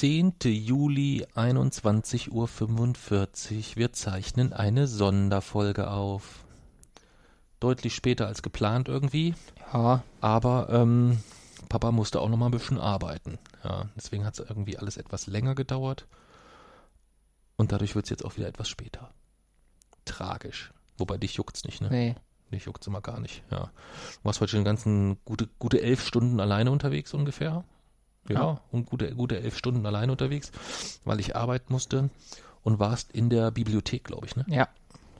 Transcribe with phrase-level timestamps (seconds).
[0.00, 0.32] 10.
[0.44, 3.76] Juli, 21.45 Uhr.
[3.76, 6.46] Wir zeichnen eine Sonderfolge auf.
[7.60, 9.34] Deutlich später als geplant irgendwie.
[9.74, 10.02] Ja.
[10.22, 11.18] Aber ähm,
[11.68, 13.38] Papa musste auch noch mal ein bisschen arbeiten.
[13.62, 16.06] Ja, deswegen hat es irgendwie alles etwas länger gedauert.
[17.58, 19.10] Und dadurch wird es jetzt auch wieder etwas später.
[20.06, 20.72] Tragisch.
[20.96, 21.90] Wobei dich juckt's nicht, ne?
[21.90, 22.14] Nee.
[22.50, 23.64] Dich juckt's immer gar nicht, ja.
[23.64, 23.70] Du
[24.22, 27.64] warst heute schon ganzen gute, gute elf Stunden alleine unterwegs ungefähr.
[28.30, 28.60] Ja, Ja.
[28.72, 30.52] und gute, gute elf Stunden allein unterwegs,
[31.04, 32.10] weil ich arbeiten musste
[32.62, 34.44] und warst in der Bibliothek, glaube ich, ne?
[34.48, 34.68] Ja.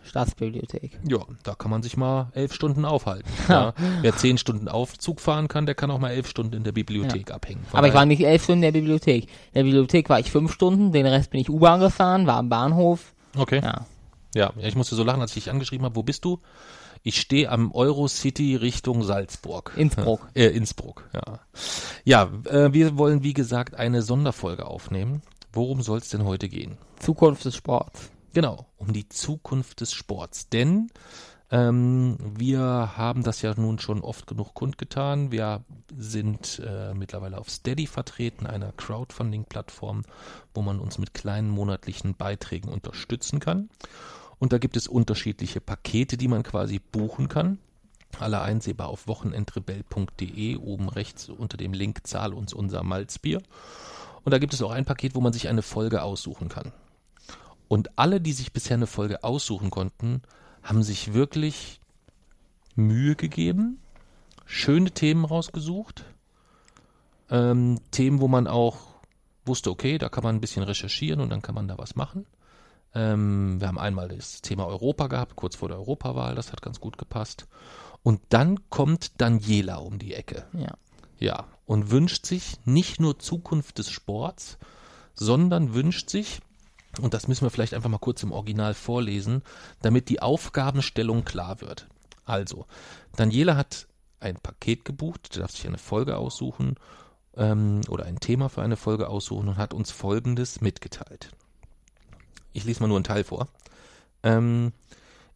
[0.02, 0.98] Staatsbibliothek.
[1.06, 3.28] Ja, da kann man sich mal elf Stunden aufhalten.
[3.48, 3.74] Ja.
[4.00, 7.30] Wer zehn Stunden Aufzug fahren kann, der kann auch mal elf Stunden in der Bibliothek
[7.30, 7.64] abhängen.
[7.70, 9.24] Von Aber ich war nicht elf Stunden in der Bibliothek.
[9.24, 12.48] In der Bibliothek war ich fünf Stunden, den Rest bin ich U-Bahn gefahren, war am
[12.48, 13.12] Bahnhof.
[13.36, 13.60] Okay.
[13.62, 13.86] Ja.
[14.34, 16.38] Ja, ja, ich musste so lachen, als ich dich angeschrieben habe, wo bist du?
[17.02, 19.72] Ich stehe am Eurocity Richtung Salzburg.
[19.76, 20.28] Innsbruck.
[20.34, 21.40] Äh, Innsbruck, ja.
[22.04, 25.22] Ja, äh, wir wollen wie gesagt eine Sonderfolge aufnehmen.
[25.52, 26.76] Worum soll es denn heute gehen?
[26.98, 28.10] Zukunft des Sports.
[28.34, 30.50] Genau, um die Zukunft des Sports.
[30.50, 30.90] Denn
[31.50, 35.32] ähm, wir haben das ja nun schon oft genug kundgetan.
[35.32, 35.64] Wir
[35.96, 40.02] sind äh, mittlerweile auf Steady vertreten, einer Crowdfunding-Plattform,
[40.54, 43.70] wo man uns mit kleinen monatlichen Beiträgen unterstützen kann.
[44.40, 47.58] Und da gibt es unterschiedliche Pakete, die man quasi buchen kann.
[48.18, 53.42] Alle einsehbar auf wochenendrebell.de, oben rechts unter dem Link Zahl uns unser Malzbier.
[54.24, 56.72] Und da gibt es auch ein Paket, wo man sich eine Folge aussuchen kann.
[57.68, 60.22] Und alle, die sich bisher eine Folge aussuchen konnten,
[60.62, 61.80] haben sich wirklich
[62.74, 63.78] Mühe gegeben,
[64.46, 66.04] schöne Themen rausgesucht,
[67.28, 68.78] ähm, Themen, wo man auch
[69.44, 72.26] wusste, okay, da kann man ein bisschen recherchieren und dann kann man da was machen.
[72.94, 76.80] Ähm, wir haben einmal das Thema Europa gehabt, kurz vor der Europawahl, das hat ganz
[76.80, 77.46] gut gepasst.
[78.02, 80.46] Und dann kommt Daniela um die Ecke.
[80.54, 80.74] Ja.
[81.18, 84.58] Ja, und wünscht sich nicht nur Zukunft des Sports,
[85.14, 86.40] sondern wünscht sich,
[87.00, 89.42] und das müssen wir vielleicht einfach mal kurz im Original vorlesen,
[89.82, 91.88] damit die Aufgabenstellung klar wird.
[92.24, 92.64] Also,
[93.16, 93.86] Daniela hat
[94.18, 96.76] ein Paket gebucht, darf sich eine Folge aussuchen
[97.36, 101.30] ähm, oder ein Thema für eine Folge aussuchen und hat uns Folgendes mitgeteilt.
[102.52, 103.48] Ich lese mal nur einen Teil vor.
[104.22, 104.72] Ähm,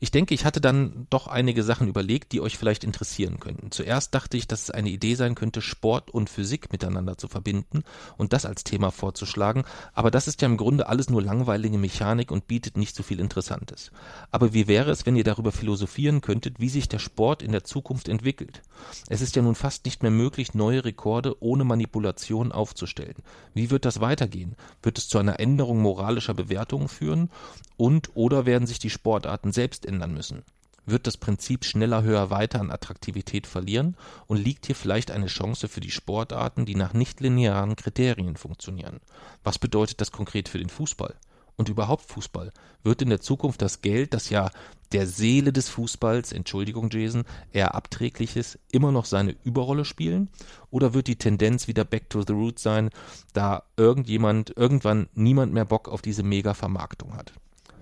[0.04, 3.70] ich denke, ich hatte dann doch einige Sachen überlegt, die euch vielleicht interessieren könnten.
[3.70, 7.84] Zuerst dachte ich, dass es eine Idee sein könnte, Sport und Physik miteinander zu verbinden
[8.18, 12.30] und das als Thema vorzuschlagen, aber das ist ja im Grunde alles nur langweilige Mechanik
[12.30, 13.92] und bietet nicht so viel Interessantes.
[14.30, 17.64] Aber wie wäre es, wenn ihr darüber philosophieren könntet, wie sich der Sport in der
[17.64, 18.60] Zukunft entwickelt?
[19.08, 23.16] Es ist ja nun fast nicht mehr möglich, neue Rekorde ohne Manipulation aufzustellen.
[23.54, 24.54] Wie wird das weitergehen?
[24.82, 27.30] Wird es zu einer Änderung moralischer Bewertungen führen?
[27.78, 30.42] Und oder werden sich die Sportarten selbst ändern müssen?
[30.86, 33.96] Wird das Prinzip schneller, höher, weiter an Attraktivität verlieren?
[34.26, 39.00] Und liegt hier vielleicht eine Chance für die Sportarten, die nach nichtlinearen Kriterien funktionieren?
[39.42, 41.14] Was bedeutet das konkret für den Fußball?
[41.56, 42.52] Und überhaupt Fußball?
[42.82, 44.50] Wird in der Zukunft das Geld, das ja
[44.92, 50.28] der Seele des Fußballs, Entschuldigung Jason, eher abträglich ist, immer noch seine Überrolle spielen?
[50.70, 52.90] Oder wird die Tendenz wieder back to the roots sein,
[53.32, 57.32] da irgendjemand, irgendwann niemand mehr Bock auf diese Mega-Vermarktung hat?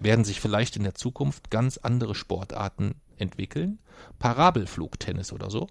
[0.03, 3.79] Werden sich vielleicht in der Zukunft ganz andere Sportarten entwickeln?
[4.19, 5.69] Parabelflugtennis oder so?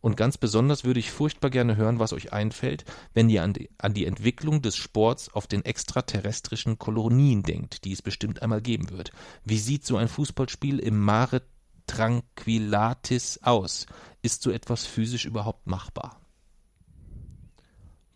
[0.00, 3.70] Und ganz besonders würde ich furchtbar gerne hören, was euch einfällt, wenn ihr an die,
[3.78, 8.90] an die Entwicklung des Sports auf den extraterrestrischen Kolonien denkt, die es bestimmt einmal geben
[8.90, 9.12] wird.
[9.44, 11.42] Wie sieht so ein Fußballspiel im Mare
[11.86, 13.86] Tranquillatis aus?
[14.22, 16.20] Ist so etwas physisch überhaupt machbar?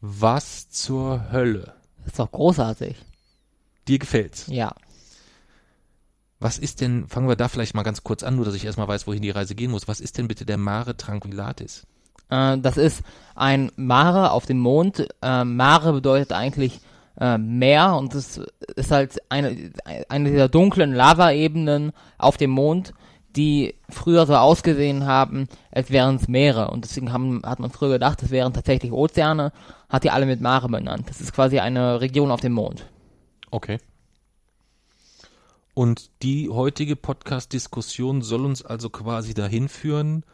[0.00, 1.76] Was zur Hölle?
[1.98, 2.96] Das ist doch großartig.
[3.86, 4.46] Dir gefällt's?
[4.48, 4.74] Ja.
[6.40, 8.88] Was ist denn, fangen wir da vielleicht mal ganz kurz an, nur dass ich erstmal
[8.88, 9.88] weiß, wohin die Reise gehen muss.
[9.88, 11.86] Was ist denn bitte der Mare Tranquillatis?
[12.30, 13.02] Äh, das ist
[13.34, 15.06] ein Mare auf dem Mond.
[15.22, 16.80] Äh, Mare bedeutet eigentlich
[17.20, 18.40] äh, Meer und es
[18.76, 19.72] ist halt eine,
[20.08, 22.92] eine dieser dunklen Lavaebenen auf dem Mond,
[23.36, 26.70] die früher so ausgesehen haben, als wären es Meere.
[26.70, 29.52] Und deswegen haben, hat man früher gedacht, es wären tatsächlich Ozeane,
[29.88, 31.08] hat die alle mit Mare benannt.
[31.08, 32.86] Das ist quasi eine Region auf dem Mond.
[33.50, 33.78] Okay.
[35.74, 40.24] Und die heutige Podcast-Diskussion soll uns also quasi dahin führen,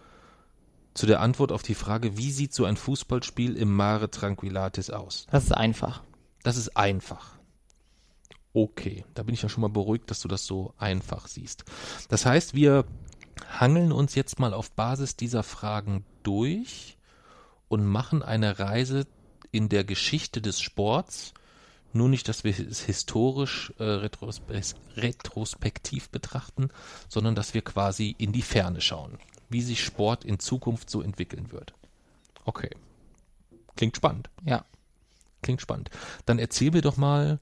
[0.92, 5.26] zu der Antwort auf die Frage, wie sieht so ein Fußballspiel im Mare Tranquillatis aus?
[5.30, 6.02] Das ist einfach.
[6.42, 7.38] Das ist einfach.
[8.52, 11.64] Okay, da bin ich ja schon mal beruhigt, dass du das so einfach siehst.
[12.08, 12.84] Das heißt, wir
[13.48, 16.98] hangeln uns jetzt mal auf Basis dieser Fragen durch
[17.68, 19.06] und machen eine Reise
[19.52, 21.32] in der Geschichte des Sports.
[21.92, 24.60] Nur nicht, dass wir es historisch äh, retrospe
[24.96, 26.68] retrospektiv betrachten,
[27.08, 31.50] sondern dass wir quasi in die Ferne schauen, wie sich Sport in Zukunft so entwickeln
[31.50, 31.74] wird.
[32.44, 32.70] Okay.
[33.76, 34.30] Klingt spannend.
[34.44, 34.64] Ja.
[35.42, 35.90] Klingt spannend.
[36.26, 37.40] Dann erzähl mir doch mal,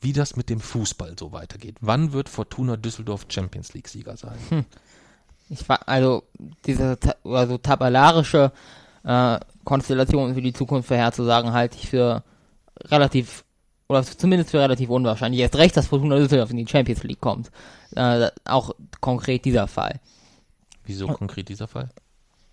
[0.00, 1.76] wie das mit dem Fußball so weitergeht.
[1.80, 4.38] Wann wird Fortuna Düsseldorf Champions League Sieger sein?
[4.48, 4.64] Hm.
[5.50, 6.22] Ich war also
[6.64, 8.52] diese also tabellarische
[9.02, 12.22] äh, Konstellation für die Zukunft vorherzusagen, halte ich für
[12.84, 13.44] relativ
[13.90, 15.40] oder zumindest für relativ unwahrscheinlich.
[15.40, 17.50] Jetzt recht, dass Fortuna Düsseldorf in die Champions League kommt.
[17.96, 18.70] Äh, auch
[19.00, 19.98] konkret dieser Fall.
[20.84, 21.90] Wieso konkret dieser Fall?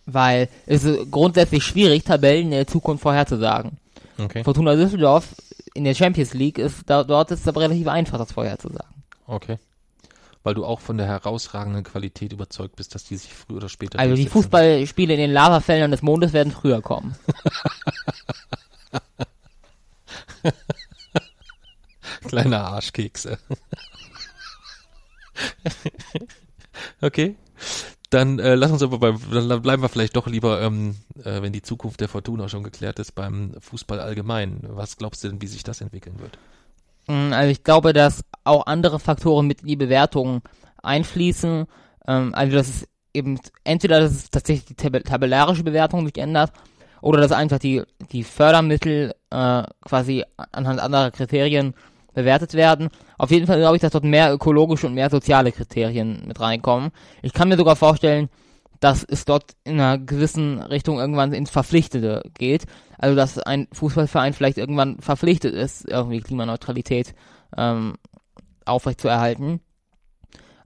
[0.07, 3.77] Weil es ist grundsätzlich schwierig, Tabellen in der Zukunft vorherzusagen.
[4.17, 4.43] Okay.
[4.43, 5.35] Fortuna Düsseldorf
[5.75, 9.03] in der Champions League ist, da, dort ist es aber relativ einfach, das vorherzusagen.
[9.27, 9.59] Okay.
[10.41, 13.99] Weil du auch von der herausragenden Qualität überzeugt bist, dass die sich früher oder später.
[13.99, 17.15] Also die Fußballspiele in den Lavafeldern des Mondes werden früher kommen.
[22.27, 23.37] Kleine Arschkekse.
[27.01, 27.35] okay.
[28.09, 31.51] Dann äh, lass uns aber beim, dann bleiben wir vielleicht doch lieber, ähm, äh, wenn
[31.51, 34.61] die Zukunft der Fortuna schon geklärt ist, beim Fußball allgemein.
[34.63, 36.37] Was glaubst du denn, wie sich das entwickeln wird?
[37.07, 40.41] Mm, also ich glaube, dass auch andere Faktoren mit in die Bewertung
[40.81, 41.65] einfließen.
[42.07, 46.51] Ähm, also dass es eben entweder dass es tatsächlich die tab tabellarische Bewertung sich ändert
[47.01, 51.73] oder dass einfach die, die Fördermittel äh, quasi anhand anderer Kriterien
[52.17, 52.89] bewertet werden.
[53.19, 56.89] Auf jeden Fall glaube ich, dass dort mehr ökologische und mehr soziale Kriterien mit reinkommen.
[57.21, 58.29] Ich kann mir sogar vorstellen,
[58.79, 62.65] dass es dort in einer gewissen Richtung irgendwann ins Verpflichtete geht.
[62.97, 67.13] Also dass ein Fußballverein vielleicht irgendwann verpflichtet ist, irgendwie Klimaneutralität
[67.55, 67.97] ähm,
[68.65, 69.59] aufrechtzuerhalten.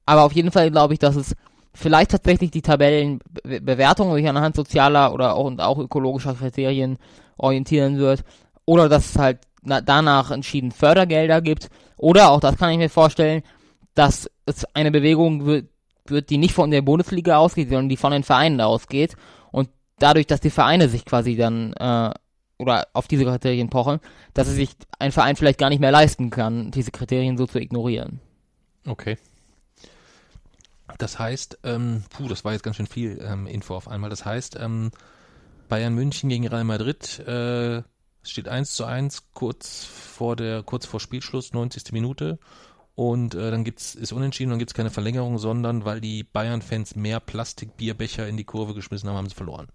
[0.05, 1.35] Aber auf jeden Fall glaube ich, dass es
[1.73, 6.97] vielleicht tatsächlich die Tabellenbewertung sich anhand sozialer oder auch, auch ökologischer Kriterien
[7.35, 8.23] orientieren wird.
[8.63, 11.69] Oder dass es halt danach entschieden Fördergelder gibt.
[11.97, 13.43] Oder auch das kann ich mir vorstellen,
[13.93, 15.69] dass es eine Bewegung wird,
[16.05, 19.15] wird, die nicht von der Bundesliga ausgeht, sondern die von den Vereinen ausgeht.
[19.51, 19.69] Und
[19.99, 22.11] dadurch, dass die Vereine sich quasi dann äh,
[22.57, 23.99] oder auf diese Kriterien pochen,
[24.33, 24.69] dass es sich
[24.99, 28.19] ein Verein vielleicht gar nicht mehr leisten kann, diese Kriterien so zu ignorieren.
[28.85, 29.17] Okay.
[30.97, 34.09] Das heißt, ähm, puh, das war jetzt ganz schön viel ähm, Info auf einmal.
[34.09, 34.91] Das heißt, ähm,
[35.69, 37.81] Bayern München gegen Real Madrid äh,
[38.23, 41.91] steht 1 zu 1 kurz vor der, kurz vor Spielschluss, 90.
[41.91, 42.39] Minute.
[42.95, 46.95] Und äh, dann gibt's, ist unentschieden, dann gibt es keine Verlängerung, sondern weil die Bayern-Fans
[46.95, 49.69] mehr Plastikbierbecher in die Kurve geschmissen haben, haben sie verloren.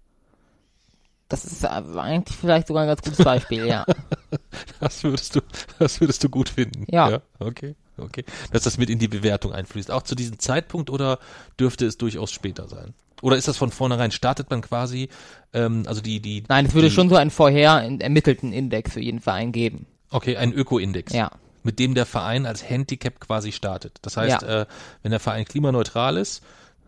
[1.27, 3.85] Das ist eigentlich vielleicht sogar ein ganz gutes Beispiel, ja.
[4.79, 5.41] das würdest du,
[5.77, 6.85] das würdest du gut finden.
[6.89, 7.09] Ja.
[7.09, 7.21] ja.
[7.39, 8.23] Okay, okay.
[8.51, 9.91] Dass das mit in die Bewertung einfließt.
[9.91, 11.19] Auch zu diesem Zeitpunkt oder
[11.59, 12.93] dürfte es durchaus später sein?
[13.21, 15.09] Oder ist das von vornherein, startet man quasi,
[15.53, 16.43] ähm, also die, die.
[16.47, 19.87] Nein, es würde schon so einen vorher ermittelten Index für jeden Verein geben.
[20.11, 21.13] Okay, einen Öko-Index.
[21.13, 21.31] Ja.
[21.63, 23.97] Mit dem der Verein als Handicap quasi startet.
[24.03, 24.61] Das heißt, ja.
[24.61, 24.65] äh,
[25.01, 26.43] wenn der Verein klimaneutral ist,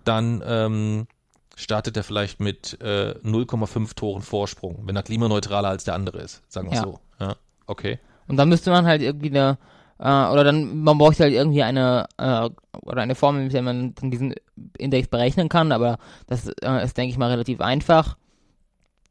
[0.05, 1.07] dann ähm,
[1.55, 6.41] startet er vielleicht mit äh, 0,5 Toren Vorsprung, wenn er klimaneutraler als der andere ist,
[6.47, 6.83] sagen wir ja.
[6.83, 6.99] so.
[7.19, 7.35] Ja,
[7.65, 7.99] okay.
[8.27, 9.57] Und dann müsste man halt irgendwie eine
[9.99, 12.49] äh, oder dann, man braucht halt irgendwie eine, äh,
[12.81, 14.33] oder eine Formel, mit der man dann diesen
[14.77, 18.17] Index berechnen kann, aber das äh, ist, denke ich mal, relativ einfach.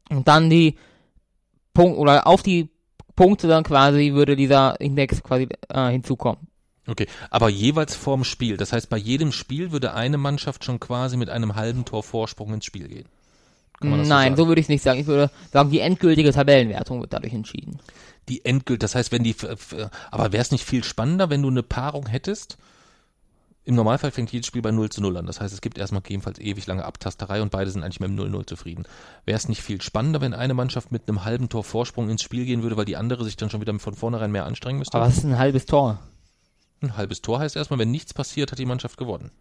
[0.09, 0.77] Und dann die
[1.73, 2.69] Punkt, oder auf die
[3.15, 6.47] Punkte dann quasi würde dieser Index quasi äh, hinzukommen.
[6.87, 8.57] Okay, aber jeweils vorm Spiel.
[8.57, 12.51] Das heißt, bei jedem Spiel würde eine Mannschaft schon quasi mit einem halben Tor Vorsprung
[12.55, 13.05] ins Spiel gehen.
[13.81, 14.99] Nein, so, so würde ich es nicht sagen.
[14.99, 17.79] Ich würde sagen, die endgültige Tabellenwertung wird dadurch entschieden
[18.29, 19.35] die endgültig, das heißt, wenn die,
[20.11, 22.57] aber wäre es nicht viel spannender, wenn du eine Paarung hättest?
[23.65, 25.27] Im Normalfall fängt jedes Spiel bei 0 zu 0 an.
[25.27, 28.17] Das heißt, es gibt erstmal gegebenenfalls ewig lange Abtasterei und beide sind eigentlich mit dem
[28.17, 28.85] 0-0 zufrieden.
[29.25, 32.45] Wäre es nicht viel spannender, wenn eine Mannschaft mit einem halben Tor Vorsprung ins Spiel
[32.45, 34.97] gehen würde, weil die andere sich dann schon wieder von vornherein mehr anstrengen müsste?
[34.97, 35.99] Aber was ist ein halbes Tor?
[36.81, 39.31] Ein halbes Tor heißt erstmal, wenn nichts passiert, hat die Mannschaft gewonnen.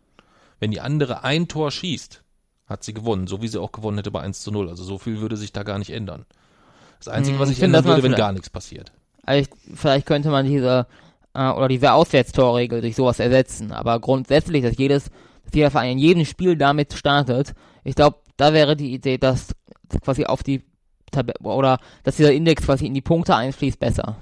[0.61, 2.23] Wenn die andere ein Tor schießt,
[2.67, 4.69] hat sie gewonnen, so wie sie auch gewonnen hätte bei 1 zu 0.
[4.69, 6.27] Also so viel würde sich da gar nicht ändern.
[6.99, 8.93] Das Einzige, hm, was sich ändern würde, wenn gar nichts passiert.
[9.25, 10.87] Also vielleicht könnte man diese
[11.35, 13.73] äh, oder diese Auswärtstorregel durch sowas ersetzen.
[13.73, 15.05] Aber grundsätzlich, dass jedes,
[15.45, 19.55] dass jeder Verein in jedem Spiel damit startet, ich glaube, da wäre die Idee, dass
[20.03, 20.63] quasi auf die
[21.11, 24.17] Tab oder dass dieser Index quasi in die Punkte einfließt, besser.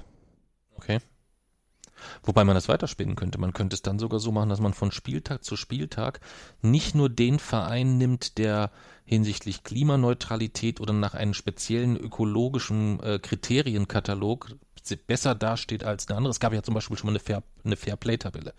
[2.23, 3.39] Wobei man das weiterspinnen könnte.
[3.39, 6.19] Man könnte es dann sogar so machen, dass man von Spieltag zu Spieltag
[6.61, 8.71] nicht nur den Verein nimmt, der
[9.05, 14.55] hinsichtlich Klimaneutralität oder nach einem speziellen ökologischen äh, Kriterienkatalog
[15.05, 16.31] besser dasteht als eine andere.
[16.31, 18.53] Es gab ja zum Beispiel schon mal eine Fair, eine Fair-Play-Tabelle.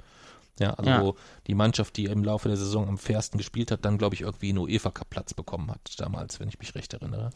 [0.58, 1.02] Ja, also Ja.
[1.02, 1.16] wo
[1.46, 4.48] die Mannschaft, die im Laufe der Saison am fairsten gespielt hat, dann glaube ich irgendwie
[4.48, 7.30] einen UEFA Cup Platz bekommen hat damals, wenn ich mich recht erinnere.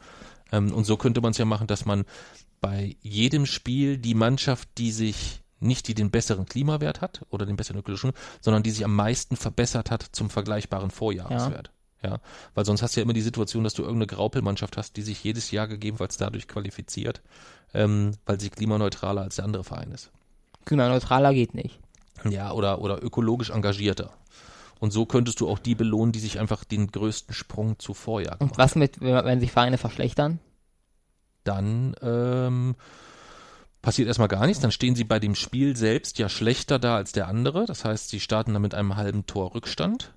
[0.51, 2.05] Ähm, und so könnte man es ja machen, dass man
[2.61, 7.57] bei jedem Spiel die Mannschaft, die sich nicht die den besseren Klimawert hat oder den
[7.57, 11.71] besseren ökologischen, sondern die sich am meisten verbessert hat zum vergleichbaren Vorjahreswert.
[12.05, 12.19] Ja.
[12.57, 15.23] weil sonst hast du ja immer die Situation, dass du irgendeine Graupelmannschaft hast, die sich
[15.23, 17.23] jedes Jahr gegebenenfalls dadurch qualifiziert,
[17.75, 20.11] ähm, weil sie klimaneutraler als der andere Verein ist.
[20.65, 21.79] Klimaneutraler geht nicht.
[22.29, 24.11] Ja, oder, oder ökologisch engagierter.
[24.81, 28.41] Und so könntest du auch die belohnen, die sich einfach den größten Sprung zu Vorjahr
[28.41, 30.41] Und was mit, wenn wenn sich Vereine verschlechtern?
[31.45, 32.75] dann ähm,
[33.83, 34.63] passiert erstmal gar nichts.
[34.63, 37.67] Dann stehen sie bei dem Spiel selbst ja schlechter da als der andere.
[37.67, 40.15] Das heißt, sie starten dann mit einem halben Tor Rückstand.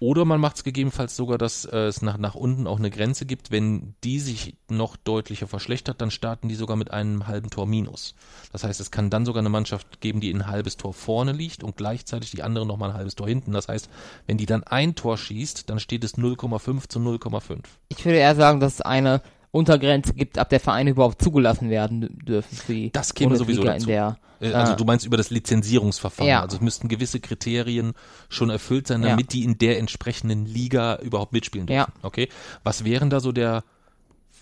[0.00, 3.26] Oder man macht es gegebenenfalls sogar, dass äh, es nach, nach unten auch eine Grenze
[3.26, 3.50] gibt.
[3.50, 8.14] Wenn die sich noch deutlicher verschlechtert, dann starten die sogar mit einem halben Tor Minus.
[8.52, 11.62] Das heißt, es kann dann sogar eine Mannschaft geben, die ein halbes Tor vorne liegt
[11.62, 13.52] und gleichzeitig die andere nochmal ein halbes Tor hinten.
[13.52, 13.88] Das heißt,
[14.26, 17.60] wenn die dann ein Tor schießt, dann steht es 0,5 zu 0,5.
[17.88, 19.22] Ich würde eher sagen, dass eine
[19.54, 23.62] Untergrenze gibt, ab der Vereine überhaupt zugelassen werden dü- dürfen für die Das käme sowieso
[23.62, 23.72] Bundesliga
[24.08, 24.18] dazu.
[24.40, 24.76] in der Äh, Also Ah.
[24.76, 26.28] du meinst über das Lizenzierungsverfahren.
[26.28, 26.42] Ja.
[26.42, 27.92] Also es müssten gewisse Kriterien
[28.28, 29.10] schon erfüllt sein, Ja.
[29.10, 31.76] damit die in der entsprechenden Liga überhaupt mitspielen dürfen.
[31.78, 31.88] Ja.
[32.02, 32.28] Okay.
[32.64, 33.62] Was wären da so der,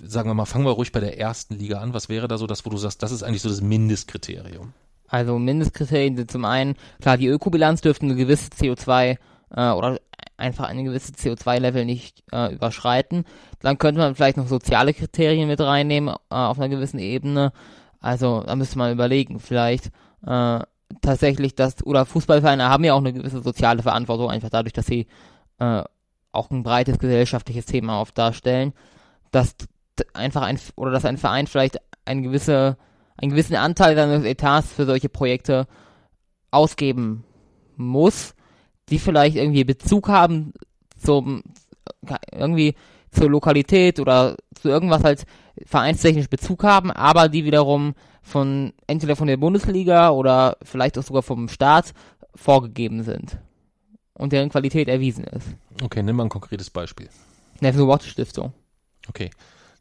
[0.02, 1.92] sagen wir mal, fangen wir ruhig bei der ersten Liga an.
[1.94, 4.72] Was wäre da so das, wo du sagst, das ist eigentlich so das Mindestkriterium?
[5.08, 9.18] Also Mindestkriterien sind zum einen, klar, die Ökobilanz dürfte eine gewisse CO2
[9.54, 10.00] äh, oder
[10.42, 13.24] einfach eine gewisse CO2-Level nicht äh, überschreiten.
[13.60, 17.52] Dann könnte man vielleicht noch soziale Kriterien mit reinnehmen äh, auf einer gewissen Ebene.
[18.00, 19.86] Also da müsste man überlegen, vielleicht
[20.26, 20.60] äh,
[21.00, 25.06] tatsächlich das, oder Fußballvereine haben ja auch eine gewisse soziale Verantwortung, einfach dadurch, dass sie
[25.58, 25.82] äh,
[26.32, 28.72] auch ein breites gesellschaftliches Thema auf darstellen,
[29.30, 29.54] dass
[30.12, 32.76] einfach ein, oder dass ein Verein vielleicht ein gewisse
[33.16, 35.66] einen gewissen Anteil seines Etats für solche Projekte
[36.50, 37.24] ausgeben
[37.76, 38.34] muss,
[38.92, 40.52] die vielleicht irgendwie Bezug haben
[40.98, 41.42] zum
[42.30, 42.74] irgendwie
[43.10, 45.24] zur Lokalität oder zu irgendwas halt
[45.64, 51.22] vereinstechnisch Bezug haben, aber die wiederum von entweder von der Bundesliga oder vielleicht auch sogar
[51.22, 51.94] vom Staat
[52.34, 53.38] vorgegeben sind
[54.14, 55.48] und deren Qualität erwiesen ist.
[55.82, 57.08] Okay, nimm mal ein konkretes Beispiel.
[57.60, 58.52] Neville Watch Stiftung.
[59.08, 59.30] Okay.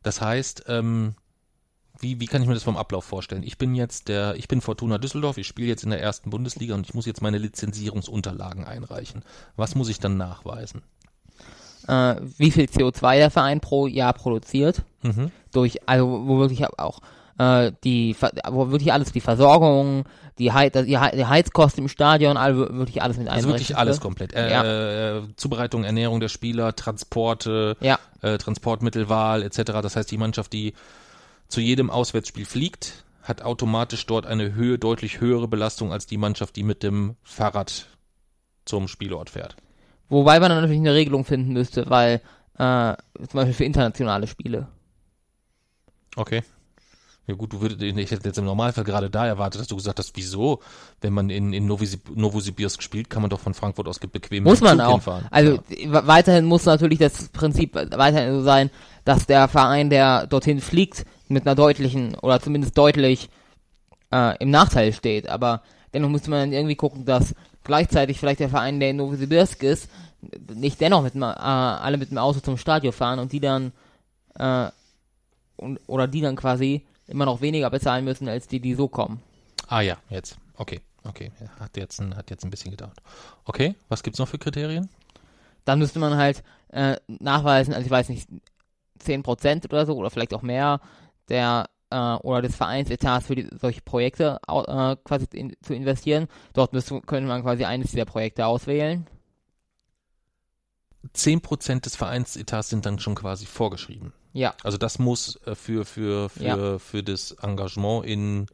[0.03, 1.15] Das heißt, ähm,
[2.01, 3.43] wie, wie kann ich mir das vom Ablauf vorstellen?
[3.43, 6.75] Ich bin jetzt der, ich bin Fortuna Düsseldorf, ich spiele jetzt in der ersten Bundesliga
[6.75, 9.23] und ich muss jetzt meine Lizenzierungsunterlagen einreichen.
[9.55, 10.81] Was muss ich dann nachweisen?
[11.87, 14.83] Äh, wie viel CO2 der Verein pro Jahr produziert.
[15.03, 15.31] Mhm.
[15.51, 17.01] durch, also wo wirklich auch
[17.37, 18.15] äh, die,
[18.49, 20.05] wo wirklich alles, die Versorgung,
[20.37, 23.77] die, Hei die, Hei die Heizkosten im Stadion, all, wirklich alles mit Also wirklich einberechnet
[23.79, 24.03] alles wird.
[24.03, 24.33] komplett.
[24.33, 29.57] Äh, äh, Zubereitung, Ernährung der Spieler, Transporte, Ja, äh, Transportmittelwahl etc.
[29.81, 30.73] Das heißt, die Mannschaft, die
[31.51, 36.55] zu jedem Auswärtsspiel fliegt, hat automatisch dort eine Höhe, deutlich höhere Belastung als die Mannschaft,
[36.55, 37.87] die mit dem Fahrrad
[38.65, 39.55] zum Spielort fährt.
[40.09, 42.21] wobei man dann natürlich eine Regelung finden müsste, weil
[42.57, 44.67] äh, zum Beispiel für internationale Spiele.
[46.15, 46.43] Okay.
[47.27, 49.99] Ja gut, du würdest, ich hätte jetzt im Normalfall gerade da erwartet, dass du gesagt
[49.99, 50.59] hast, wieso,
[51.01, 54.59] wenn man in, in Novosib Novosibirsk spielt, kann man doch von Frankfurt aus bequem Muss
[54.59, 54.91] man Zug auch.
[54.93, 55.25] hinfahren.
[55.29, 56.07] Also ja.
[56.07, 58.71] weiterhin muss natürlich das Prinzip weiterhin so sein,
[59.05, 63.29] dass der Verein, der dorthin fliegt, mit einer deutlichen oder zumindest deutlich
[64.11, 65.27] äh, im Nachteil steht.
[65.29, 65.61] Aber
[65.93, 69.89] dennoch müsste man dann irgendwie gucken, dass gleichzeitig vielleicht der Verein, der in Novosibirsk ist,
[70.53, 73.71] nicht dennoch mit äh, alle mit dem Auto zum Stadion fahren und die dann
[74.35, 74.69] äh,
[75.57, 79.21] und, oder die dann quasi immer noch weniger bezahlen müssen als die, die so kommen.
[79.67, 80.37] Ah ja, jetzt.
[80.55, 81.31] Okay, okay.
[81.59, 82.97] Hat jetzt ein, hat jetzt ein bisschen gedauert.
[83.45, 84.89] Okay, was gibt's noch für Kriterien?
[85.65, 88.27] dann müsste man halt äh, nachweisen, also ich weiß nicht,
[89.03, 90.79] 10% oder so, oder vielleicht auch mehr,
[91.29, 96.27] der äh, oder des Vereinsetats für die, solche Projekte äh, quasi in, zu investieren.
[96.53, 99.07] Dort müsste, könnte man quasi eines dieser Projekte auswählen.
[101.15, 104.13] 10% des Vereinsetats sind dann schon quasi vorgeschrieben.
[104.33, 106.79] Ja, Also das muss äh, für, für, für, Ja.
[106.79, 108.45] für das Engagement in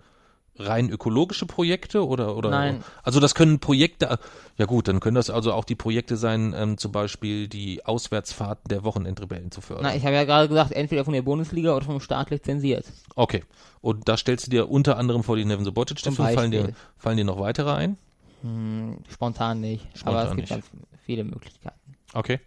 [0.60, 2.50] rein ökologische Projekte oder oder?
[2.50, 2.84] Nein.
[3.04, 4.20] also das können Projekte
[4.58, 8.70] ja gut dann können das also auch die Projekte sein ähm, zum Beispiel die Auswärtsfahrten
[8.70, 9.86] der Wochenendrebellen zu fördern.
[9.86, 12.86] Na, ich habe ja gerade gesagt, entweder von der Bundesliga oder vom Staat lizenziert.
[13.16, 13.44] okay.
[13.82, 16.26] Und da stellst du dir unter anderem vor die Nevin Subotic Stiftung?
[16.26, 17.98] Fallen dir fallen dir noch weitere ein?
[18.42, 20.50] Hm, spontan nicht, Spontan aber es gibt nicht.
[20.50, 20.66] ganz
[21.06, 21.96] viele Möglichkeiten.
[22.14, 22.40] okay.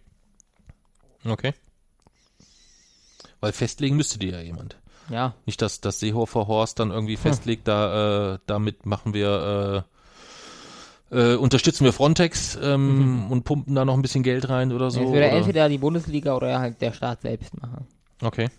[1.23, 1.53] Okay.
[3.39, 4.77] Weil festlegen müsste dir ja jemand
[5.09, 5.33] Ja.
[5.45, 9.85] Nicht, dass das Seehofer Horst dann irgendwie festlegt, da äh, damit machen wir
[11.11, 14.89] äh, äh, unterstützen wir Frontex ähm, und pumpen da noch ein bisschen Geld rein oder
[14.91, 15.01] so.
[15.01, 17.85] es würde entweder die Bundesliga oder halt der Staat selbst machen.
[18.21, 18.49] Okay.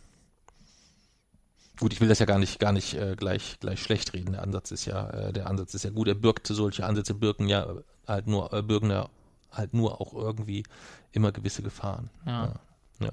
[1.80, 4.32] Gut, ich will das ja gar nicht, gar nicht äh, gleich, gleich schlecht reden.
[4.32, 6.08] Der Ansatz ist ja, äh, der Ansatz ist ja gut.
[6.08, 7.66] Er birgt solche Ansätze birken ja
[8.06, 9.08] halt nur, äh, bürgen ja
[9.50, 10.64] halt nur auch irgendwie
[11.12, 12.10] immer gewisse Gefahren.
[12.26, 12.54] Ja.
[13.00, 13.06] Ja.
[13.06, 13.10] ja.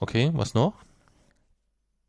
[0.00, 0.74] Okay, was noch?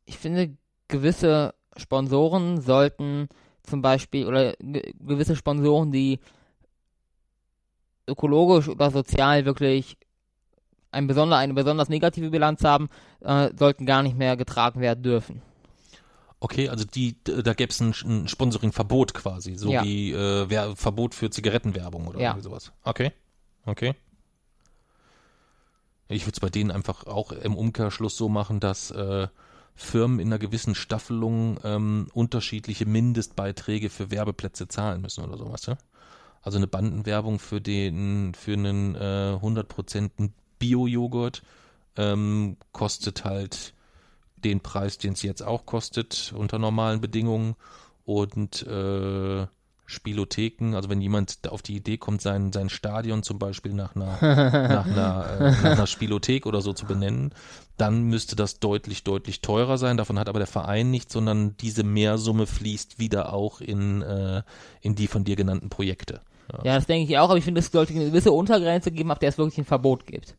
[0.09, 3.29] Ich finde, gewisse Sponsoren sollten
[3.63, 6.19] zum Beispiel, oder ge gewisse Sponsoren, die
[8.07, 9.97] ökologisch oder sozial wirklich
[10.91, 12.89] ein besonder, eine besonders negative Bilanz haben,
[13.19, 15.43] äh, sollten gar nicht mehr getragen werden dürfen.
[16.39, 19.83] Okay, also die, da gäbe es ein, ein Sponsoring-Verbot quasi, so Ja.
[19.83, 22.35] wie äh, Verbot für Zigarettenwerbung oder Ja.
[22.41, 22.71] sowas.
[22.83, 23.11] Okay,
[23.65, 23.93] okay.
[26.07, 29.27] Ich würde es bei denen einfach auch im Umkehrschluss so machen, dass äh,
[29.75, 35.77] Firmen in einer gewissen Staffelung ähm, unterschiedliche Mindestbeiträge für Werbeplätze zahlen müssen oder sowas, ja?
[36.41, 41.41] Also eine Bandenwerbung für den, für einen äh, 100% Bio-Joghurt
[41.97, 43.73] ähm, kostet halt
[44.37, 47.55] den Preis, den es jetzt auch kostet, unter normalen Bedingungen.
[48.05, 49.47] Und äh,
[49.85, 54.17] Spielotheken, also wenn jemand auf die Idee kommt, sein, sein Stadion zum Beispiel nach einer,
[54.21, 57.33] nach, einer, äh, nach einer Spielothek oder so zu benennen,
[57.79, 59.97] dann müsste das deutlich, deutlich teurer sein.
[59.97, 64.43] Davon hat aber der Verein nichts, sondern diese Mehrsumme fließt wieder auch in, äh,
[64.81, 66.21] in die von dir genannten Projekte.
[66.63, 69.19] Ja, das denke ich auch, aber ich finde, es sollte eine gewisse Untergrenze geben, ab
[69.19, 70.35] der es wirklich ein Verbot gibt.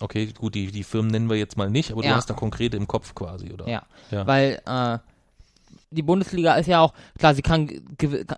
[0.00, 2.16] Okay, gut, die, die Firmen nennen wir jetzt mal nicht, aber du Ja.
[2.16, 3.68] hast da konkrete im Kopf quasi, oder?
[3.68, 3.82] Ja.
[4.10, 4.26] Ja.
[4.26, 4.98] Weil äh,
[5.92, 7.70] die Bundesliga ist ja auch, klar, sie kann,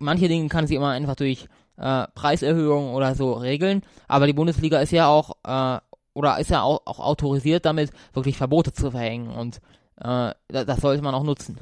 [0.00, 1.46] manche Dinge kann sie immer einfach durch
[1.78, 5.80] äh, Preiserhöhungen oder so regeln, aber die Bundesliga ist ja auch, äh,
[6.14, 9.60] oder ist ja auch, auch autorisiert damit, wirklich Verbote zu verhängen und
[10.00, 11.58] äh, das, sollte man auch nutzen.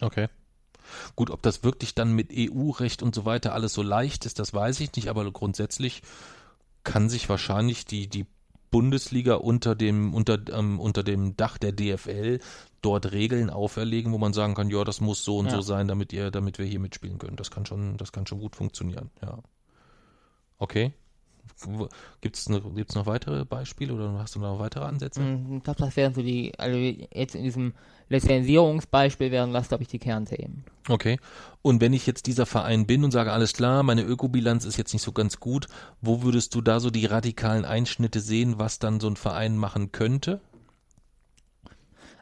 [0.00, 0.28] Okay.
[1.16, 4.54] Gut, ob das wirklich dann mit EU-Recht und so weiter alles so leicht ist, das
[4.54, 6.02] weiß ich nicht, aber grundsätzlich
[6.84, 8.26] kann sich wahrscheinlich die, die
[8.70, 12.40] Bundesliga unter dem, unter, ähm, unter dem Dach der DFL
[12.82, 15.52] dort Regeln auferlegen, wo man sagen kann, ja, das muss so und Ja.
[15.52, 17.36] so sein, damit ihr, damit wir hier mitspielen können.
[17.36, 19.38] Das kann schon, das kann schon gut funktionieren, ja.
[20.58, 20.92] Okay.
[22.20, 25.20] Gibt es noch, gibt's noch weitere Beispiele oder hast du noch weitere Ansätze?
[25.20, 27.72] Mm, Ich glaube, das wären so die, also jetzt in diesem
[28.08, 30.64] Lizenzierungsbeispiel wären das, glaube ich, die Kernthemen.
[30.88, 31.18] Okay.
[31.62, 34.92] Und wenn ich jetzt dieser Verein bin und sage, alles klar, meine Ökobilanz ist jetzt
[34.92, 35.66] nicht so ganz gut,
[36.00, 39.92] wo würdest du da so die radikalen Einschnitte sehen, was dann so ein Verein machen
[39.92, 40.40] könnte?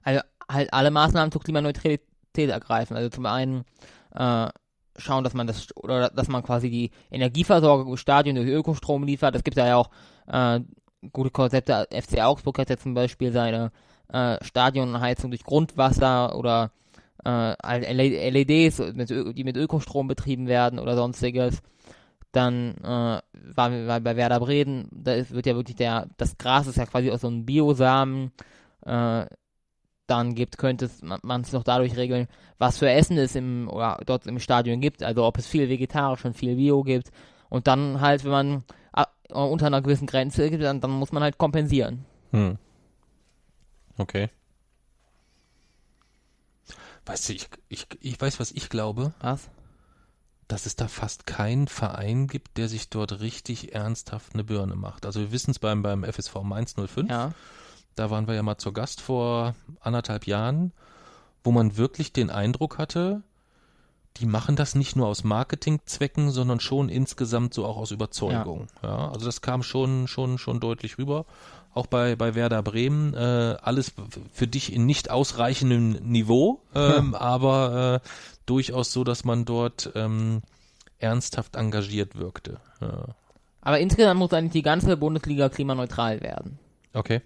[0.05, 0.21] also
[0.51, 2.05] halt alle Maßnahmen zur Klimaneutralität
[2.37, 2.97] ergreifen.
[2.97, 3.65] Also zum einen
[4.15, 4.49] äh,
[4.97, 9.35] schauen, dass man das oder dass man quasi die Energieversorgung im Stadion durch Ökostrom liefert.
[9.35, 9.91] Es gibt ja auch
[10.27, 10.61] äh,
[11.13, 11.89] gute Konzepte.
[11.91, 13.73] FC Augsburg hat ja zum Beispiel seine
[14.13, 16.71] äh, Stadionheizung durch Grundwasser oder
[17.25, 18.83] äh, LEDs,
[19.35, 21.63] die mit Ökostrom betrieben werden oder sonstiges.
[22.33, 23.21] Dann äh,
[23.55, 26.87] waren wir bei Werder Breden, da ist, wird ja wirklich der, das Gras ist ja
[26.87, 28.33] quasi aus so einem Biosamen
[28.85, 29.27] äh,
[30.07, 34.01] dann gibt, könnte es, man es noch dadurch regeln, was für Essen es im, oder
[34.05, 37.11] dort im Stadion gibt, also ob es viel vegetarisch und viel Bio gibt.
[37.49, 38.65] Und dann halt, wenn man
[39.31, 42.05] unter einer gewissen Grenze gibt, dann, dann muss man halt kompensieren.
[42.31, 42.59] Hm.
[43.97, 44.29] Okay.
[47.07, 49.51] Weißt du, ich, ich, ich weiß, was ich glaube, Was?
[50.49, 55.07] dass es da fast keinen Verein gibt, der sich dort richtig ernsthaft eine Birne macht.
[55.07, 57.11] Also wir wissen es beim, beim FSV Mainz 05.
[57.11, 57.33] Ja.
[57.95, 60.73] Da waren wir ja mal zur Gast vor anderthalb Jahren,
[61.43, 63.23] wo man wirklich den Eindruck hatte,
[64.19, 68.69] die machen das nicht nur aus Marketingzwecken, sondern schon insgesamt so auch aus Überzeugung.
[68.83, 71.27] Ja, also das kam schon, schon, schon deutlich rüber.
[71.73, 73.93] Auch bei, bei Werder Bremen, äh, alles
[74.33, 78.09] für dich in nicht ausreichendem Niveau, ähm, aber äh,
[78.47, 80.43] durchaus so, dass man dort ähm,
[80.99, 82.61] ernsthaft engagiert wirkte.
[82.81, 83.07] Ja.
[83.63, 86.59] Aber insgesamt muss eigentlich die ganze Bundesliga klimaneutral werden.
[86.93, 87.23] Okay.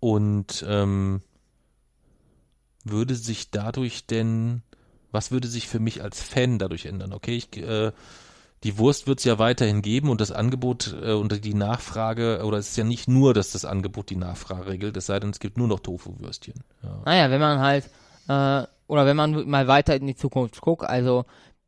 [0.00, 1.22] Und ähm,
[2.84, 4.62] würde sich dadurch denn,
[5.10, 7.12] was würde sich für mich als Fan dadurch ändern?
[7.12, 7.92] Okay, ich, äh,
[8.64, 12.58] die Wurst wird es ja weiterhin geben und das Angebot äh, und die Nachfrage, oder
[12.58, 15.40] es ist ja nicht nur, dass das Angebot die Nachfrage regelt, es sei denn, es
[15.40, 16.62] gibt nur noch Tofu-Würstchen.
[16.82, 17.02] Ja.
[17.04, 17.84] Naja, wenn man halt,
[18.28, 21.24] äh, oder wenn man mal weiter in die Zukunft guckt, also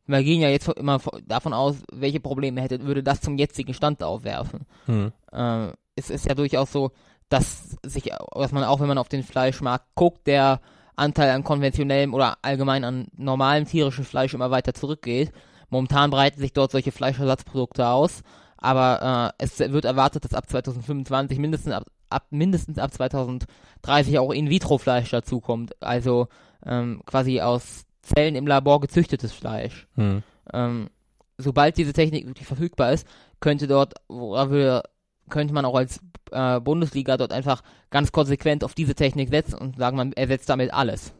[0.07, 4.03] wir gehen ja jetzt immer davon aus, welche Probleme hätte, würde das zum jetzigen Stand
[4.03, 4.67] aufwerfen.
[4.87, 5.12] Hm.
[5.33, 6.93] äh, es ist ja durchaus so,
[7.29, 10.61] dass sich, dass man auch, wenn man auf den Fleischmarkt guckt, der
[10.97, 15.33] Anteil an konventionellem oder allgemein an normalem tierischen Fleisch immer weiter zurückgeht.
[15.71, 18.23] Momentan breiten sich dort solche Fleischersatzprodukte aus,
[18.57, 24.33] aber äh, es wird erwartet, dass ab 2025 mindestens ab ab mindestens ab 2030 auch
[24.33, 25.81] In-vitro-Fleisch dazukommt.
[25.83, 26.29] Also
[26.64, 29.87] ähm, quasi aus Zellen im Labor gezüchtetes Fleisch.
[29.95, 30.23] Hm.
[30.53, 30.88] Ähm,
[31.37, 33.07] sobald diese Technik wirklich verfügbar ist,
[33.41, 34.83] könnte dort, oder wir,
[35.29, 39.77] könnte man auch als äh, Bundesliga dort einfach ganz konsequent auf diese Technik setzen und
[39.77, 41.12] sagen, man ersetzt damit alles.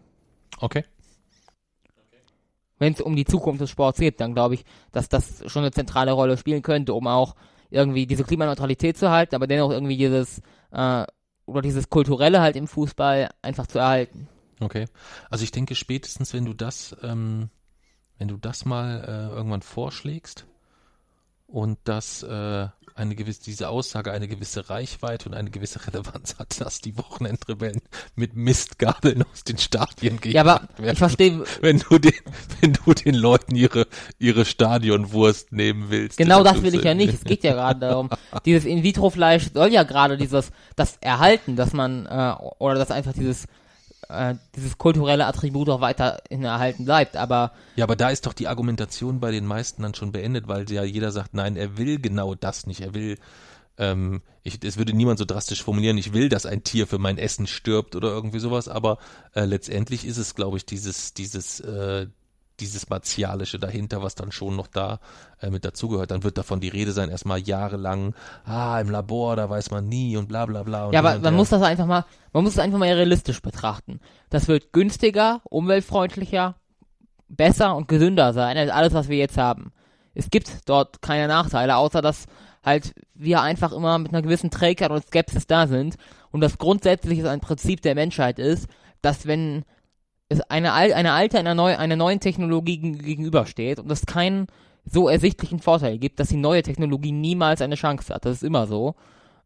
[0.61, 0.85] Okay.
[2.79, 5.73] Wenn es um die Zukunft des Sports geht, dann glaube ich, dass das schon eine
[5.73, 7.35] zentrale Rolle spielen könnte, um auch
[7.71, 10.41] irgendwie diese Klimaneutralität zu halten, aber dennoch irgendwie dieses
[10.71, 11.05] äh,
[11.47, 14.29] oder dieses kulturelle halt im Fußball einfach zu erhalten.
[14.61, 14.87] Okay.
[15.31, 17.51] Also ich denke spätestens, wenn du das, ähm,
[18.19, 20.47] wenn du das mal äh, irgendwann vorschlägst
[21.49, 26.61] und das äh, eine gewisse, diese Aussage eine gewisse Reichweite und eine gewisse Relevanz hat,
[26.61, 27.81] dass die Wochenendrebellen
[28.17, 30.33] mit Mistgabeln aus den Stadien gehen.
[30.33, 32.13] Ja, aber ich verstehe, wenn du den,
[32.61, 33.87] wenn du den Leuten ihre,
[34.19, 36.19] ihre Stadionwurst nehmen willst.
[36.19, 37.15] genau das will ich ja nicht.
[37.15, 38.11] Es geht ja gerade darum,
[38.45, 43.47] dieses In-vitro-Fleisch soll ja gerade dieses, das erhalten, dass man, äh, oder dass einfach dieses,
[44.09, 48.49] äh, dieses kulturelle Attribut auch weiterhin erhalten bleibt, aber Ja, aber da ist doch die
[48.49, 52.35] Argumentation bei den meisten dann schon beendet, weil ja jeder sagt, nein, er will genau
[52.35, 52.81] das nicht.
[52.81, 53.19] Er will,
[53.77, 57.19] ähm, ich, es würde niemand so drastisch formulieren, ich will, dass ein Tier für mein
[57.19, 58.99] Essen stirbt oder irgendwie sowas, aber
[59.35, 62.07] äh, letztendlich ist es, glaube ich, dieses, dieses, äh,
[62.61, 65.01] dieses Martialische dahinter, was dann schon noch da
[65.41, 66.11] äh, mit dazugehört.
[66.11, 70.17] Dann wird davon die Rede sein, erstmal jahrelang, ah, im Labor, da weiß man nie
[70.17, 70.91] und bla bla bla.
[70.93, 74.01] Ja, aber man muss das einfach mal, man muss es einfach mal realistisch betrachten.
[74.31, 76.57] Das wird günstiger, umweltfreundlicher,
[77.29, 79.73] besser und gesünder sein als alles, was wir jetzt haben.
[80.15, 82.27] Es gibt dort keine Nachteile, außer dass
[82.65, 85.97] halt wir einfach immer mit einer gewissen Trägheit und Skepsis da sind
[86.31, 88.69] und das grundsätzlich ein Prinzip der Menschheit ist,
[89.01, 89.65] dass wenn
[90.29, 94.47] es eine, al eine alte einer, neu einer neuen Technologie gegen- gegenübersteht und es keinen
[94.85, 98.25] so ersichtlichen Vorteil gibt, dass die neue Technologie niemals eine Chance hat.
[98.25, 98.95] Das ist immer so.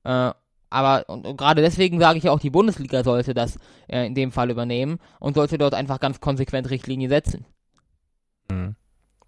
[0.04, 0.32] Äh,
[0.70, 4.14] aber und, und gerade deswegen sage ich ja auch, die Bundesliga sollte das äh, in
[4.14, 7.44] dem Fall übernehmen und sollte dort einfach ganz konsequent Richtlinie setzen.
[8.50, 8.74] Mhm.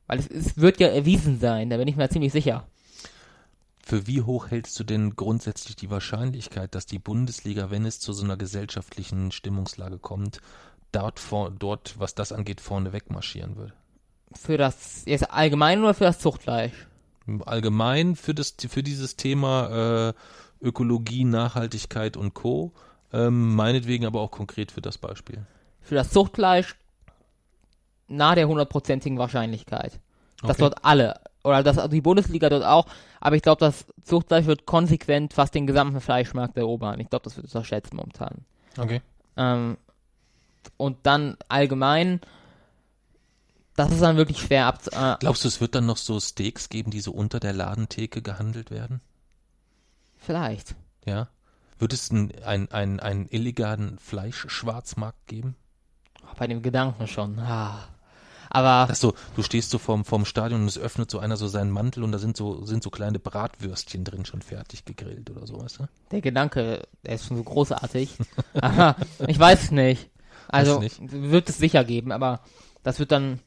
[0.07, 2.67] Weil es, es wird ja erwiesen sein, da bin ich mir ziemlich sicher.
[3.87, 8.15] Für wie hoch hältst du denn grundsätzlich die Wahrscheinlichkeit, dass die Bundesliga, wenn es zu
[8.15, 10.41] so einer gesellschaftlichen Stimmungslage kommt,
[10.95, 13.73] dort, vor, dort was das angeht, vorne wegmarschieren würde?
[14.33, 16.73] Für das, jetzt allgemein oder für das Zuchtfleisch?
[17.47, 20.13] Allgemein für, das, für dieses Thema äh,
[20.61, 22.73] Ökologie, Nachhaltigkeit und Co.
[23.13, 25.47] Ähm, meinetwegen aber auch konkret für das Beispiel.
[25.81, 26.75] Für das Zuchtfleisch
[28.09, 30.01] nahe der hundertprozentigen Wahrscheinlichkeit.
[30.43, 30.63] Dass Okay.
[30.63, 32.87] dort alle, oder dass die Bundesliga dort auch,
[33.21, 37.01] aber ich glaube, das Zuchtfleisch wird konsequent fast den gesamten Fleischmarkt erobern.
[37.01, 38.45] Ich glaube, das wird unterschätzt momentan.
[38.77, 39.01] Okay.
[39.37, 39.77] Ähm,
[40.77, 42.21] und dann allgemein,
[43.77, 44.81] das ist dann wirklich schwer ab.
[44.93, 48.23] Äh, Glaubst du, es wird dann noch so Steaks geben, die so unter der Ladentheke
[48.23, 49.01] gehandelt werden?
[50.25, 50.75] vielleicht.
[51.07, 51.29] Ja.
[51.79, 55.57] Wird es einen ein, ein, illegalen Fleischschwarzmarkt geben?
[56.39, 57.39] Bei dem Gedanken schon.
[57.39, 57.89] Ah.
[58.51, 61.49] Aber Ach so, du stehst so vorm, vorm Stadion und es öffnet so einer so
[61.49, 65.47] seinen Mantel und da sind so, sind so kleine Bratwürstchen drin, schon fertig gegrillt oder
[65.47, 65.89] so, weißt du?
[66.13, 68.17] der Gedanke, der ist schon so großartig.
[68.55, 68.97] aber
[69.27, 70.09] ich weiß nicht.
[70.55, 72.41] Also wird es sicher geben, aber
[72.83, 73.41] das wird dann,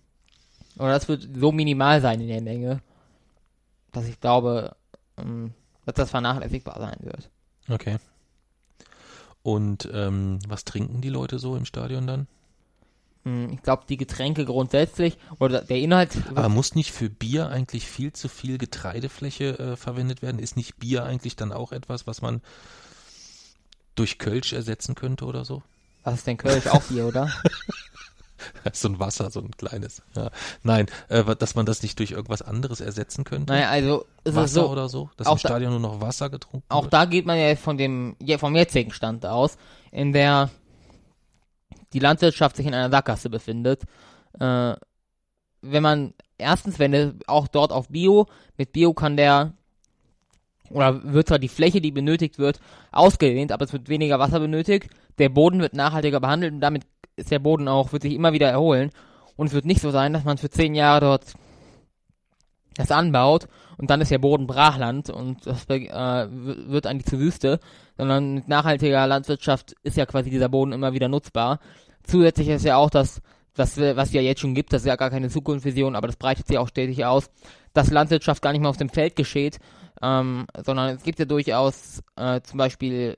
[0.78, 2.82] oder das wird so minimal sein in der Menge,
[3.91, 4.76] dass ich glaube,
[5.17, 5.54] ähm,
[5.86, 7.30] dass das vernachlässigbar sein wird.
[7.70, 7.98] Okay.
[9.43, 12.28] Und ähm, was trinken die Leute so im Stadion dann?
[13.24, 17.88] Hm, Ich glaube, die Getränke grundsätzlich, oder der Inhalt, Aber muss nicht für Bier eigentlich
[17.88, 20.39] viel zu viel Getreidefläche äh, verwendet werden?
[20.39, 22.41] Ist nicht Bier eigentlich dann auch etwas, was man
[23.96, 25.63] durch Kölsch ersetzen könnte oder so?
[26.03, 26.67] Was ist denn Kölsch?
[26.67, 27.31] Auch Bier, oder?
[28.73, 30.01] so ein Wasser, so ein kleines.
[30.15, 30.29] Ja.
[30.63, 33.53] Nein, äh, dass man das nicht durch irgendwas anderes ersetzen könnte?
[33.53, 35.10] Naja, also es ist Wasser so, oder so?
[35.17, 36.93] Dass auch im da- Stadion nur noch Wasser getrunken auch wird?
[36.93, 39.57] da geht man ja von dem, ja, vom jetzigen Stand aus,
[39.91, 40.49] in der
[41.93, 43.83] die Landwirtschaft sich in einer Sackgasse befindet.
[44.39, 44.75] Äh,
[45.62, 49.53] wenn man, erstens, wenn es auch dort auf Bio, mit Bio kann der,
[50.69, 52.60] oder wird zwar die Fläche, die benötigt wird,
[52.91, 56.84] ausgedehnt, aber es wird weniger Wasser benötigt, der Boden wird nachhaltiger behandelt und damit
[57.15, 58.91] ist der Boden auch, wird sich immer wieder erholen.
[59.36, 61.34] Und es wird nicht so sein, dass man für zehn Jahre dort
[62.75, 67.60] das anbaut und dann ist der Boden Brachland und das äh, wird eigentlich zur Wüste,
[67.97, 71.60] sondern mit nachhaltiger Landwirtschaft ist ja quasi dieser Boden immer wieder nutzbar.
[72.03, 73.21] Zusätzlich ist ja auch das,
[73.56, 76.47] was, was ja jetzt schon gibt, das ist ja gar keine Zukunftsvision, aber das breitet
[76.47, 77.30] sich auch stetig aus,
[77.73, 79.60] dass Landwirtschaft gar nicht mehr auf dem Feld geschieht,
[80.01, 83.17] ähm, sondern es gibt ja durchaus äh, zum Beispiel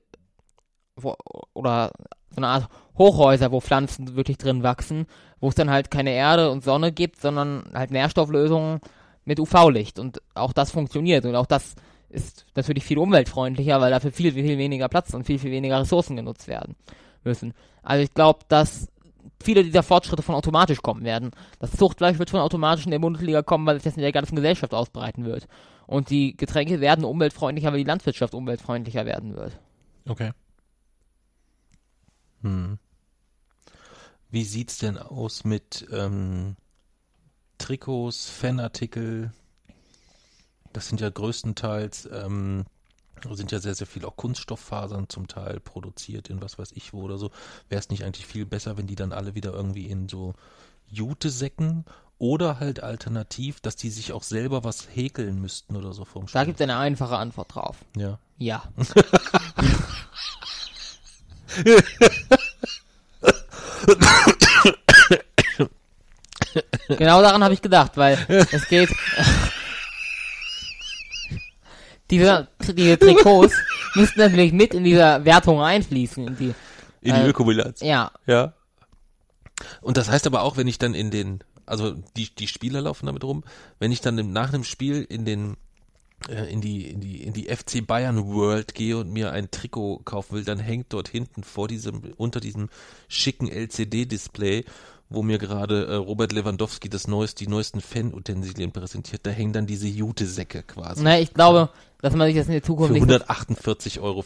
[1.04, 1.16] wo,
[1.54, 1.92] oder
[2.30, 5.06] so eine Art Hochhäuser, wo Pflanzen wirklich drin wachsen,
[5.40, 8.80] wo es dann halt keine Erde und Sonne gibt, sondern halt Nährstofflösungen
[9.26, 11.76] mit UV-Licht und auch das funktioniert und auch das
[12.10, 16.16] ist natürlich viel umweltfreundlicher, weil dafür viel, viel weniger Platz und viel, viel weniger Ressourcen
[16.16, 16.76] genutzt werden
[17.24, 17.54] müssen.
[17.84, 18.88] Also ich glaube, dass
[19.42, 21.32] viele dieser Fortschritte von automatisch kommen werden.
[21.60, 24.36] Das Zuchtfleisch wird von automatisch in der Bundesliga kommen, weil sich das in der ganzen
[24.36, 25.48] Gesellschaft ausbreiten wird.
[25.86, 29.60] Und die Getränke werden umweltfreundlicher, weil die Landwirtschaft umweltfreundlicher werden wird.
[30.08, 30.32] Okay.
[32.42, 32.78] Hm.
[34.32, 36.56] Wie sieht's denn aus mit ähm,
[37.58, 39.32] Trikots, Fanartikel?
[40.72, 42.66] Das sind ja größtenteils ähm,
[43.32, 47.02] sind ja sehr, sehr viel auch Kunststofffasern zum Teil produziert in was weiß ich wo
[47.02, 47.32] oder so.
[47.68, 50.34] Wäre es nicht eigentlich viel besser, wenn die dann alle wieder irgendwie in so
[50.88, 51.86] Jutesäcken
[52.18, 56.44] oder halt alternativ, dass die sich auch selber was häkeln müssten oder so vom Da
[56.44, 57.78] gibt es eine einfache Antwort drauf.
[57.96, 58.20] Ja.
[58.38, 58.64] Ja.
[66.98, 68.18] genau daran habe ich gedacht, weil
[68.52, 68.90] es geht.
[72.10, 73.54] diese, diese Trikots
[73.96, 76.28] müssten natürlich mit in dieser Wertung einfließen.
[76.28, 76.54] In die,
[77.02, 77.82] In die äh, Ökobilanz.
[77.82, 78.54] Ja, Ja.
[79.82, 83.06] Und das heißt aber auch, wenn ich dann in den, also die, die Spieler laufen
[83.06, 83.44] damit rum,
[83.80, 85.58] wenn ich dann im, nach dem Spiel in den,
[86.28, 90.36] in die, in die, in die FC Bayern World gehe und mir ein Trikot kaufen
[90.36, 92.70] will, dann hängt dort hinten vor diesem, unter diesem
[93.08, 94.66] schicken LCD-Display,
[95.10, 99.66] wo mir gerade äh, Robert Lewandowski das neueste, die neuesten Fan-Utensilien präsentiert, da hängen dann
[99.66, 101.04] diese Jute-Säcke quasi.
[101.04, 101.70] na, ich glaube,
[102.02, 104.24] dass man sich das in der Für Zukunft so 148,50 Euro.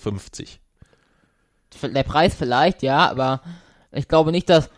[1.94, 3.42] der Preis vielleicht, ja, aber
[3.92, 4.70] ich glaube nicht, dass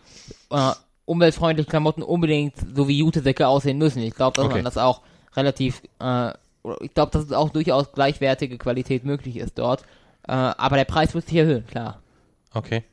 [0.52, 0.72] äh,
[1.06, 4.02] umweltfreundliche Klamotten unbedingt so wie Jutesäcke aussehen müssen.
[4.02, 4.56] Ich glaube, dass Okay.
[4.56, 5.02] man das auch
[5.36, 6.32] relativ, äh,
[6.82, 9.84] ich glaube, dass es auch durchaus gleichwertige Qualität möglich ist dort.
[10.28, 12.02] Äh, aber der Preis wird sich erhöhen, klar.
[12.54, 12.84] Okay.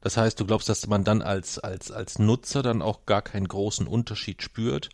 [0.00, 3.48] Das heißt, du glaubst, dass man dann als, als, als Nutzer dann auch gar keinen
[3.48, 4.90] großen Unterschied spürt,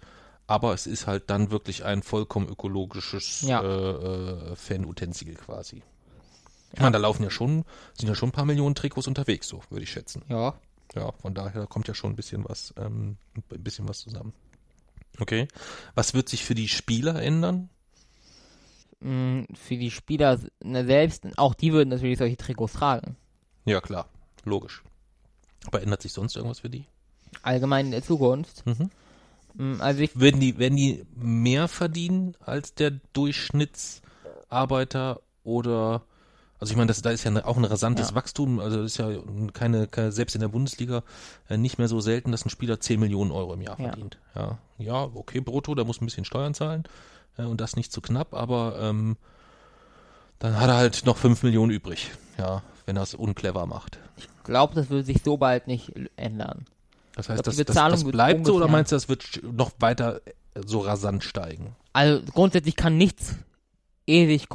[0.46, 3.61] aber es ist halt dann wirklich ein vollkommen ökologisches Ja.
[3.62, 5.83] äh, äh, Fan-Utensil quasi.
[6.73, 7.64] Ich meine, da laufen ja schon,
[7.99, 10.23] sind ja schon ein paar Millionen Trikots unterwegs, so würde ich schätzen.
[10.29, 10.55] Ja.
[10.94, 14.33] Ja, von daher kommt ja schon ein bisschen was, ähm, ein bisschen was zusammen.
[15.18, 15.49] Okay.
[15.94, 17.68] Was wird sich für die Spieler ändern?
[19.01, 23.16] Mh, für die Spieler selbst, auch die würden natürlich solche Trikots tragen.
[23.64, 24.07] Ja, klar.
[24.44, 24.83] Logisch.
[25.66, 26.85] Aber ändert sich sonst irgendwas für die?
[27.42, 28.64] Allgemein in der Zukunft.
[28.66, 28.90] Mhm.
[29.55, 36.03] Mh, Also ich, Werden die, werden die mehr verdienen als der Durchschnittsarbeiter oder
[36.61, 38.14] also ich meine, das, da ist ja auch ein rasantes Ja.
[38.14, 39.09] Wachstum, also das ist ja
[39.55, 41.03] keine, keine, selbst in der Bundesliga
[41.49, 43.87] äh, nicht mehr so selten, dass ein Spieler 10 Millionen Euro im Jahr Ja.
[43.88, 44.18] verdient.
[44.35, 46.85] Ja, ja, okay, brutto, da muss ein bisschen Steuern zahlen
[47.38, 49.16] äh, und das nicht zu knapp, aber ähm,
[50.38, 53.99] dann hat er halt noch 5 Millionen übrig, ja, wenn er es unclever macht.
[54.44, 56.66] glaube, das würde sich so bald nicht ändern.
[57.16, 60.20] Das heißt, glaub, das, das, das bleibt so oder meinst du, das wird noch weiter
[60.27, 61.75] äh, so rasant steigen?
[61.92, 63.35] Also grundsätzlich kann nichts
[64.11, 64.46] ewig,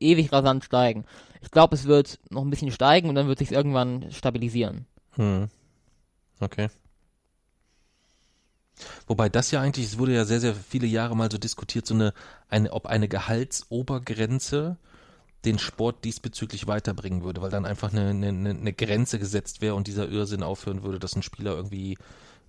[0.00, 1.04] ewig rasant steigen.
[1.42, 4.86] Ich glaube, es wird noch ein bisschen steigen und dann wird sich irgendwann stabilisieren.
[5.12, 5.48] Hm.
[6.40, 6.68] Okay.
[9.06, 11.94] Wobei das ja eigentlich, es wurde ja sehr, sehr viele Jahre mal so diskutiert, so
[11.94, 12.12] eine,
[12.48, 14.78] eine ob eine Gehaltsobergrenze
[15.44, 19.86] den Sport diesbezüglich weiterbringen würde, weil dann einfach eine, eine, eine Grenze gesetzt wäre und
[19.86, 21.98] dieser Irrsinn aufhören würde, dass ein Spieler irgendwie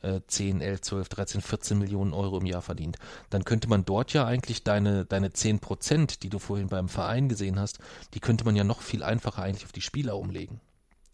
[0.05, 2.97] äh, 10, 11, 12, 13, 14 Millionen Euro im Jahr verdient.
[3.29, 7.27] Dann könnte man dort ja eigentlich deine, deine 10 Prozent, die du vorhin beim Verein
[7.27, 7.79] gesehen hast,
[8.13, 10.61] die könnte man ja noch viel einfacher eigentlich auf die Spieler umlegen.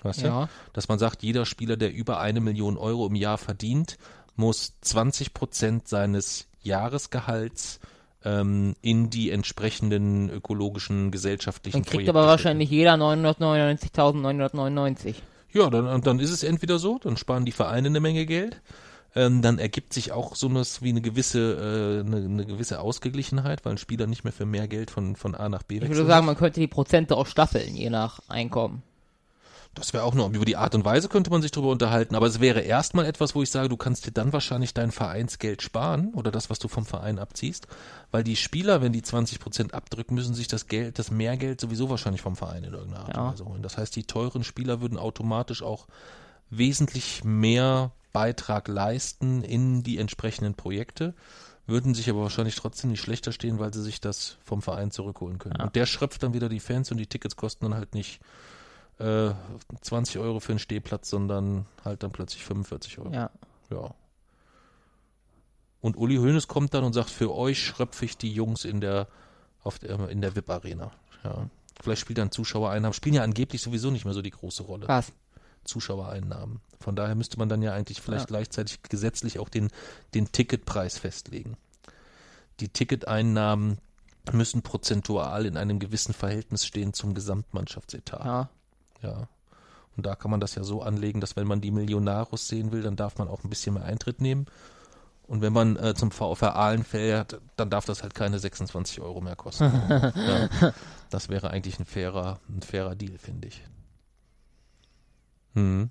[0.04, 0.28] Weißt du?
[0.28, 0.50] Ja.
[0.74, 4.00] dass man sagt, jeder Spieler, der über eine Million Euro im Jahr verdient,
[4.36, 7.80] muss 20 Prozent seines Jahresgehalts
[8.24, 15.16] ähm, in die entsprechenden ökologischen, gesellschaftlichen Dann kriegt Projekte aber wahrscheinlich jeder 999.999.
[15.54, 18.62] Ja, dann, dann ist es entweder so, dann sparen die Vereine eine Menge Geld,
[19.16, 23.66] ähm, dann ergibt sich auch so was wie eine gewisse, äh, eine, eine gewisse Ausgeglichenheit,
[23.66, 25.98] weil ein Spieler nicht mehr für mehr Geld von, von A nach B Ich wechseln
[25.98, 28.84] würde sagen, man könnte die Prozente auch staffeln, je nach Einkommen.
[29.74, 32.28] Das wäre auch nur, über die Art und Weise könnte man sich drüber unterhalten, aber
[32.28, 36.14] es wäre erstmal etwas, wo ich sage, du kannst dir dann wahrscheinlich dein Vereinsgeld sparen
[36.14, 37.68] oder das, was du vom Verein abziehst,
[38.12, 41.90] weil die Spieler, wenn die 20 Prozent abdrücken, müssen sich das Geld, das Mehrgeld sowieso
[41.90, 43.22] wahrscheinlich vom Verein in irgendeiner Art Ja.
[43.28, 43.62] und Weise holen.
[43.64, 45.88] Das heißt, die teuren Spieler würden automatisch auch
[46.50, 51.14] wesentlich mehr Beitrag leisten in die entsprechenden Projekte,
[51.66, 55.38] würden sich aber wahrscheinlich trotzdem nicht schlechter stehen, weil sie sich das vom Verein zurückholen
[55.40, 55.56] können.
[55.60, 55.64] Ja.
[55.66, 58.20] Und der schröpft dann wieder die Fans und die Tickets kosten dann halt nicht
[59.02, 59.34] äh,
[59.82, 63.14] 20 Euro für einen Stehplatz, sondern halt dann plötzlich 45 Euro.
[63.14, 63.30] Ja.
[63.70, 63.94] Ja.
[65.82, 69.08] Und Uli Hoeneß kommt dann und sagt, für euch schröpfe ich die Jungs in der,
[69.64, 70.92] auf der, in der VIP-Arena.
[71.24, 71.50] Ja.
[71.82, 74.88] Vielleicht spielt dann Zuschauereinnahmen, spielen ja angeblich sowieso nicht mehr so die große Rolle.
[74.88, 75.12] Was?
[75.64, 76.60] Zuschauereinnahmen.
[76.80, 78.38] Von daher müsste man dann ja eigentlich vielleicht Ja.
[78.38, 79.70] gleichzeitig gesetzlich auch den,
[80.14, 81.58] den Ticketpreis festlegen.
[82.60, 83.80] Die Ticketeinnahmen
[84.32, 88.26] müssen prozentual in einem gewissen Verhältnis stehen zum Gesamtmannschaftsetat.
[88.26, 88.50] Ja.
[89.02, 89.28] Ja.
[89.98, 92.82] Und da kann man das ja so anlegen, dass wenn man die Millionarus sehen will,
[92.82, 94.46] dann darf man auch ein bisschen mehr Eintritt nehmen.
[95.28, 99.22] Und wenn man äh, zum VfR Aalen fährt, dann darf das halt keine 26 Euro
[99.22, 99.64] mehr kosten.
[99.90, 100.74] ja.
[101.10, 103.62] Das wäre eigentlich ein fairer, ein fairer Deal, finde ich.
[105.54, 105.90] Hm.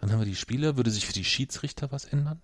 [0.00, 0.76] Dann haben wir die Spieler.
[0.76, 2.40] Würde sich für die Schiedsrichter was ändern?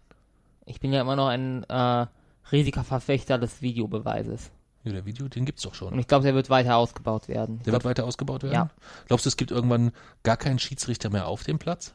[0.66, 2.06] Ich bin ja immer noch ein äh,
[2.52, 4.52] riesiger Verfechter des Videobeweises.
[4.88, 5.98] Ja, der Video, den gibt's doch Und schon.
[5.98, 7.60] ich glaube, der wird weiter ausgebaut werden.
[7.64, 8.54] Der wird weiter ausgebaut werden?
[8.54, 8.70] Ja.
[9.06, 11.94] Glaubst du, es gibt irgendwann gar keinen Schiedsrichter mehr auf dem Platz?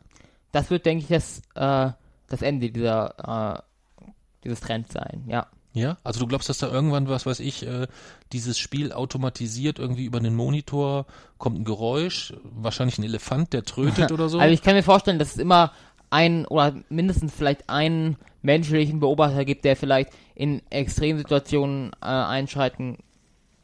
[0.52, 1.92] Das wird, denke ich, das, äh,
[2.30, 4.06] das Ende dieser, äh,
[4.44, 5.24] dieses Trends sein.
[5.28, 5.48] Ja.
[5.76, 7.88] Ja, also du glaubst, dass da irgendwann, was weiß ich, äh,
[8.32, 11.08] dieses Spiel automatisiert irgendwie über den Monitor
[11.40, 14.38] kommt ein Geräusch, wahrscheinlich ein Elefant, der trötet oder so.
[14.38, 15.72] Also ich kann mir vorstellen, dass es immer
[16.12, 22.98] einen oder mindestens vielleicht einen menschlichen Beobachter gibt, der vielleicht in Extremsituationen äh, einschreiten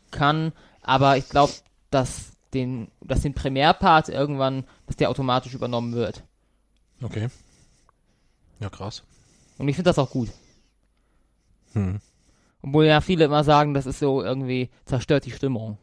[0.09, 0.53] kann.
[0.81, 1.53] Aber ich glaube,
[1.91, 6.23] dass den, dass den Primärpart irgendwann, dass der automatisch übernommen wird.
[7.01, 7.29] Okay.
[8.59, 9.03] Ja, krass.
[9.57, 10.29] Und ich finde das auch gut.
[11.73, 11.99] Hm.
[12.61, 15.77] Obwohl ja viele immer sagen, das ist so irgendwie zerstört die Stimmung.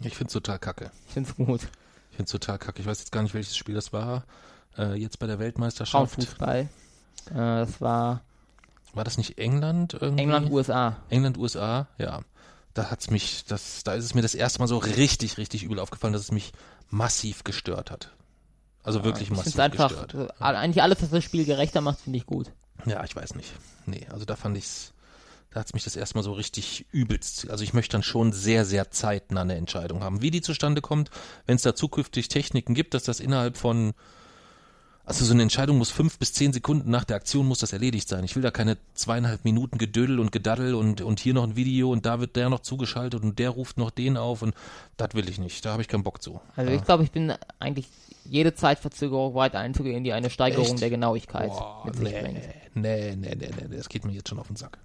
[0.00, 0.90] Ich find's total kacke.
[1.06, 1.62] Ich finde es gut.
[2.10, 2.80] Ich find's total kacke.
[2.80, 4.24] Ich weiß jetzt gar nicht, welches Spiel das war.
[4.76, 6.14] Äh, jetzt bei der Weltmeisterschaft.
[6.14, 6.68] Frauenfußball.
[7.30, 8.22] Äh, das war
[8.92, 10.22] War das nicht England irgendwie?
[10.22, 10.96] England, USA.
[11.10, 12.20] England, USA, ja.
[12.74, 15.78] Da hat's mich, das, da ist es mir das erste Mal so richtig, richtig übel
[15.78, 16.52] aufgefallen, dass es mich
[16.90, 18.10] massiv gestört hat.
[18.82, 20.30] Also wirklich Ich massiv einfach, gestört.
[20.40, 22.50] äh, eigentlich alles, was das Spiel gerechter macht, finde ich gut.
[22.84, 23.52] Ja, ich weiß nicht.
[23.86, 24.92] Nee, also da fand ich's,
[25.50, 27.48] da hat's mich das erstmal so richtig übelst.
[27.48, 30.20] Also ich möchte dann schon sehr, sehr zeitnah eine Entscheidung haben.
[30.20, 31.10] Wie die zustande kommt,
[31.46, 33.94] wenn es da zukünftig Techniken gibt, dass das innerhalb von
[35.06, 38.08] also so eine Entscheidung muss fünf bis zehn Sekunden nach der Aktion muss das erledigt
[38.08, 38.24] sein.
[38.24, 41.90] Ich will da keine zweieinhalb Minuten Gedödel und Gedaddel und, und hier noch ein Video
[41.90, 44.54] und da wird der noch zugeschaltet und der ruft noch den auf und
[44.96, 45.64] das will ich nicht.
[45.64, 46.40] Da habe ich keinen Bock zu.
[46.56, 46.76] Also ja.
[46.76, 47.88] ich glaube, ich bin eigentlich
[48.24, 50.80] jede Zeitverzögerung weit einzugehen, die eine Steigerung Echt?
[50.80, 52.40] der Genauigkeit Boah, mit sich nee, bringt.
[52.74, 54.78] nee, nee, nee, nee, das geht mir jetzt schon auf den Sack.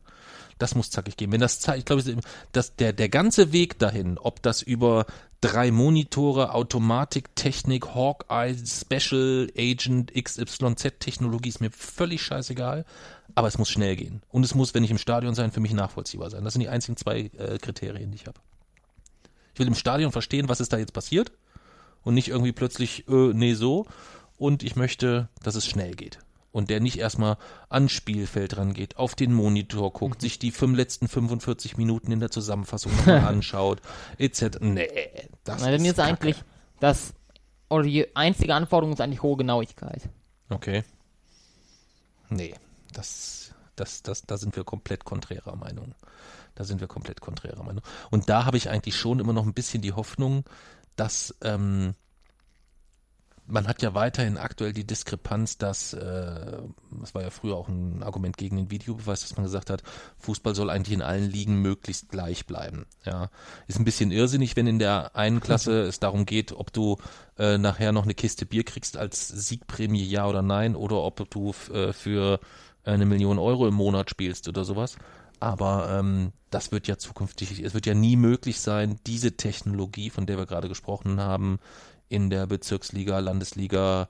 [0.57, 1.31] Das muss zackig gehen.
[1.31, 2.03] Wenn das, zei- ich glaube,
[2.79, 5.05] der, der ganze Weg dahin, ob das über
[5.41, 12.85] drei Monitore, Automatik, Technik, Hawkeye, Special Agent, XYZ Technologie ist mir völlig scheißegal.
[13.35, 14.21] Aber es muss schnell gehen.
[14.29, 16.43] Und es muss, wenn ich im Stadion sein, für mich nachvollziehbar sein.
[16.43, 18.39] Das sind die einzigen zwei äh, Kriterien, die ich habe.
[19.53, 21.31] Ich will im Stadion verstehen, was ist da jetzt passiert.
[22.03, 23.85] Und nicht irgendwie plötzlich, äh, nee, so.
[24.37, 26.19] Und ich möchte, dass es schnell geht.
[26.51, 27.37] Und der nicht erstmal
[27.69, 32.31] ans Spielfeld rangeht, auf den Monitor guckt, sich die fünf, letzten 45 Minuten in der
[32.31, 33.81] Zusammenfassung nochmal anschaut,
[34.17, 34.57] etc.
[34.61, 34.87] Nee,
[35.43, 36.09] das Bei ist mir ist Kacke.
[36.09, 36.43] eigentlich
[36.79, 37.13] das,
[37.69, 40.09] oder die einzige Anforderung ist eigentlich hohe Genauigkeit.
[40.49, 40.83] Okay.
[42.29, 42.55] Nee,
[42.93, 45.93] das, das, das, da sind wir komplett konträrer Meinung.
[46.55, 47.83] Da sind wir komplett konträrer Meinung.
[48.09, 50.45] Und da habe ich eigentlich schon immer noch ein bisschen die Hoffnung,
[50.95, 51.93] dass ähm,
[53.49, 56.57] man hat ja weiterhin aktuell die Diskrepanz, dass, äh,
[57.01, 59.81] das war ja früher auch ein Argument gegen den Videobeweis, dass man gesagt hat,
[60.19, 62.85] Fußball soll eigentlich in allen Ligen möglichst gleich bleiben.
[63.05, 63.29] Ja,
[63.67, 66.97] ist ein bisschen irrsinnig, wenn in der einen Klasse es darum geht, ob du
[67.37, 71.53] äh, nachher noch eine Kiste Bier kriegst als Siegprämie, ja oder nein, oder ob du
[71.73, 72.39] äh, für
[72.83, 74.95] eine Million Euro im Monat spielst oder sowas.
[75.39, 80.25] Aber ähm, das wird ja zukünftig, es wird ja nie möglich sein, diese Technologie, von
[80.25, 81.59] der wir gerade gesprochen haben,
[82.09, 84.07] in der Bezirksliga, Landesliga,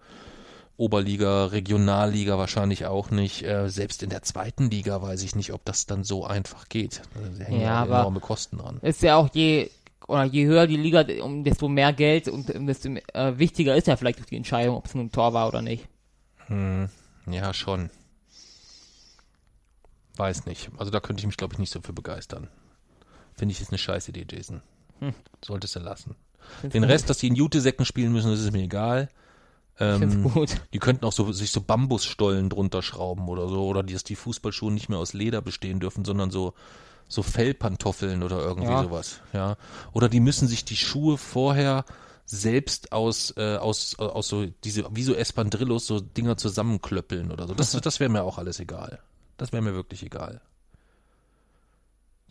[0.77, 3.43] Oberliga, Regionalliga wahrscheinlich auch nicht.
[3.43, 7.01] Äh, selbst in der zweiten Liga weiß ich nicht, ob das dann so einfach geht.
[7.37, 8.79] Da hängen Ja, ja, aber- enorme Kosten dran.
[8.81, 9.69] Ist ja auch je,
[10.07, 13.87] oder je höher die Liga, um desto mehr Geld und um desto äh, wichtiger ist
[13.87, 15.85] ja vielleicht auch die Entscheidung, ob es nun ein Tor war oder nicht.
[16.47, 16.87] Hm,
[17.29, 17.89] ja, schon.
[20.15, 20.69] Weiß nicht.
[20.77, 22.47] Also da könnte ich mich, glaube ich, nicht so für begeistern.
[23.35, 24.61] Finde ich, ist eine scheiß Idee, Jason.
[24.99, 25.13] Hm.
[25.43, 26.15] Solltest du lassen.
[26.63, 26.89] Den gut.
[26.91, 29.09] Rest, dass die in Jutesäcken spielen müssen, das ist mir egal.
[29.79, 30.29] Ähm,
[30.73, 34.15] die könnten auch so, sich so Bambusstollen drunter schrauben oder so, oder die- dass die
[34.15, 36.53] Fußballschuhe nicht mehr aus Leder bestehen dürfen, sondern so,
[37.07, 38.83] so Fellpantoffeln oder irgendwie Ja.
[38.83, 39.55] sowas, ja.
[39.93, 41.85] Oder die müssen sich die Schuhe vorher
[42.25, 47.55] selbst aus, äh, aus, aus so, diese, wie so Espandrillos, so Dinger zusammenklöppeln oder so.
[47.55, 48.99] Das, das wäre mir auch alles egal.
[49.37, 50.41] Das wäre mir wirklich egal.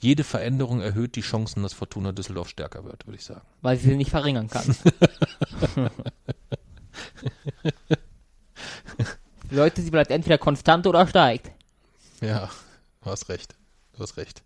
[0.01, 3.46] Jede Veränderung erhöht die Chancen, dass Fortuna Düsseldorf stärker wird, würde ich sagen.
[3.62, 4.76] Weil sie sie nicht verringern kann.
[9.51, 11.51] Leute, sie bleibt entweder konstant oder steigt.
[12.20, 12.51] Ja,
[13.03, 13.57] du hast recht.
[13.96, 14.42] Du hast recht.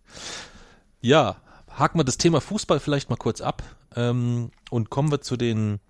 [1.00, 1.36] Ja,
[1.68, 3.62] haken wir das Thema Fußball vielleicht mal kurz ab
[3.94, 5.80] ähm, und kommen wir zu den,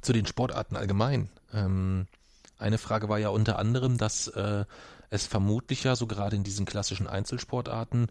[0.00, 1.28] zu den Sportarten allgemein.
[1.52, 2.06] Ähm,
[2.58, 4.64] eine Frage war ja unter anderem, dass äh,
[5.10, 8.06] es vermutlich ja so gerade in diesen klassischen Einzelsportarten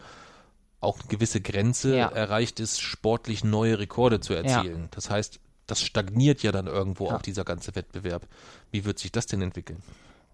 [0.82, 2.08] auch eine gewisse Grenze Ja.
[2.10, 4.90] erreicht ist, sportlich neue Rekorde zu erzielen.
[4.92, 7.16] Das heißt, das stagniert ja dann irgendwo Ja.
[7.16, 8.24] auch dieser ganze Wettbewerb.
[8.72, 9.82] Wie wird sich das denn entwickeln?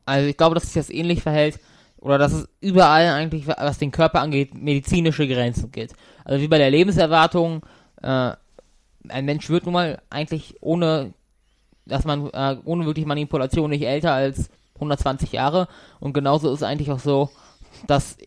[0.06, 1.60] Also ich glaube, dass sich das ähnlich verhält
[2.00, 5.94] oder dass es überall eigentlich, was den Körper angeht, medizinische Grenzen gibt.
[6.24, 7.64] Also wie bei der Lebenserwartung,
[8.02, 8.32] äh,
[9.10, 11.14] ein Mensch wird nun mal eigentlich ohne,
[11.86, 15.68] dass man, äh, ohne wirklich Manipulation nicht älter als 120 Jahre
[16.00, 17.30] und genauso ist es eigentlich auch so,
[17.88, 18.18] dass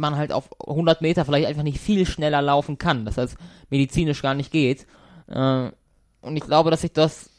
[0.00, 3.36] man halt auf 100 Meter vielleicht einfach nicht viel schneller laufen kann, das heißt
[3.68, 4.86] medizinisch gar nicht geht.
[5.28, 5.70] Äh,
[6.22, 7.30] und ich glaube, dass sich das,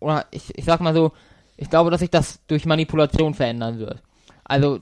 [0.00, 1.12] oder ich, ich sag mal so,
[1.56, 4.02] ich glaube, dass sich das durch Manipulation verändern wird.
[4.44, 4.80] Also,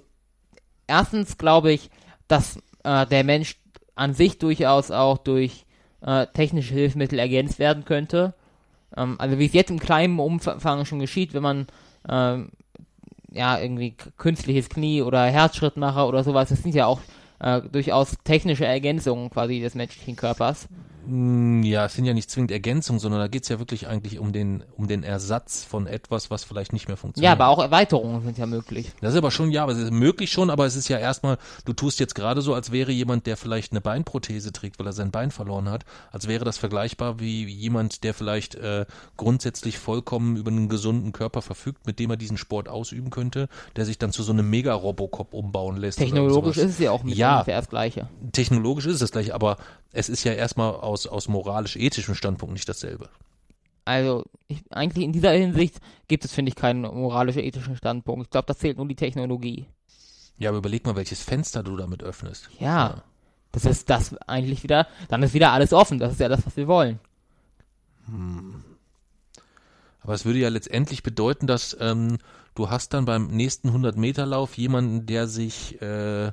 [0.86, 1.90] erstens glaube ich,
[2.28, 3.56] dass äh, der Mensch
[3.94, 5.64] an sich durchaus auch durch
[6.02, 8.34] äh, technische Hilfsmittel ergänzt werden könnte.
[8.96, 11.66] Ähm, also, wie es jetzt im kleinen Umfang schon geschieht, wenn man
[12.08, 12.50] ähm,
[13.36, 17.00] ja irgendwie künstliches Knie oder Herzschrittmacher oder sowas, das sind ja auch
[17.40, 20.68] äh, durchaus technische Ergänzungen quasi des menschlichen Körpers.
[21.06, 24.18] Mm, Ja, es sind ja nicht zwingend Ergänzungen, sondern da geht es ja wirklich eigentlich
[24.18, 27.26] um den, um den Ersatz von etwas, was vielleicht nicht mehr funktioniert.
[27.28, 28.92] Ja, aber auch Erweiterungen sind ja möglich.
[29.00, 31.38] Das ist aber schon, ja, aber es ist möglich schon, aber es ist ja erstmal,
[31.64, 34.92] du tust jetzt gerade so, als wäre jemand, der vielleicht eine Beinprothese trägt, weil er
[34.92, 38.86] sein Bein verloren hat, als wäre das vergleichbar wie jemand, der vielleicht äh,
[39.16, 43.84] grundsätzlich vollkommen über einen gesunden Körper verfügt, mit dem er diesen Sport ausüben könnte, der
[43.84, 45.98] sich dann zu so einem Mega-Robocop umbauen lässt.
[45.98, 47.34] Technologisch ist es ja auch mit Ja.
[47.34, 48.08] ungefähr das Gleiche.
[48.32, 49.56] Technologisch ist es das gleiche, aber
[49.96, 53.08] es ist ja erstmal aus, aus moralisch-ethischem Standpunkt nicht dasselbe.
[53.86, 58.26] Also, ich, eigentlich in dieser Hinsicht gibt es, finde ich, keinen moralisch-ethischen Standpunkt.
[58.26, 59.66] Ich glaube, das zählt nur die Technologie.
[60.38, 62.50] Ja, aber überleg mal, welches Fenster du damit öffnest.
[62.58, 63.04] Ja,
[63.52, 65.98] das ist das eigentlich wieder, dann ist wieder alles offen.
[65.98, 67.00] Das ist ja das, was wir wollen.
[70.00, 72.18] Aber es würde ja letztendlich bedeuten, dass ähm,
[72.54, 76.32] du hast dann beim nächsten 100-Meter-Lauf jemanden, der sich äh,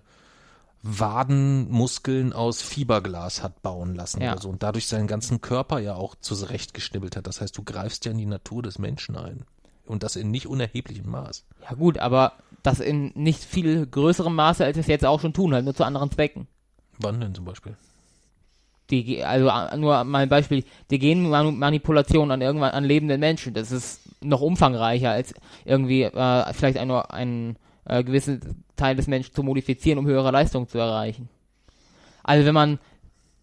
[0.83, 4.33] Wadenmuskeln aus Fiberglas hat bauen lassen Ja.
[4.33, 7.25] oder so und dadurch seinen ganzen Körper ja auch zurechtgeschnibbelt hat.
[7.25, 9.45] Das heißt, du greifst ja in die Natur des Menschen ein.
[9.85, 11.45] Und das in nicht unerheblichem Maß.
[11.69, 15.33] Ja gut, aber das in nicht viel größerem Maße, als wir es jetzt auch schon
[15.33, 16.47] tun, halt nur zu anderen Zwecken.
[16.99, 17.75] Wann denn zum Beispiel?
[18.89, 24.01] Die, also nur mal ein Beispiel, die Genmanipulation an irgendwann an lebenden Menschen, das ist
[24.21, 25.33] noch umfangreicher als
[25.65, 30.31] irgendwie äh, vielleicht ein, nur einen äh, gewissen Teil des Menschen zu modifizieren, um höhere
[30.31, 31.29] Leistung zu erreichen.
[32.23, 32.79] Also wenn man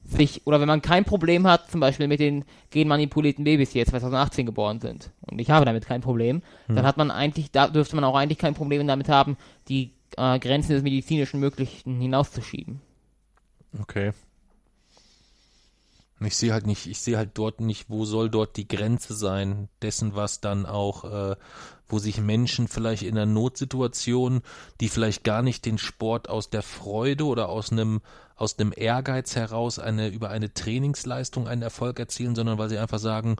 [0.03, 3.91] sich, oder wenn man kein Problem hat, zum Beispiel mit den genmanipulierten Babys, die jetzt
[3.91, 7.97] 2018 geboren sind, und ich habe damit kein Problem, dann hat man eigentlich, da dürfte
[7.97, 9.36] man auch eigentlich kein Problem damit haben,
[9.68, 12.80] die äh, Grenzen des medizinischen Möglichen hinauszuschieben.
[13.80, 14.12] Okay.
[16.22, 19.68] Ich sehe halt nicht, ich sehe halt dort nicht, wo soll dort die Grenze sein
[19.80, 21.36] dessen, was dann auch, äh,
[21.88, 24.42] wo sich Menschen vielleicht in einer Notsituation,
[24.80, 28.00] die vielleicht gar nicht den Sport aus der Freude oder aus einem
[28.36, 32.98] aus einem Ehrgeiz heraus eine über eine Trainingsleistung einen Erfolg erzielen, sondern weil sie einfach
[32.98, 33.36] sagen,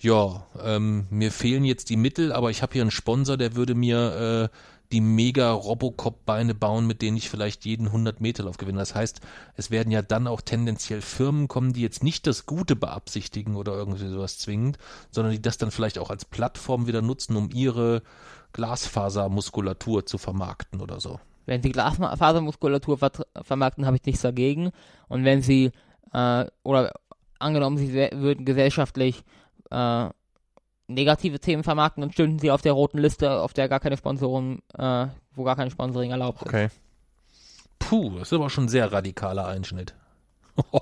[0.00, 3.76] ja, ähm, mir fehlen jetzt die Mittel, aber ich habe hier einen Sponsor, der würde
[3.76, 4.56] mir äh,
[4.92, 8.78] die mega Robocop-Beine bauen, mit denen ich vielleicht jeden 100 Meter Lauf gewinne.
[8.78, 9.20] Das heißt,
[9.56, 13.72] es werden ja dann auch tendenziell Firmen kommen, die jetzt nicht das Gute beabsichtigen oder
[13.74, 14.78] irgendwie sowas zwingend,
[15.10, 18.02] sondern die das dann vielleicht auch als Plattform wieder nutzen, um ihre
[18.52, 21.20] Glasfasermuskulatur zu vermarkten oder so.
[21.46, 24.70] Wenn sie Glasfasermuskulatur vert- vermarkten, habe ich nichts dagegen.
[25.08, 25.70] Und wenn sie,
[26.12, 26.92] äh, oder
[27.38, 29.22] angenommen, sie würden gesellschaftlich
[29.70, 30.08] äh,
[30.94, 34.60] negative Themen vermarkten, dann stünden sie auf der roten Liste, auf der gar keine Sponsoren,
[34.76, 36.48] äh, wo gar kein Sponsoring erlaubt ist.
[36.48, 36.68] Okay.
[37.78, 39.94] Puh, das ist aber schon ein sehr radikaler Einschnitt.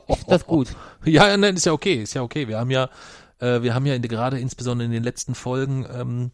[0.08, 0.74] Ist das gut?
[1.04, 2.48] Ja, nein, ist ja okay, ist ja okay.
[2.48, 2.90] Wir haben ja,
[3.38, 6.30] äh, wir haben ja in, gerade insbesondere in den letzten Folgen ähm,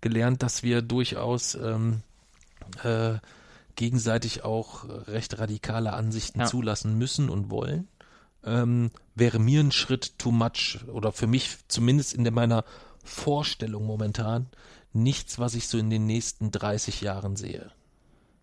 [0.00, 2.02] gelernt, dass wir durchaus ähm,
[2.84, 3.14] äh,
[3.76, 6.46] gegenseitig auch recht radikale Ansichten Ja.
[6.46, 7.88] zulassen müssen und wollen.
[8.44, 12.64] Ähm, wäre mir ein Schritt too much oder für mich zumindest in der, meiner
[13.04, 14.46] Vorstellung momentan
[14.92, 17.70] nichts, was ich so in den nächsten 30 Jahren sehe.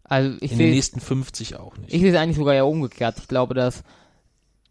[0.04, 1.94] Also ich In den sehe nächsten 50 auch nicht.
[1.94, 3.18] ich sehe es eigentlich sogar ja umgekehrt.
[3.20, 3.84] Ich glaube, dass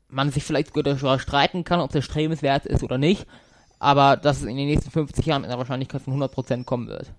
[0.08, 3.26] man sich vielleicht sogar darüber streiten kann, ob das strebenswert ist oder nicht,
[3.78, 7.12] aber dass es in den nächsten 50 Jahren mit einer Wahrscheinlichkeit von 100% kommen wird.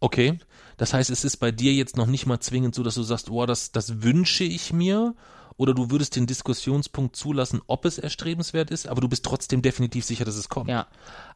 [0.00, 0.38] Okay,
[0.76, 3.30] das heißt, es ist bei dir jetzt noch nicht mal zwingend so, dass du sagst,
[3.30, 5.14] oh, das, das wünsche ich mir,
[5.56, 10.04] oder du würdest den Diskussionspunkt zulassen, ob es erstrebenswert ist, aber du bist trotzdem definitiv
[10.04, 10.70] sicher, dass es kommt.
[10.70, 10.86] Ja.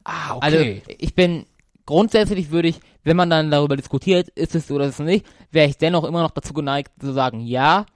[0.04, 0.82] Ah, Also okay.
[0.98, 1.46] ich bin
[1.86, 5.26] grundsätzlich würde ich, wenn man dann darüber diskutiert, ist es so oder ist es nicht,
[5.50, 7.86] wäre ich dennoch immer noch dazu geneigt zu sagen ja.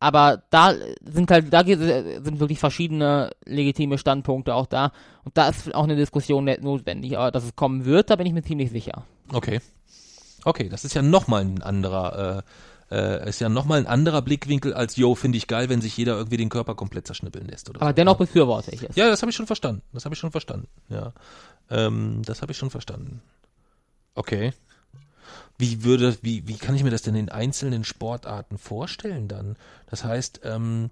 [0.00, 4.92] Aber da sind halt, da sind wirklich verschiedene legitime Standpunkte auch da.
[5.24, 7.18] Und da ist auch eine Diskussion notwendig.
[7.18, 9.04] Aber dass es kommen wird, da bin ich mir ziemlich sicher.
[9.32, 9.60] okay.
[10.44, 12.42] Okay, das ist ja nochmal ein anderer, äh,
[12.90, 16.16] äh, ist ja nochmal ein anderer Blickwinkel als, yo, finde ich geil, wenn sich jeder
[16.16, 17.94] irgendwie den Körper komplett zerschnippeln lässt oder Aber so.
[17.94, 18.96] dennoch befürworte ich es.
[18.96, 19.82] Ja, das habe ich schon verstanden.
[19.92, 20.68] Das habe ich schon verstanden.
[20.88, 21.12] Ja,
[21.70, 23.22] ähm, das habe ich schon verstanden.
[24.14, 24.52] Okay.
[25.58, 29.56] Wie würde, wie, wie kann ich mir das denn in einzelnen Sportarten vorstellen dann?
[29.90, 30.90] Das heißt, ähm,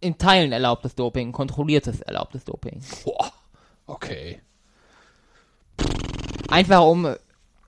[0.00, 2.82] in Teilen erlaubtes Doping, kontrolliertes erlaubtes Doping.
[3.04, 3.32] Boah,
[3.86, 4.40] okay.
[6.48, 7.14] Einfach um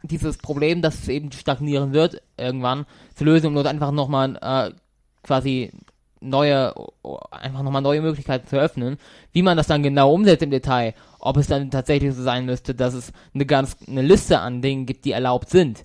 [0.03, 4.75] dieses Problem, dass es eben stagnieren wird, irgendwann zu lösen, um dort einfach nochmal äh,
[5.23, 5.73] quasi
[6.21, 6.75] neue,
[7.31, 8.99] einfach nochmal neue Möglichkeiten zu öffnen.
[9.33, 12.75] Wie man das dann genau umsetzt im Detail, ob es dann tatsächlich so sein müsste,
[12.75, 15.85] dass es eine ganz, eine Liste an Dingen gibt, die erlaubt sind.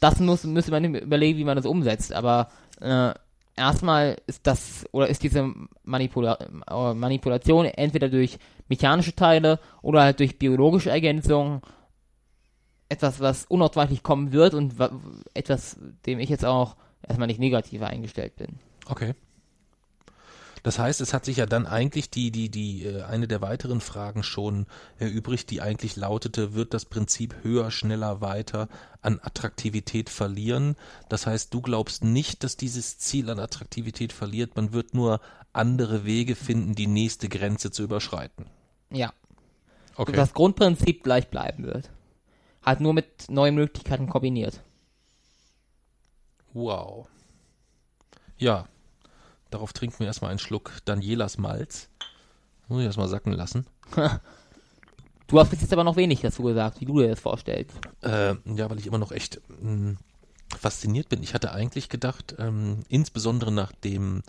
[0.00, 2.48] Das muss, müsste man überlegen, wie man das umsetzt, aber
[2.80, 3.12] äh,
[3.56, 5.52] erstmal ist das, oder ist diese
[5.84, 11.62] Manipula äh, Manipulation entweder durch mechanische Teile oder halt durch biologische Ergänzung
[12.92, 14.90] etwas, was unausweichlich kommen wird und wa-
[15.34, 15.76] etwas,
[16.06, 16.76] dem ich jetzt auch
[17.06, 18.58] erstmal nicht negativer eingestellt bin.
[18.86, 19.14] Okay.
[20.64, 23.80] Das heißt, es hat sich ja dann eigentlich die, die, die, äh, eine der weiteren
[23.80, 24.66] Fragen schon
[24.98, 28.68] erübrigt, die eigentlich lautete, wird das Prinzip höher, schneller, weiter
[29.00, 30.76] an Attraktivität verlieren?
[31.08, 35.20] Das heißt, du glaubst nicht, dass dieses Ziel an Attraktivität verliert, man wird nur
[35.52, 38.46] andere Wege finden, die nächste Grenze zu überschreiten.
[38.90, 39.12] Ja,
[39.96, 40.12] Okay.
[40.12, 41.90] das Grundprinzip gleich bleiben wird.
[42.64, 44.62] Halt nur mit neuen Möglichkeiten kombiniert.
[46.52, 47.08] Wow.
[48.36, 48.66] Ja,
[49.50, 51.88] darauf trinken wir erstmal einen Schluck Danielas Malz.
[52.68, 53.66] Muss ich erstmal sacken lassen.
[55.28, 57.72] Du hast bis jetzt aber noch wenig dazu gesagt, wie du dir das vorstellst.
[58.02, 59.96] Äh, ja, weil ich immer noch echt mh,
[60.54, 61.22] fasziniert bin.
[61.22, 64.24] Ich hatte eigentlich gedacht, ähm, insbesondere nachdem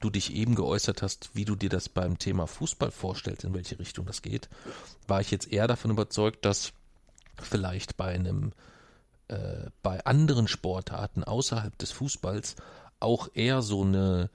[0.00, 3.78] du dich eben geäußert hast, wie du dir das beim Thema Fußball vorstellst, in welche
[3.78, 4.48] Richtung das geht,
[5.06, 6.72] war ich jetzt eher davon überzeugt, dass
[7.42, 8.52] vielleicht bei einem
[9.28, 12.56] äh, bei anderen Sportarten außerhalb des Fußballs
[12.98, 14.30] auch eher so eine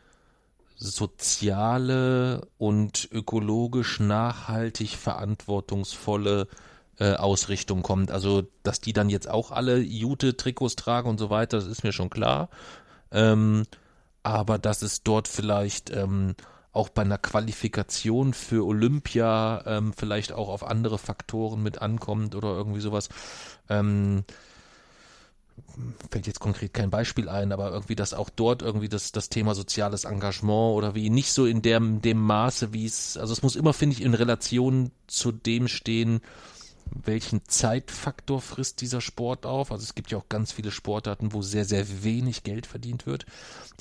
[0.78, 6.47] soziale und ökologisch nachhaltig verantwortungsvolle
[6.99, 8.12] äh, Ausrichtung kommt.
[8.12, 11.93] Also, dass die dann jetzt auch alle Jute-Trikots tragen und so weiter, das ist mir
[11.93, 12.49] schon klar.
[13.12, 13.66] Ähm,
[14.24, 16.36] aber dass es dort vielleicht ähm,
[16.76, 22.49] auch bei einer Qualifikation für Olympia ähm, vielleicht auch auf andere Faktoren mit ankommt oder
[22.49, 23.09] irgendwie sowas.
[23.69, 24.23] Ähm,
[26.09, 29.55] fällt jetzt konkret kein Beispiel ein, aber irgendwie, dass auch dort irgendwie das, das Thema
[29.55, 33.55] soziales Engagement oder wie nicht so in dem, dem Maße, wie es, also es muss
[33.55, 36.21] immer, finde ich, in Relation zu dem stehen,
[37.03, 39.71] welchen Zeitfaktor frisst dieser Sport auf.
[39.71, 43.25] Also es gibt ja auch ganz viele Sportarten, wo sehr, sehr wenig Geld verdient wird,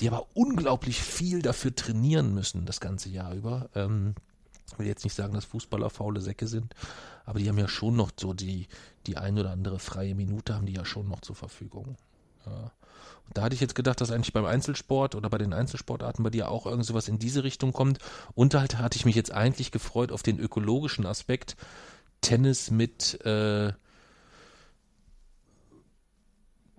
[0.00, 3.70] die aber unglaublich viel dafür trainieren müssen, das ganze Jahr über.
[3.74, 4.14] Ähm,
[4.72, 6.74] ich will jetzt nicht sagen, dass Fußballer faule Säcke sind,
[7.24, 8.66] aber die haben ja schon noch so die,
[9.06, 11.96] die ein oder andere freie Minute haben die ja schon noch zur Verfügung.
[12.46, 12.72] Ja.
[13.32, 16.50] Da hatte ich jetzt gedacht, dass eigentlich beim Einzelsport oder bei den Einzelsportarten bei dir
[16.50, 17.98] auch irgend sowas in diese Richtung kommt.
[18.34, 21.56] Und halt hatte ich mich jetzt eigentlich gefreut auf den ökologischen Aspekt.
[22.24, 23.72] Tennis mit äh,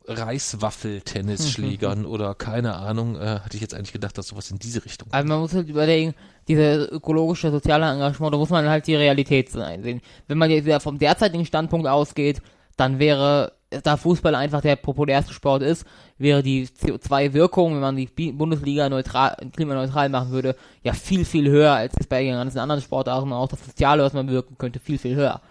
[0.08, 5.08] Reiswaffel-Tennisschlägern oder keine Ahnung, äh, hatte ich jetzt eigentlich gedacht, dass sowas in diese Richtung
[5.12, 6.14] Also man muss halt überlegen,
[6.48, 10.02] diese ökologische, soziale Engagement, da muss man halt die Realität einsehen.
[10.28, 12.42] Wenn man jetzt vom derzeitigen Standpunkt ausgeht,
[12.78, 15.86] dann wäre da Fußball einfach der populärste Sport ist,
[16.18, 21.74] wäre die CO2-Wirkung, wenn man die Bundesliga neutral, klimaneutral machen würde, ja viel, viel höher
[21.74, 23.34] als bei den ganzen anderen Sportarten.
[23.34, 25.42] Auch das Soziale, was man wirken könnte, viel, viel höher.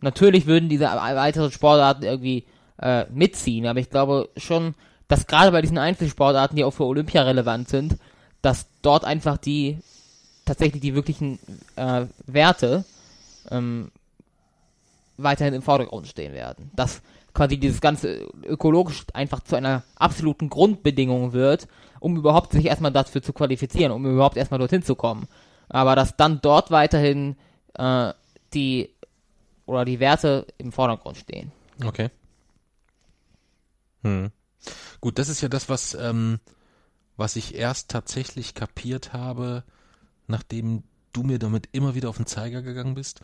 [0.00, 2.44] Natürlich würden diese weiteren Sportarten irgendwie
[2.80, 4.74] äh, mitziehen, aber ich glaube schon,
[5.08, 7.96] dass gerade bei diesen Einzelsportarten, die auch für Olympia relevant sind,
[8.42, 9.78] dass dort einfach die
[10.46, 11.38] tatsächlich die wirklichen
[11.76, 12.84] äh, Werte
[13.50, 13.90] ähm,
[15.18, 16.70] weiterhin im Vordergrund stehen werden.
[16.74, 17.02] Dass
[17.34, 21.68] quasi dieses ganze ökologisch einfach zu einer absoluten Grundbedingung wird,
[22.00, 25.28] um überhaupt sich erstmal dafür zu qualifizieren, um überhaupt erstmal dorthin zu kommen.
[25.68, 27.36] Aber dass dann dort weiterhin
[27.74, 28.12] äh,
[28.54, 28.90] die
[29.66, 31.52] oder die Werte im Vordergrund stehen.
[31.84, 32.10] Okay.
[34.02, 34.30] Hm.
[35.00, 36.40] Gut, das ist ja das, was, ähm,
[37.16, 39.62] was ich erst tatsächlich kapiert habe,
[40.26, 43.20] nachdem du mir damit immer wieder auf den Zeiger gegangen bist,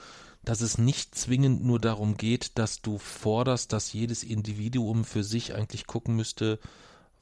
[0.46, 5.54] dass es nicht zwingend nur darum geht, dass du forderst, dass jedes Individuum für sich
[5.54, 6.60] eigentlich gucken müsste,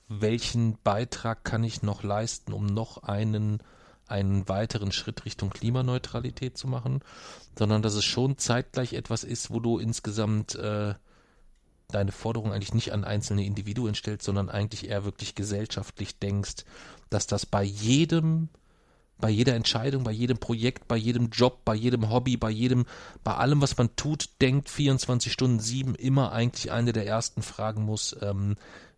[0.08, 3.60] welchen Beitrag kann ich noch leisten, um noch einen,
[4.06, 7.00] einen weiteren Schritt Richtung Klimaneutralität zu machen,
[7.58, 10.94] sondern dass es schon zeitgleich etwas ist, wo du insgesamt äh,
[11.88, 16.66] deine Forderung eigentlich nicht an einzelne Individuen stellst, sondern eigentlich eher wirklich gesellschaftlich denkst,
[17.08, 18.50] dass das bei jedem
[19.24, 22.84] bei jeder Entscheidung, bei jedem Projekt, bei jedem Job, bei jedem Hobby, bei jedem,
[23.22, 27.86] bei allem, was man tut, denkt 24 Stunden sieben immer eigentlich eine der ersten Fragen
[27.86, 28.56] muss, ähm,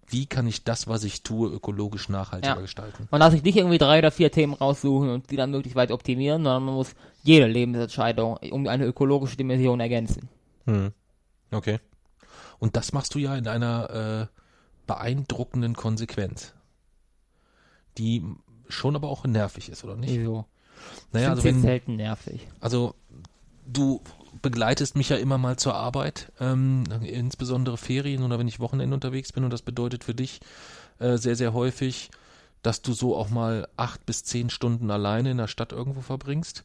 [0.09, 2.61] wie kann ich das, was ich tue, ökologisch nachhaltiger ja.
[2.61, 3.07] gestalten?
[3.13, 5.93] Man darf sich nicht irgendwie drei oder vier Themen raussuchen und die dann möglichst weit
[5.93, 10.29] optimieren, sondern man muss jede Lebensentscheidung um eine ökologische Dimension ergänzen.
[10.65, 10.91] Hm.
[11.53, 11.79] Okay.
[12.59, 14.27] Und das machst du ja in einer äh,
[14.89, 16.53] beeindruckenden Konsequenz.
[17.97, 18.25] Die
[18.69, 20.15] schon aber auch nervig ist, oder nicht?
[20.15, 20.45] Wieso?
[21.13, 22.47] Naja, also wenn, selten nervig.
[22.61, 22.95] Also
[23.67, 24.01] du
[24.43, 29.33] begleitest mich ja immer mal zur Arbeit, ähm, insbesondere Ferien oder wenn ich Wochenende unterwegs
[29.33, 30.41] bin und das bedeutet für dich
[30.99, 32.11] äh, sehr, sehr häufig,
[32.63, 36.65] dass du so auch mal acht bis zehn Stunden alleine in der Stadt irgendwo verbringst.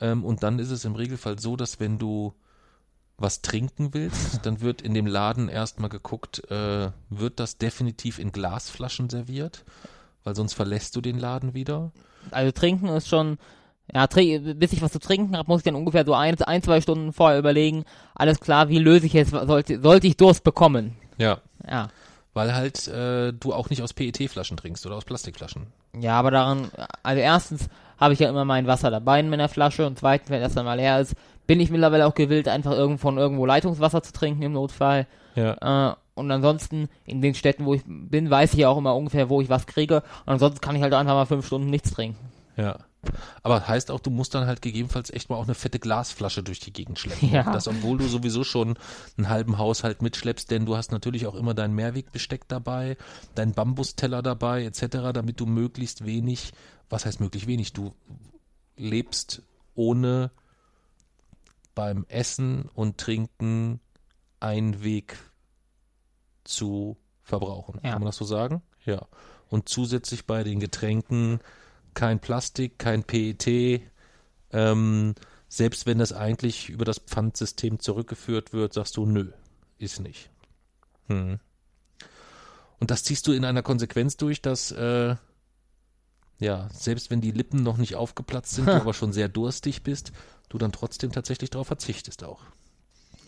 [0.00, 2.32] Ähm, und dann ist es im Regelfall so, dass wenn du
[3.18, 8.32] was trinken willst, dann wird in dem Laden erstmal geguckt, äh, wird das definitiv in
[8.32, 9.64] Glasflaschen serviert?
[10.24, 11.92] Weil sonst verlässt du den Laden wieder.
[12.30, 13.38] Also trinken ist schon,
[13.92, 16.80] ja, bis ich was zu trinken habe, muss ich dann ungefähr so ein, ein, zwei
[16.80, 20.96] Stunden vorher überlegen, alles klar, wie löse ich es, sollte, sollte ich Durst bekommen?
[21.18, 21.38] Ja.
[21.68, 21.88] Ja.
[22.34, 25.66] Weil halt äh, du auch nicht aus PET-Flaschen trinkst oder aus Plastikflaschen.
[25.98, 26.70] Ja, aber daran,
[27.02, 27.68] also erstens
[27.98, 30.64] habe ich ja immer mein Wasser dabei in meiner Flasche und zweitens, wenn das dann
[30.64, 31.14] mal leer ist,
[31.46, 35.06] bin ich mittlerweile auch gewillt, einfach irgend von irgendwo Leitungswasser zu trinken im Notfall.
[35.34, 35.90] Ja.
[35.90, 39.28] Äh, und ansonsten in den Städten, wo ich bin, weiß ich ja auch immer ungefähr,
[39.30, 40.02] wo ich was kriege.
[40.26, 42.18] Und ansonsten kann ich halt einfach mal fünf Stunden nichts trinken.
[42.56, 42.78] Ja.
[43.42, 46.60] Aber heißt auch, du musst dann halt gegebenenfalls echt mal auch eine fette Glasflasche durch
[46.60, 47.30] die Gegend schleppen.
[47.30, 47.50] Ja.
[47.50, 48.78] Das, obwohl du sowieso schon
[49.16, 52.96] einen halben Haushalt mitschleppst, denn du hast natürlich auch immer dein Mehrwegbesteck dabei,
[53.34, 56.52] dein Bambusteller dabei, etc., damit du möglichst wenig,
[56.90, 57.92] was heißt möglichst wenig, du
[58.76, 59.42] lebst
[59.74, 60.30] ohne
[61.74, 63.80] beim Essen und Trinken
[64.38, 65.16] Einweg
[66.52, 67.80] zu verbrauchen.
[67.82, 67.92] Ja.
[67.92, 68.62] Kann man das so sagen?
[68.84, 69.06] Ja.
[69.48, 71.40] Und zusätzlich bei den Getränken
[71.94, 73.82] kein Plastik, kein PET.
[74.50, 75.14] Ähm,
[75.48, 79.32] selbst wenn das eigentlich über das Pfandsystem zurückgeführt wird, sagst du, nö,
[79.78, 80.30] ist nicht.
[81.08, 81.38] Hm.
[82.80, 85.16] Und das ziehst du in einer Konsequenz durch, dass, äh,
[86.38, 90.12] ja, selbst wenn die Lippen noch nicht aufgeplatzt sind, du aber schon sehr durstig bist,
[90.48, 92.42] du dann trotzdem tatsächlich darauf verzichtest auch.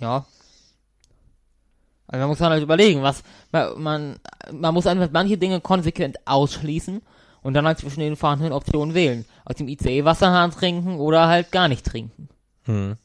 [0.01, 0.27] Ja,
[2.07, 4.17] also man muss dann halt überlegen, was man,
[4.53, 7.03] man muss einfach manche Dinge konsequent ausschließen
[7.43, 9.25] und dann halt zwischen den vorhandenen Optionen wählen.
[9.45, 12.29] Aus dem ICE Wasserhahn trinken oder halt gar nicht trinken.
[12.65, 12.97] Hm.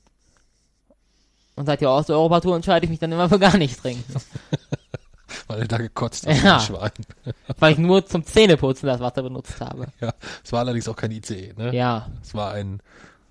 [1.56, 4.14] Und seit der Osteuropa-Tour entscheide ich mich dann immer für gar nicht trinken.
[5.47, 6.60] Weil du da gekotzt hast, ja.
[6.60, 6.91] Schwein.
[7.60, 9.88] Weil ich nur zum Zähneputzen das Wasser benutzt habe.
[10.00, 11.76] Ja, es war allerdings auch kein ICE, ne?
[11.76, 12.08] Ja.
[12.22, 12.82] Es war ein,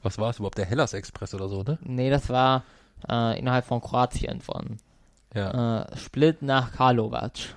[0.03, 1.79] was war es überhaupt, der Hellas Express oder so, ne?
[1.83, 2.65] Nee, das war
[3.09, 4.79] äh, innerhalb von Kroatien von
[5.35, 5.83] ja.
[5.83, 7.57] Äh, Split nach Karlovac.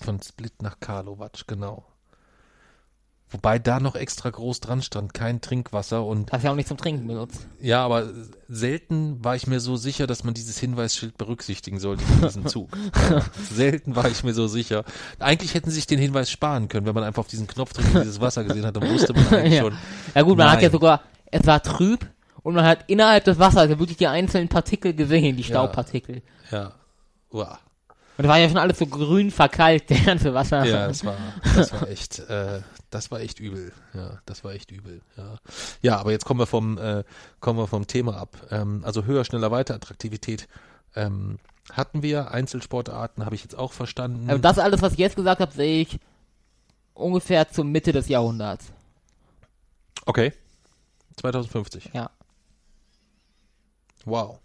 [0.00, 1.84] Von Split nach Karlovac, genau.
[3.30, 6.32] Wobei da noch extra groß dran stand, kein Trinkwasser und.
[6.32, 7.46] Hast ja auch nicht zum Trinken benutzt.
[7.60, 8.08] Ja, aber
[8.48, 12.70] selten war ich mir so sicher, dass man dieses Hinweisschild berücksichtigen sollte in diesem Zug.
[13.50, 14.84] selten war ich mir so sicher.
[15.18, 17.94] Eigentlich hätten sie sich den Hinweis sparen können, wenn man einfach auf diesen Knopf drückt
[17.94, 19.60] und dieses Wasser gesehen hat, dann wusste man eigentlich ja.
[19.60, 19.76] schon.
[20.14, 20.56] Ja gut, man nein.
[20.56, 22.06] hat ja sogar, es war trüb
[22.42, 26.22] und man hat innerhalb des Wassers wirklich die einzelnen Partikel gesehen, die Staubpartikel.
[26.50, 26.58] Ja.
[26.58, 26.72] ja.
[27.30, 27.58] Uah.
[28.16, 30.64] Und das war ja schon alles so grün verkalt, der ganze Wasser.
[30.64, 31.16] Ja, das war,
[31.54, 33.72] das war echt, äh, das war echt übel.
[33.94, 35.02] Ja, das war echt übel.
[35.16, 35.36] Ja,
[35.82, 37.04] ja aber jetzt kommen wir vom, äh,
[37.38, 38.36] kommen wir vom Thema ab.
[38.50, 40.48] Ähm, also höher, schneller, weiter Attraktivität.
[40.96, 41.38] Ähm,
[41.72, 42.32] hatten wir.
[42.32, 44.28] Einzelsportarten habe ich jetzt auch verstanden.
[44.28, 46.00] Also das alles, was ich jetzt gesagt habe, sehe ich
[46.94, 48.72] ungefähr zur Mitte des Jahrhunderts.
[50.06, 50.32] okay.
[51.16, 51.90] 2050.
[51.94, 52.10] Ja.
[54.04, 54.38] Wow.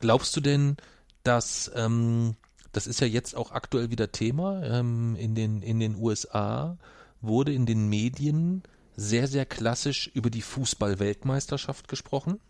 [0.00, 0.76] Glaubst du denn,
[1.22, 2.36] dass ähm,
[2.72, 6.76] das ist ja jetzt auch aktuell wieder Thema ähm, in den in den USA
[7.20, 8.62] wurde in den Medien
[8.96, 12.40] sehr sehr klassisch über die Fußball-Weltmeisterschaft gesprochen,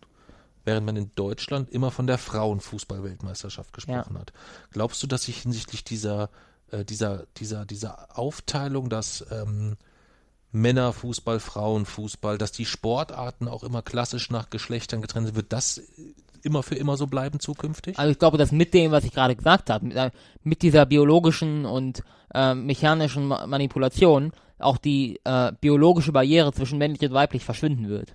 [0.65, 4.33] während man in Deutschland immer von der Frauenfußball-Weltmeisterschaft gesprochen hat.
[4.71, 6.31] Glaubst du, dass sich hinsichtlich dieser
[6.71, 9.77] äh, dieser dieser dieser Aufteilung, dass ähm,
[10.53, 15.81] Männerfußball, Frauenfußball, dass die Sportarten auch immer klassisch nach Geschlechtern getrennt sind, wird das
[16.43, 17.99] immer für immer so bleiben zukünftig?
[17.99, 20.11] Also ich glaube, dass mit dem, was ich gerade gesagt habe, mit, äh,
[20.43, 22.03] mit dieser biologischen und
[22.35, 28.15] äh, mechanischen Ma Manipulation auch die äh, biologische Barriere zwischen männlich und weiblich verschwinden wird.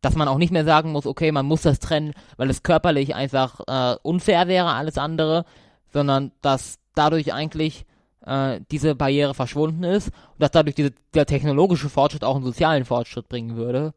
[0.00, 3.14] Dass man auch nicht mehr sagen muss, okay, man muss das trennen, weil es körperlich
[3.14, 5.44] einfach äh, unfair wäre, alles andere,
[5.92, 7.84] sondern dass dadurch eigentlich
[8.24, 12.84] äh, diese Barriere verschwunden ist und dass dadurch diese, der technologische Fortschritt auch einen sozialen
[12.84, 13.94] Fortschritt bringen würde.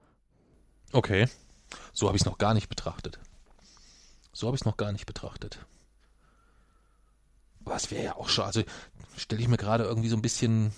[0.93, 1.27] Okay.
[1.93, 3.19] So habe ich es noch gar nicht betrachtet.
[4.33, 5.59] So habe ich es noch gar nicht betrachtet.
[7.59, 8.63] Was wäre ja auch schon, also
[9.17, 10.73] stelle ich mir gerade irgendwie so ein bisschen,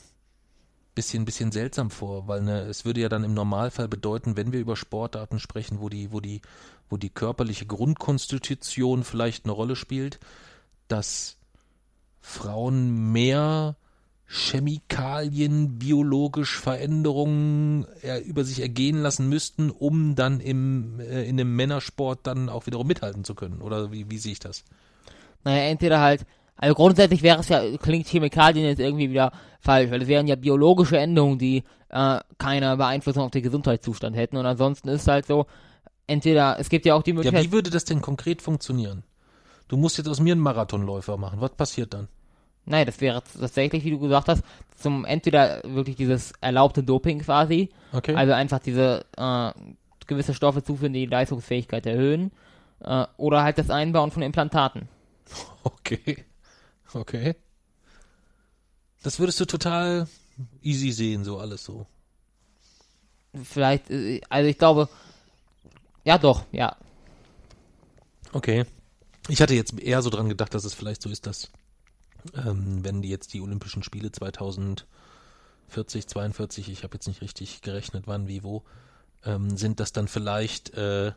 [0.96, 4.60] bisschen, bisschen seltsam vor, weil ne, es würde ja dann im Normalfall bedeuten, wenn wir
[4.60, 6.42] über Sportarten sprechen, wo die, wo die,
[6.90, 10.20] wo die körperliche Grundkonstitution vielleicht eine Rolle spielt,
[10.88, 11.38] dass
[12.22, 13.76] Frauen mehr
[14.26, 21.56] Chemikalien, biologisch Veränderungen äh, über sich ergehen lassen müssten, um dann im, äh, in einem
[21.56, 23.62] Männersport dann auch wiederum mithalten zu können.
[23.62, 24.64] Oder wie, wie sehe ich das?
[25.44, 30.02] Naja, entweder halt, also grundsätzlich wäre es ja, klingt Chemikalien jetzt irgendwie wieder falsch, weil
[30.02, 34.38] es wären ja biologische Änderungen, die äh, keine Beeinflussung auf den Gesundheitszustand hätten.
[34.38, 35.46] Und ansonsten ist halt so,
[36.08, 37.44] entweder, es gibt ja auch die Ja, Möglichkeit.
[37.46, 39.04] wie würde das denn konkret funktionieren?
[39.68, 41.40] Du musst jetzt aus mir einen Marathonläufer machen.
[41.42, 42.08] Was passiert dann?
[42.66, 44.44] Nein, das wäre tatsächlich, wie du gesagt hast,
[44.78, 48.16] zum entweder wirklich dieses erlaubte Doping quasi, Okay.
[48.16, 49.52] also einfach diese äh,
[50.08, 52.32] gewisse Stoffe zuführen, die die Leistungsfähigkeit erhöhen,
[52.82, 54.88] äh, oder halt das Einbauen von Implantaten.
[55.66, 56.26] Okay.
[56.94, 57.36] Okay.
[59.02, 60.08] Das würdest du total
[60.62, 61.88] easy sehen, so alles so.
[63.44, 64.90] Vielleicht, äh, also ich glaube,
[66.04, 66.76] ja doch, ja.
[68.34, 68.66] Okay.
[69.30, 71.50] Ich hatte jetzt eher so dran gedacht, dass es vielleicht so ist, dass
[72.36, 74.86] ähm, wenn die jetzt die Olympischen Spiele 2040,
[76.08, 78.64] 42, ich habe jetzt nicht richtig gerechnet, wann, wie, wo,
[79.26, 81.14] ähm, sind, dass dann vielleicht äh,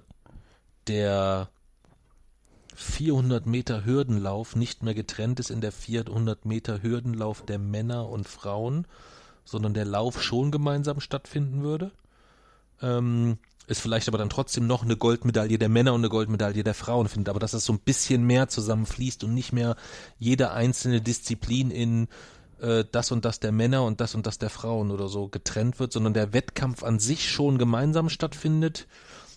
[0.86, 1.48] der
[2.74, 8.28] 400 Meter Hürdenlauf nicht mehr getrennt ist in der 400 Meter Hürdenlauf der Männer und
[8.28, 8.86] Frauen,
[9.44, 11.90] sondern der Lauf schon gemeinsam stattfinden würde.
[12.82, 16.74] Ähm, es vielleicht aber dann trotzdem noch eine Goldmedaille der Männer und eine Goldmedaille der
[16.74, 19.76] Frauen findet, aber dass das so ein bisschen mehr zusammenfließt und nicht mehr
[20.18, 22.08] jede einzelne Disziplin in
[22.60, 25.80] äh, das und das der Männer und das und das der Frauen oder so getrennt
[25.80, 28.86] wird, sondern der Wettkampf an sich schon gemeinsam stattfindet.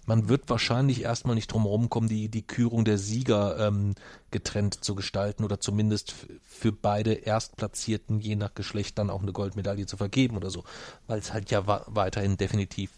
[0.05, 3.93] Man wird wahrscheinlich erstmal nicht drum herum kommen, die, die Kürung der Sieger ähm,
[4.31, 9.85] getrennt zu gestalten oder zumindest für beide Erstplatzierten je nach Geschlecht dann auch eine Goldmedaille
[9.85, 10.63] zu vergeben oder so,
[11.05, 12.89] weil es halt ja weiterhin definitiv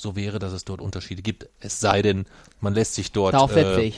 [0.00, 1.48] so wäre, dass es dort Unterschiede gibt.
[1.60, 2.26] Es sei denn,
[2.60, 3.92] man lässt sich dort Darauf äh,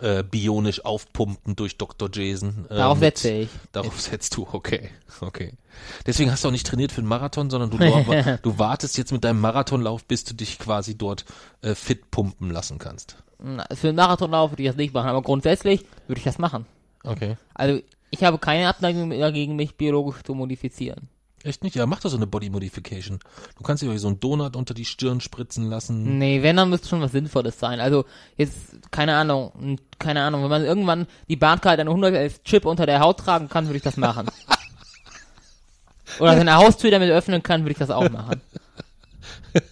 [0.00, 2.08] äh, bionisch aufpumpen durch Dr.
[2.12, 2.66] Jason.
[2.68, 3.48] Äh, Darauf setze ich.
[3.72, 5.52] Darauf setzt du, okay, okay.
[6.06, 9.12] Deswegen hast du auch nicht trainiert für einen Marathon, sondern du, du, du wartest jetzt
[9.12, 11.24] mit deinem Marathonlauf, bis du dich quasi dort
[11.62, 13.16] äh, fit pumpen lassen kannst.
[13.38, 16.66] Na, Für einen Marathonlauf würde ich das nicht machen, aber grundsätzlich würde ich das machen.
[17.02, 17.36] Okay.
[17.54, 17.80] Also
[18.10, 21.08] ich habe keine Abneigung dagegen, mich biologisch zu modifizieren.
[21.42, 21.74] Echt nicht?
[21.74, 23.18] Ja, mach doch so eine Body Modification.
[23.56, 26.18] Du kannst dir so einen Donut unter die Stirn spritzen lassen.
[26.18, 27.80] Nee, wenn, dann müsste schon was Sinnvolles sein.
[27.80, 28.04] Also,
[28.36, 33.00] jetzt, keine Ahnung, keine Ahnung, wenn man irgendwann die Bahncard eine 111 Chip unter der
[33.00, 34.26] Haut tragen kann, würde ich das machen.
[36.18, 38.40] Oder seine Haustür damit öffnen kann, würde ich das auch machen.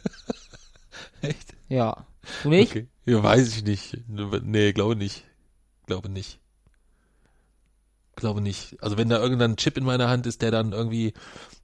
[1.20, 1.54] Echt?
[1.68, 2.06] Ja.
[2.42, 2.70] Du nicht?
[2.70, 2.88] Okay.
[3.06, 3.98] Ja, weiß ich nicht.
[4.06, 5.24] Nee, glaube nicht.
[5.86, 6.38] Glaube nicht.
[8.16, 8.76] Glaube nicht.
[8.82, 11.14] Also wenn da irgendein Chip in meiner Hand ist, der dann irgendwie,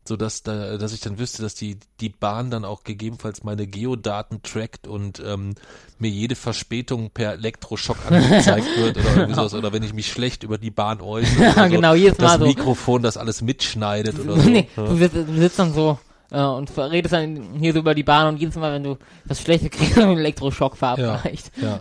[0.06, 3.66] so dass da, dass ich dann wüsste, dass die die Bahn dann auch gegebenenfalls meine
[3.66, 5.54] Geodaten trackt und ähm,
[5.98, 9.54] mir jede Verspätung per Elektroschock angezeigt wird oder irgendwie sowas.
[9.54, 11.42] Oder wenn ich mich schlecht über die Bahn äußere.
[11.42, 12.46] Ja, oder so, genau, jedes das Mal so.
[12.46, 14.48] Mikrofon das alles mitschneidet oder so.
[14.50, 14.84] nee, Ja.
[14.84, 15.98] du, sitzt, dann so
[16.30, 19.40] äh, und redest dann hier so über die Bahn und jedes Mal, wenn du was
[19.40, 21.50] Schlechtes kriegst, einen Elektroschock verabreicht.
[21.60, 21.80] Ja.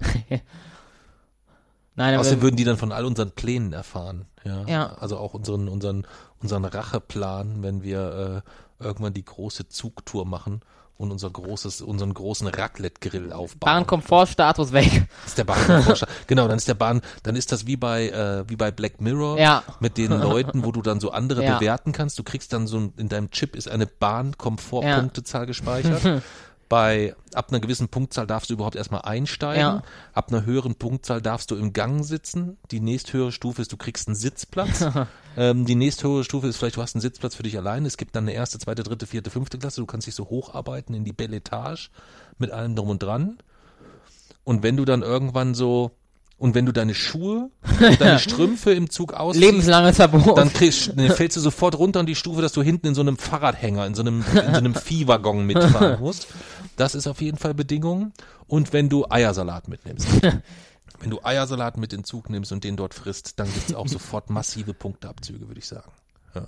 [1.95, 4.25] Nein, aber Außerdem würden die dann von all unseren Plänen erfahren.
[4.43, 4.65] Ja.
[4.67, 4.93] Ja.
[4.95, 6.07] Also auch unseren, unseren,
[6.43, 8.43] unseren Racheplan, wenn wir
[8.79, 10.61] äh, irgendwann die große Zugtour machen
[10.95, 13.59] und unser großes, unseren großen Raclette-Grill aufbauen.
[13.77, 15.07] Bahnkomfortstatus weg.
[15.23, 16.15] Das ist der Bahnkomfortstatus.
[16.27, 19.39] genau, dann ist der Bahn, dann ist das wie bei, äh, wie bei Black Mirror
[19.39, 19.63] Ja.
[19.79, 21.57] mit den Leuten, wo du dann so andere Ja.
[21.57, 22.19] bewerten kannst.
[22.19, 26.21] Du kriegst dann so ein, in deinem Chip ist eine Bahnkomfortpunktezahl gespeichert.
[26.73, 29.61] Bei ab einer gewissen Punktzahl darfst du überhaupt erstmal einsteigen.
[29.61, 29.83] Ja.
[30.11, 32.57] Ab einer höheren Punktzahl darfst du im Gang sitzen.
[32.71, 34.83] Die nächsthöhere Stufe ist, du kriegst einen Sitzplatz.
[35.37, 37.85] ähm, die nächsthöhere Stufe ist vielleicht, du hast einen Sitzplatz für dich allein.
[37.85, 39.81] Es gibt dann eine erste, zweite, dritte, vierte, fünfte Klasse.
[39.81, 41.91] Du kannst dich so hocharbeiten in die Belle Etage
[42.39, 43.37] mit allem drum und dran.
[44.43, 45.91] Und wenn du dann irgendwann so,
[46.43, 50.37] und wenn du deine Schuhe und deine Strümpfe im Zug ausziehst, Lebenslanges Verbot.
[50.37, 52.99] dann kriegst, dann fällst du sofort runter an die Stufe, dass du hinten in so
[52.99, 56.27] einem Fahrradhänger, in so einem, in so einem Viehwaggon mitfahren musst.
[56.75, 58.11] Das ist auf jeden Fall Bedingung.
[58.45, 60.05] Und wenn du Eiersalat mitnimmst.
[60.99, 63.89] Wenn du Eiersalat mit in den Zug nimmst und den dort frisst, dann gibt's auch
[63.89, 65.91] sofort massive Punkteabzüge, würde ich sagen.
[66.33, 66.45] Ja.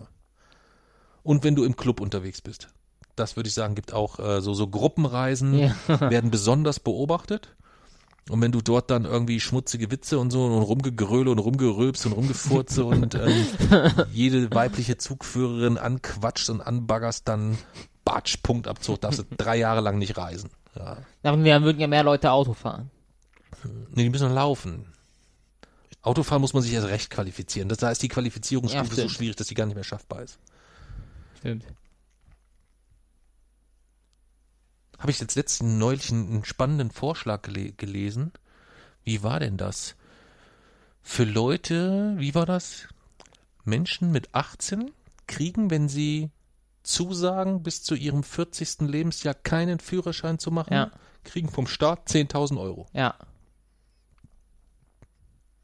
[1.23, 2.69] Und wenn du im Club unterwegs bist.
[3.17, 5.75] Das würde ich sagen, gibt auch äh, so, so Gruppenreisen Ja.
[6.09, 7.54] werden besonders beobachtet.
[8.29, 12.13] Und wenn du dort dann irgendwie schmutzige Witze und so und rumgegröle und rumgerülpst und
[12.13, 13.45] rumgefurze und ähm,
[14.11, 17.57] jede weibliche Zugführerin anquatscht und anbaggerst, dann
[18.03, 20.49] Batsch, Punktabzug, darfst du drei Jahre lang nicht reisen.
[20.75, 20.97] Ja.
[21.21, 22.89] Dann würden ja mehr Leute Auto fahren.
[23.91, 24.85] Nee, die müssen laufen.
[26.01, 27.67] Autofahren muss man sich erst recht qualifizieren.
[27.67, 30.37] Das, da ist die Ja, Qualifizierungsstufe so schwierig, dass die gar nicht mehr schaffbar ist.
[31.39, 31.63] Stimmt.
[34.99, 38.31] Habe ich jetzt letzten neulich einen, spannenden Vorschlag gele gelesen.
[39.03, 39.95] Wie war denn das?
[41.01, 42.87] Für Leute, wie war das?
[43.63, 44.91] Menschen mit 18
[45.27, 46.29] kriegen, wenn sie
[46.83, 48.81] zusagen, bis zu ihrem 40.
[48.81, 50.91] Lebensjahr keinen Führerschein zu machen, Ja.
[51.23, 52.87] kriegen vom Staat 10.000 Euro.
[52.93, 53.15] Ja.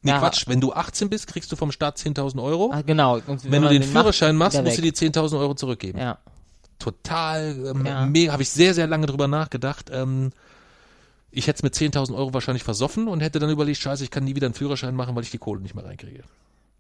[0.04, 0.20] Nee, Ja.
[0.20, 2.72] Quatsch, wenn du 18 bist, kriegst du vom Staat 10.000 Euro.
[2.74, 3.16] Ah, genau.
[3.28, 6.00] Und wenn, du man den, macht, Führerschein machst, wieder musst du die 10.000 Euro zurückgeben.
[6.00, 6.18] Ja.
[6.82, 8.06] Total, ähm, Ja.
[8.06, 9.90] mega, habe ich sehr, sehr lange drüber nachgedacht.
[9.94, 10.32] Ähm,
[11.32, 14.24] ich hätte es mit 10.000 Euro wahrscheinlich versoffen und hätte dann überlegt, scheiße, ich kann
[14.26, 16.24] nie wieder einen Führerschein machen, weil ich die Kohle nicht mehr reinkriege.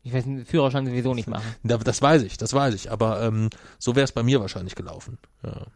[0.03, 1.45] Ich weiß den Führerschein sowieso nicht machen.
[1.63, 3.49] Da- Das weiß ich, das weiß ich, aber ähm,
[3.79, 5.17] so wäre es bei mir wahrscheinlich gelaufen.
[5.43, 5.67] Ja.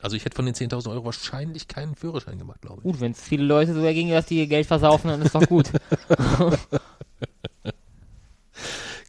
[0.00, 2.82] Also ich hätte von den 10.000 Euro wahrscheinlich keinen Führerschein gemacht, glaube ich.
[2.84, 5.46] Gut, wenn es viele Leute so erging, dass die ihr Geld versaufen, dann ist doch
[5.46, 5.70] gut.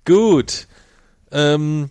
[0.05, 0.67] Gut.
[1.31, 1.89] Ähm,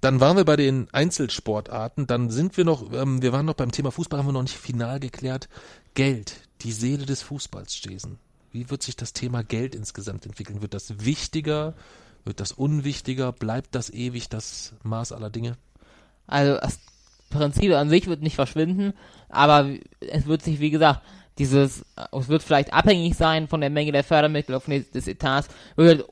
[0.00, 2.06] dann waren wir bei den Einzelsportarten.
[2.06, 4.56] Dann sind wir noch, ähm, wir waren noch beim Thema Fußball, haben wir noch nicht
[4.56, 5.48] final geklärt.
[5.94, 8.18] Geld, die Seele des Fußballs, Jason.
[8.52, 10.62] Wie wird sich das Thema Geld insgesamt entwickeln?
[10.62, 11.74] Wird das wichtiger?
[12.24, 13.32] Wird das unwichtiger?
[13.32, 15.56] Bleibt das ewig das Maß aller Dinge?
[16.26, 16.78] Also das
[17.30, 18.94] Prinzip an sich wird nicht verschwinden,
[19.28, 19.70] aber
[20.00, 21.02] es wird sich, wie gesagt,
[21.38, 24.60] dieses, es wird vielleicht abhängig sein von der Menge der Fördermittel,
[24.92, 25.48] des Etats.
[25.76, 26.04] Wird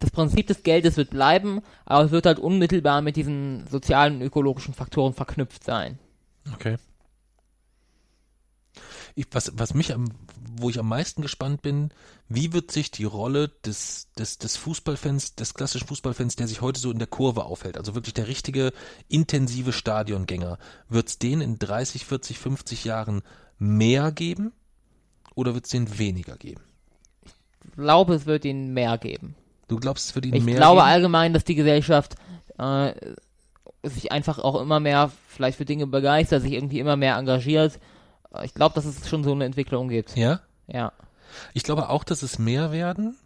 [0.00, 4.22] das Prinzip des Geldes wird bleiben, aber es wird halt unmittelbar mit diesen sozialen und
[4.22, 5.98] ökologischen Faktoren verknüpft sein.
[6.54, 6.78] Okay.
[9.14, 10.06] Ich, was, was mich am,
[10.56, 11.90] wo ich am meisten gespannt bin,
[12.28, 16.80] wie wird sich die Rolle des, des, des Fußballfans, des klassischen Fußballfans, der sich heute
[16.80, 18.72] so in der Kurve aufhält, also wirklich der richtige,
[19.08, 23.22] intensive Stadiongänger, wird es den in 30, 40, 50 Jahren
[23.58, 24.52] mehr geben
[25.34, 26.62] oder wird es den weniger geben?
[27.22, 29.34] Ich glaube, es wird ihnen mehr geben.
[29.70, 30.88] Du glaubst, es wird Ich mehr glaube geben?
[30.90, 32.16] allgemein, dass die Gesellschaft
[32.58, 32.92] äh,
[33.84, 37.78] sich einfach auch immer mehr vielleicht für Dinge begeistert, sich irgendwie immer mehr engagiert.
[38.42, 40.16] Ich glaube, dass es schon so eine Entwicklung gibt.
[40.16, 40.40] Ja?
[40.66, 40.92] Ja.
[41.54, 43.16] Ich glaube auch, dass es mehr werden.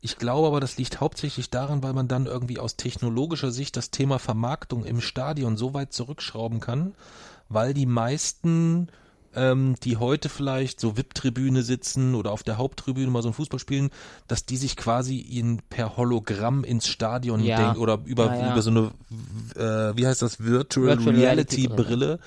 [0.00, 3.90] Ich glaube aber, das liegt hauptsächlich daran, weil man dann irgendwie aus technologischer Sicht das
[3.90, 6.94] Thema Vermarktung im Stadion so weit zurückschrauben kann,
[7.48, 8.88] weil die meisten,
[9.34, 13.60] ähm, die heute vielleicht so VIP-Tribüne sitzen oder auf der Haupttribüne mal so ein Fußball
[13.60, 13.90] spielen,
[14.26, 17.56] dass die sich quasi in, per Hologramm ins Stadion Ja.
[17.56, 18.52] denken oder über, Ja, ja.
[18.52, 18.90] über so eine,
[19.56, 22.18] äh, wie heißt das, Virtual, Virtual Reality Reality Brille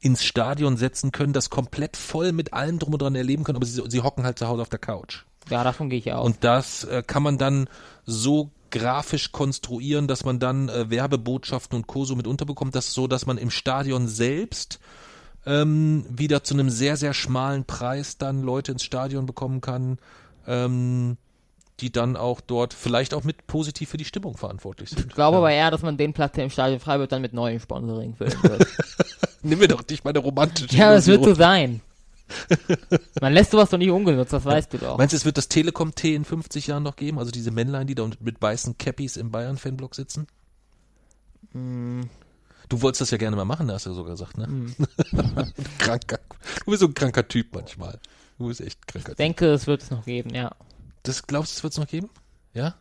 [0.00, 3.66] ins Stadion setzen können, das komplett voll mit allem drum und dran erleben können, aber
[3.66, 5.24] sie, sie hocken halt zu Hause auf der Couch.
[5.50, 6.24] Ja, davon gehe ich aus.
[6.24, 7.68] Und das äh, kann man dann
[8.06, 12.04] so grafisch konstruieren, dass man dann äh, Werbebotschaften und Co.
[12.04, 14.78] so mit unterbekommt, dass so, dass man im Stadion selbst
[15.46, 19.98] ähm, wieder zu einem sehr, sehr schmalen Preis dann Leute ins Stadion bekommen kann,
[20.46, 21.16] ähm,
[21.80, 25.06] die dann auch dort vielleicht auch mit positiv für die Stimmung verantwortlich sind.
[25.08, 25.38] ich glaube ja.
[25.38, 28.14] aber eher, dass man den Platz, der im Stadion frei wird, dann mit neuem Sponsoring
[28.14, 28.66] füllen wird.
[29.42, 31.80] Nimm mir doch nicht meine romantische ja, das wird so sein.
[33.20, 34.98] Man lässt sowas doch nicht ungenutzt, das weißt du doch.
[34.98, 37.18] Meinst du, es wird das Telekom T in 50 Jahren noch geben?
[37.18, 40.26] Also diese Männlein, die da mit weißen Cappies im Bayern-Fanblock sitzen?
[41.52, 42.02] Mm,
[42.72, 44.46] Du wolltest das ja gerne mal machen, hast du sogar gesagt, ne?
[44.46, 44.74] mm.
[45.78, 46.20] kranker.
[46.64, 48.00] Du bist so ein kranker Typ manchmal.
[48.38, 50.48] Du bist echt ein kranker Ich denke, es wird es noch geben, ja.
[50.48, 50.56] Typ.
[51.02, 52.08] Das glaubst du, es wird es noch geben?
[52.54, 52.74] Ja?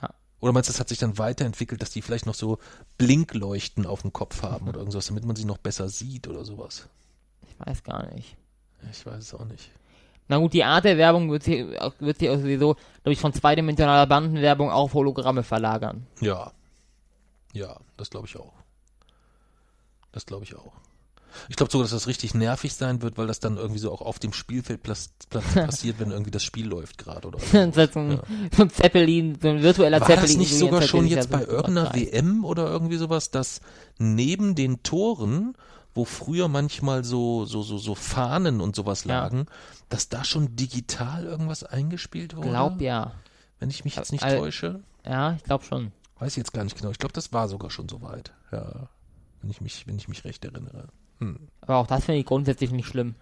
[0.00, 0.14] Ja.
[0.38, 2.58] Oder meinst du, das hat sich dann weiterentwickelt, dass die vielleicht noch so
[2.98, 6.88] Blinkleuchten auf dem Kopf haben oder irgendwas, damit man sie noch besser sieht oder sowas?
[7.48, 8.36] Ich weiß gar nicht.
[8.92, 9.72] Ich weiß es auch nicht.
[10.28, 11.66] Na gut, die Art der Werbung wird sich,
[11.98, 16.06] wird sich sowieso, glaube ich, von zweidimensionaler Bandenwerbung auf Hologramme verlagern.
[16.20, 16.52] Ja.
[17.54, 18.52] Ja, das glaube ich auch.
[20.16, 20.72] Das glaube ich auch.
[21.50, 24.00] Ich glaube sogar, dass das richtig nervig sein wird, weil das dann irgendwie so auch
[24.00, 24.82] auf dem Spielfeld
[25.54, 27.70] passiert, wenn irgendwie das Spiel läuft gerade oder so.
[27.70, 28.20] so, ein,
[28.58, 30.28] ein Zeppelin, so ein virtueller War Zeppelin.
[30.30, 31.92] das nicht sogar schon jetzt bei irgendeiner.
[31.94, 33.60] WM oder irgendwie sowas, dass
[33.98, 35.54] neben den Toren,
[35.94, 39.18] wo früher manchmal so, so, so, so Fahnen und sowas Ja.
[39.20, 39.44] lagen,
[39.90, 42.48] dass da schon digital irgendwas eingespielt wurde?
[42.48, 43.12] Glaub ja.
[43.60, 44.80] Wenn ich mich jetzt nicht Al- täusche.
[45.04, 45.92] Ja, ich glaube schon.
[46.18, 46.90] Weiß ich jetzt gar nicht genau.
[46.92, 48.32] Ich glaube, das war sogar schon soweit.
[48.50, 48.88] Ja.
[49.40, 50.88] Wenn ich mich, wenn ich mich recht erinnere.
[51.18, 51.48] Hm.
[51.60, 53.14] Aber auch das finde ich grundsätzlich nicht schlimm.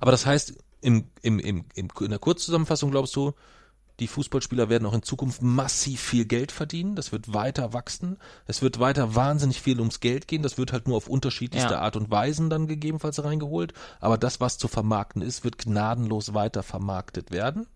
[0.00, 3.32] Aber das heißt, im, im, im, im, in der Kurzzusammenfassung glaubst du,
[4.00, 6.96] die Fußballspieler werden auch in Zukunft massiv viel Geld verdienen.
[6.96, 8.18] Das wird weiter wachsen.
[8.46, 10.42] Es wird weiter wahnsinnig viel ums Geld gehen.
[10.42, 11.80] Das wird halt nur auf unterschiedlichste Ja.
[11.80, 13.72] Art und Weisen dann gegebenenfalls reingeholt.
[14.00, 17.66] Aber das, was zu vermarkten ist, wird gnadenlos weiter vermarktet werden.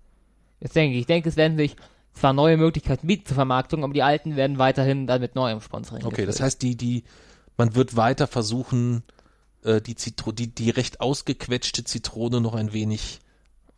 [0.61, 1.77] Jetzt denke ich, ich denke, es werden sich
[2.19, 6.05] zwar neue Möglichkeiten bieten zur Vermarktung, aber die alten werden weiterhin dann mit neuem Sponsoring.
[6.05, 6.41] Okay, das gefüllt.
[6.41, 7.05] heißt, die, die,
[7.57, 9.03] man wird weiter versuchen,
[9.65, 13.21] äh, die, Zitro die, die recht ausgequetschte Zitrone noch ein wenig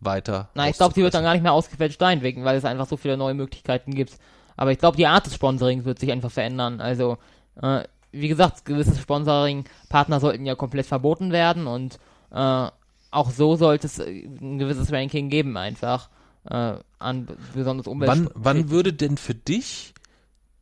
[0.01, 0.51] weiter.
[0.55, 2.97] Nein, ich glaube, sie wird dann gar nicht mehr ausgequetscht einwirken, weil es einfach so
[2.97, 4.18] viele neue Möglichkeiten gibt.
[4.57, 6.80] Aber ich glaube, die Art des Sponsorings wird sich einfach verändern.
[6.80, 7.18] Also,
[7.61, 11.99] äh, wie gesagt, gewisse Sponsoring-Partner sollten ja komplett verboten werden und
[12.32, 12.68] äh,
[13.11, 16.09] auch so sollte es ein gewisses Ranking geben, einfach
[16.45, 18.11] äh, an besonders Umwelt.
[18.11, 19.95] Wann, wann würde denn für dich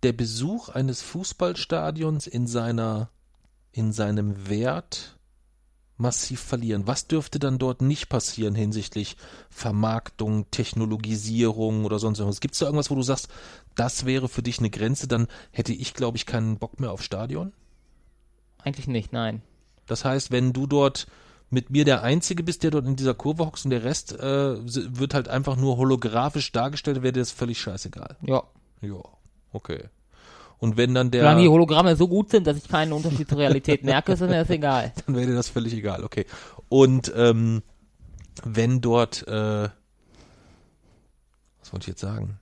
[0.03, 3.11] der Besuch eines Fußballstadions in seiner,
[3.72, 5.18] in seinem Wert
[5.97, 6.87] massiv verlieren?
[6.87, 9.16] Was dürfte dann dort nicht passieren hinsichtlich
[9.51, 12.41] Vermarktung, Technologisierung oder sonst irgendwas?
[12.41, 13.29] Gibt es da irgendwas, wo du sagst,
[13.74, 15.09] das wäre für dich eine Grenze?
[15.09, 17.53] Dann hätte ich, glaube ich, keinen Bock mehr auf Stadion.
[18.59, 19.43] Eigentlich nicht, nein.
[19.87, 21.07] Das heißt, wenn du dort
[21.51, 24.57] mit mir der Einzige bist, der dort in dieser Kurve hockst und der Rest äh,
[24.59, 28.17] wird halt einfach nur holographisch dargestellt, wäre dir das völlig scheißegal.
[28.23, 28.43] Ja.
[28.81, 29.03] Ja,
[29.53, 29.85] okay.
[30.59, 33.39] Und wenn dann der, Solange die Hologramme so gut sind, dass ich keinen Unterschied zur
[33.39, 34.93] Realität merke, ist mir das egal.
[35.07, 36.27] dann wäre dir das völlig egal, okay.
[36.69, 37.63] Und ähm,
[38.45, 39.69] wenn dort, äh,
[41.61, 42.41] was wollte ich jetzt sagen?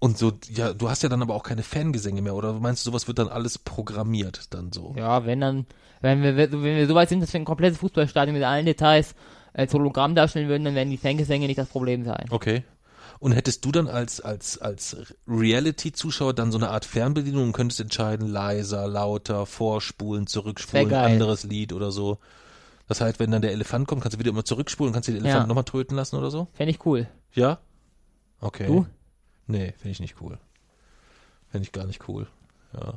[0.00, 2.90] Und so, ja, du hast ja dann aber auch keine Fangesänge mehr, oder meinst du,
[2.90, 4.94] sowas wird dann alles programmiert dann so?
[4.96, 5.66] Ja, wenn dann,
[6.00, 9.14] wenn wir, wenn wir so weit sind, dass wir ein komplettes Fußballstadion mit allen Details
[9.52, 12.26] als Hologramm darstellen würden, dann werden die Fangesänge nicht das Problem sein.
[12.30, 12.62] Okay.
[13.18, 14.96] Und hättest du dann als, als, als
[15.26, 21.72] Reality-Zuschauer dann so eine Art Fernbedienung und könntest entscheiden, leiser, lauter, vorspulen, zurückspulen, anderes Lied
[21.72, 22.18] oder so?
[22.86, 25.22] Das heißt, wenn dann der Elefant kommt, kannst du wieder immer zurückspulen, kannst du den
[25.22, 25.46] Elefant Ja.
[25.48, 26.46] nochmal töten lassen oder so?
[26.52, 27.08] Fände ich cool.
[27.34, 27.58] Ja?
[28.40, 28.66] Okay.
[28.66, 28.86] Du?
[29.48, 30.38] Nee, finde ich nicht cool.
[31.50, 32.28] Finde ich gar nicht cool.
[32.74, 32.94] Ja.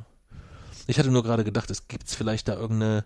[0.86, 3.04] Ich hatte nur gerade gedacht, es gibt vielleicht da irgendeine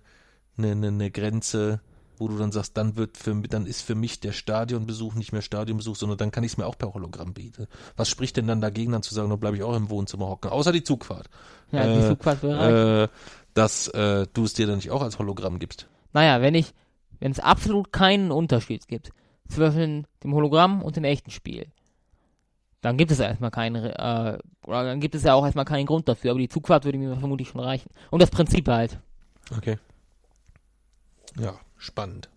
[0.58, 1.80] eine, eine, eine Grenze,
[2.18, 5.42] wo du dann sagst, dann wird für dann ist für mich der Stadionbesuch nicht mehr
[5.42, 7.66] Stadionbesuch, sondern dann kann ich es mir auch per Hologramm bieten.
[7.96, 10.50] Was spricht denn dann dagegen, dann zu sagen, dann bleibe ich auch im Wohnzimmer hocken,
[10.50, 11.28] außer die Zugfahrt.
[11.72, 13.02] Ja, die Äh, Zugfahrt wäre.
[13.04, 13.08] Äh,
[13.54, 15.88] dass äh, du es dir dann nicht auch als Hologramm gibst.
[16.12, 16.72] Naja, wenn ich,
[17.20, 19.10] wenn es absolut keinen Unterschied gibt
[19.48, 21.66] zwischen dem Hologramm und dem echten Spiel,
[22.80, 25.86] dann gibt es ja erstmal keinen, äh, oder dann gibt es ja auch erstmal keinen
[25.86, 27.90] Grund dafür, aber die Zugfahrt würde mir vermutlich schon reichen.
[28.10, 28.98] Und das Prinzip halt.
[29.56, 29.78] Okay.
[31.38, 32.28] Ja, spannend.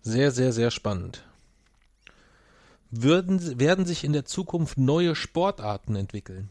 [0.00, 1.24] Sehr, sehr, sehr spannend.
[2.90, 6.48] Würden, werden sich in der Zukunft neue Sportarten entwickeln?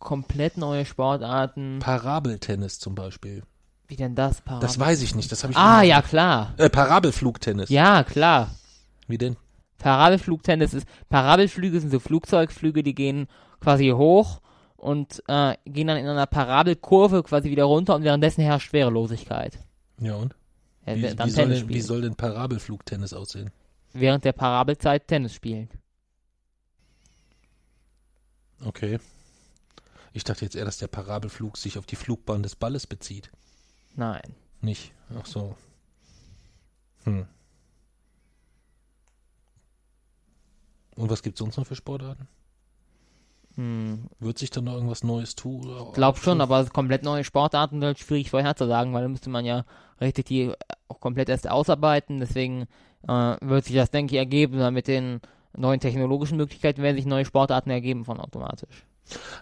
[0.00, 1.78] Komplett neue Sportarten.
[1.78, 3.44] Parabeltennis zum Beispiel.
[3.86, 4.40] Wie denn das?
[4.40, 5.58] Parabel Das weiß ich nicht, das habe ich.
[5.58, 6.54] ah, ja, klar.
[6.56, 7.68] Äh, Parabelflugtennis.
[7.68, 8.50] Ja, klar.
[9.06, 9.36] Wie denn?
[9.78, 13.26] Parabelflugtennis ist, Parabelflüge sind so Flugzeugflüge, die gehen
[13.60, 14.40] quasi hoch
[14.76, 19.58] und äh, gehen dann in einer Parabelkurve quasi wieder runter und währenddessen herrscht Schwerelosigkeit.
[20.00, 20.34] Ja und?
[20.86, 23.50] Ja, Wie, wie, soll denn, wie soll denn Parabelflugtennis aussehen?
[23.92, 25.68] Während der Parabelzeit Tennis spielen.
[28.64, 28.98] Okay.
[30.12, 33.30] Ich dachte jetzt eher, dass der Parabelflug sich auf die Flugbahn des Balles bezieht.
[33.94, 34.34] Nein.
[34.60, 34.92] Nicht.
[35.18, 35.56] Ach so.
[37.04, 37.26] Hm.
[40.96, 42.28] Und was gibt's sonst noch für Sportarten?
[43.56, 45.66] Hm, Wird sich dann noch irgendwas Neues tun?
[45.68, 49.44] oder- glaub schon, aber komplett neue Sportarten sind halt schwierig vorherzusagen, weil dann müsste man
[49.44, 49.64] ja
[50.00, 50.52] richtig die
[50.88, 52.18] auch komplett erst ausarbeiten.
[52.20, 52.66] Deswegen
[53.06, 54.72] äh, wird sich das, denke ich, ergeben.
[54.72, 55.20] Mit den
[55.54, 58.86] neuen technologischen Möglichkeiten werden sich neue Sportarten ergeben von automatisch.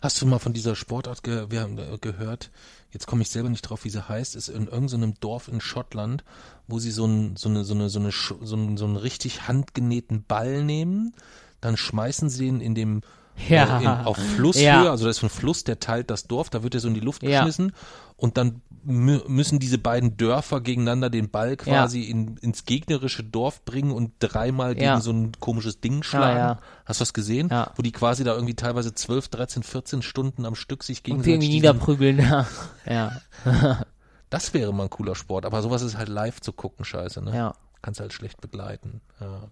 [0.03, 2.51] Hast du mal von dieser Sportart ge äh, gehört?
[2.93, 4.35] Jetzt komme ich selber nicht drauf, wie sie heißt.
[4.35, 6.25] Ist in irgendeinem Dorf in Schottland,
[6.67, 9.47] wo sie so, ein, so eine so eine so eine so einen, so einen richtig
[9.47, 11.15] handgenähten Ball nehmen,
[11.61, 13.03] dann schmeißen sie ihn in dem
[13.49, 13.79] Ja.
[13.79, 14.91] äh, in, auf Flusshöhe, Ja.
[14.91, 17.01] also da ist ein Fluss, der teilt das Dorf, da wird er so in die
[17.01, 17.41] Luft Ja.
[17.41, 17.73] geschmissen
[18.21, 23.65] und dann mü müssen diese beiden Dörfer gegeneinander den Ball quasi in, ins gegnerische Dorf
[23.67, 25.01] bringen und dreimal gegen Ja.
[25.01, 26.39] so ein komisches Ding schlagen.
[26.39, 26.61] ja.
[26.87, 27.49] Hast du das gesehen?
[27.51, 27.73] Ja.
[27.77, 31.33] Wo die quasi da irgendwie teilweise 12, 13, 14 Stunden am Stück sich Und gegenseitig
[31.35, 32.47] irgendwie diesen- niederprügeln, ja.
[32.87, 33.85] Ja.
[34.31, 37.35] Das wäre mal ein cooler Sport, aber sowas ist halt live zu gucken, scheiße, ne?
[37.37, 37.55] ja.
[37.83, 39.01] Kannst halt schlecht begleiten.
[39.21, 39.43] Ja.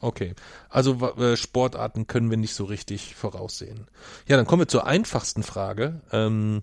[0.00, 0.34] Okay,
[0.70, 3.86] also äh, Sportarten können wir nicht so richtig voraussehen.
[4.26, 6.00] Ja, dann kommen wir zur einfachsten Frage.
[6.10, 6.62] Ähm,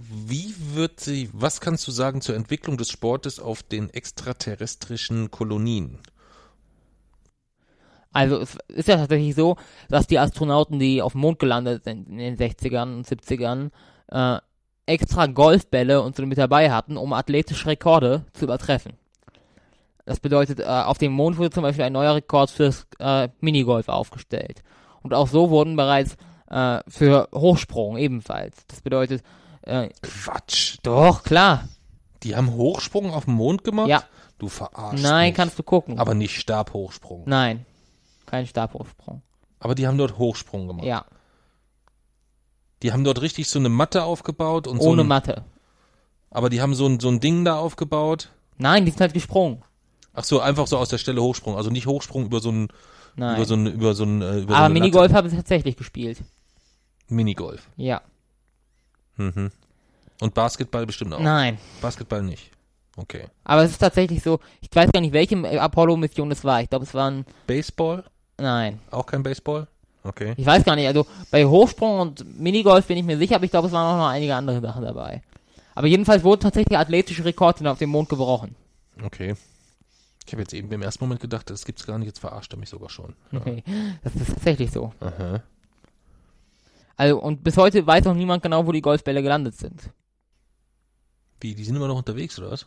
[0.00, 5.98] wie wird sie, was kannst du sagen zur Entwicklung des Sportes auf den extraterrestrischen Kolonien?
[8.12, 9.56] Also es ist ja tatsächlich so,
[9.88, 13.70] dass die Astronauten, die auf dem Mond gelandet sind in den 60ern und 70ern,
[14.10, 14.40] äh,
[14.86, 18.94] extra Golfbälle und so mit dabei hatten, um athletische Rekorde zu übertreffen.
[20.06, 23.88] Das bedeutet, äh, auf dem Mond wurde zum Beispiel ein neuer Rekord fürs äh, Minigolf
[23.88, 24.62] aufgestellt.
[25.02, 26.16] Und auch so wurden bereits
[26.50, 28.66] äh, für Hochsprung ebenfalls.
[28.68, 29.22] Das bedeutet,
[29.68, 30.78] äh, Quatsch.
[30.82, 31.68] doch, klar.
[32.22, 33.88] Die haben Hochsprung auf dem Mond gemacht?
[33.88, 34.02] Ja.
[34.38, 35.36] Du verarschst Nein, mich.
[35.36, 35.98] kannst du gucken.
[35.98, 37.24] Aber nicht Stabhochsprung.
[37.26, 37.66] Nein,
[38.26, 39.22] kein Stabhochsprung.
[39.60, 40.86] Aber die haben dort Hochsprung gemacht.
[40.86, 41.04] Ja,
[42.82, 45.44] Die haben dort richtig so eine Matte aufgebaut und so ohne ein, Matte.
[46.30, 48.30] Aber die haben so ein, so ein Ding da aufgebaut.
[48.58, 49.62] Nein, die sind halt gesprungen.
[50.12, 51.56] Ach so, einfach so aus der Stelle Hochsprung.
[51.56, 52.68] Also nicht Hochsprung über so ein,
[53.16, 53.36] Nein.
[53.36, 55.76] über so ein, über so ein, äh, über so Aber eine Minigolf haben sie tatsächlich
[55.76, 56.18] gespielt.
[57.08, 57.68] Minigolf.
[57.76, 58.02] Ja.
[59.18, 59.50] Mhm.
[60.20, 61.20] Und Basketball bestimmt auch.
[61.20, 61.58] Nein.
[61.80, 62.50] Basketball nicht.
[62.96, 63.26] Okay.
[63.44, 66.60] Aber es ist tatsächlich so, ich weiß gar nicht, welche Apollo-Mission es war.
[66.62, 68.04] Ich glaube, es waren, Baseball?
[68.38, 68.80] nein.
[68.90, 69.68] Auch kein Baseball?
[70.02, 70.34] Okay.
[70.36, 70.86] Ich weiß gar nicht.
[70.86, 73.98] Also bei Hochsprung und Minigolf bin ich mir sicher, aber ich glaube, es waren auch
[73.98, 75.22] noch einige andere Sachen dabei.
[75.74, 78.56] Aber jedenfalls wurden tatsächlich athletische Rekorde auf dem Mond gebrochen.
[79.04, 79.34] Okay.
[80.26, 82.58] Ich habe jetzt eben im ersten Moment gedacht, das gibt's gar nicht, jetzt verarscht er
[82.58, 83.14] mich sogar schon.
[83.30, 83.40] Ja.
[83.40, 83.62] Okay.
[84.02, 84.92] Das ist tatsächlich so.
[85.00, 85.42] Aha.
[86.98, 89.90] Also, und bis heute weiß noch niemand genau, wo die Golfbälle gelandet sind.
[91.40, 92.66] Wie, die sind immer noch unterwegs, oder was?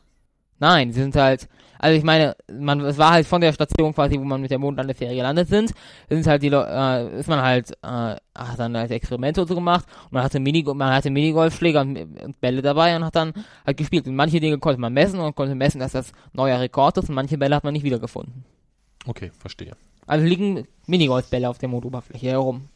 [0.58, 4.18] Nein, sie sind halt, also ich meine, man, es war halt von der Station quasi,
[4.18, 5.74] wo man mit der Mondlandefähre gelandet sind,
[6.08, 9.86] sind halt die, äh, ist man halt, äh, hat dann halt Experimente und so gemacht
[10.06, 13.34] und man hatte Mini, man hatte Minigolfschläger und, und Bälle dabei und hat dann
[13.66, 14.08] halt gespielt.
[14.08, 17.16] Und manche Dinge konnte man messen und konnte messen, dass das neuer Rekord ist und
[17.16, 18.46] manche Bälle hat man nicht wiedergefunden.
[19.08, 19.76] Okay, verstehe.
[20.06, 22.70] Also liegen Minigolfbälle auf der Mondoberfläche herum.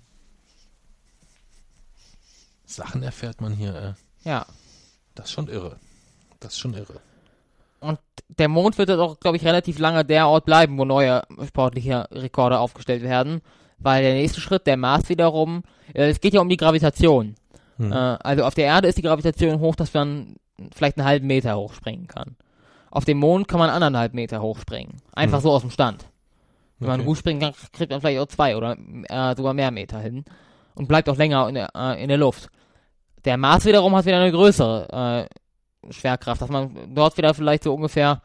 [2.65, 4.45] Sachen erfährt man hier, äh, Ja.
[5.15, 5.77] das ist schon irre.
[6.39, 6.99] Das ist schon irre.
[7.79, 7.99] Und
[8.29, 12.07] der Mond wird jetzt auch, glaube ich, relativ lange der Ort bleiben, wo neue sportliche
[12.11, 13.41] Rekorde aufgestellt werden.
[13.77, 15.63] Weil der nächste Schritt, der Mars wiederum,
[15.93, 17.35] äh, es geht ja um die Gravitation.
[17.77, 17.91] Hm.
[17.91, 20.37] Äh, also auf der Erde ist die Gravitation hoch, dass man
[20.73, 22.37] vielleicht einen halben Meter hochspringen kann.
[22.89, 25.01] Auf dem Mond kann man anderthalb Meter hochspringen.
[25.13, 25.43] Einfach Hm.
[25.43, 26.05] so aus dem Stand.
[26.79, 27.07] Wenn man Okay.
[27.07, 28.77] gut springen kann, kriegt man vielleicht auch zwei oder
[29.09, 30.23] äh, sogar mehr Meter hin.
[30.75, 32.49] Und bleibt auch länger in der, äh, in der Luft.
[33.23, 35.27] Der Mars wiederum hat wieder eine größere
[35.87, 38.21] äh, Schwerkraft, dass man dort wieder vielleicht so ungefähr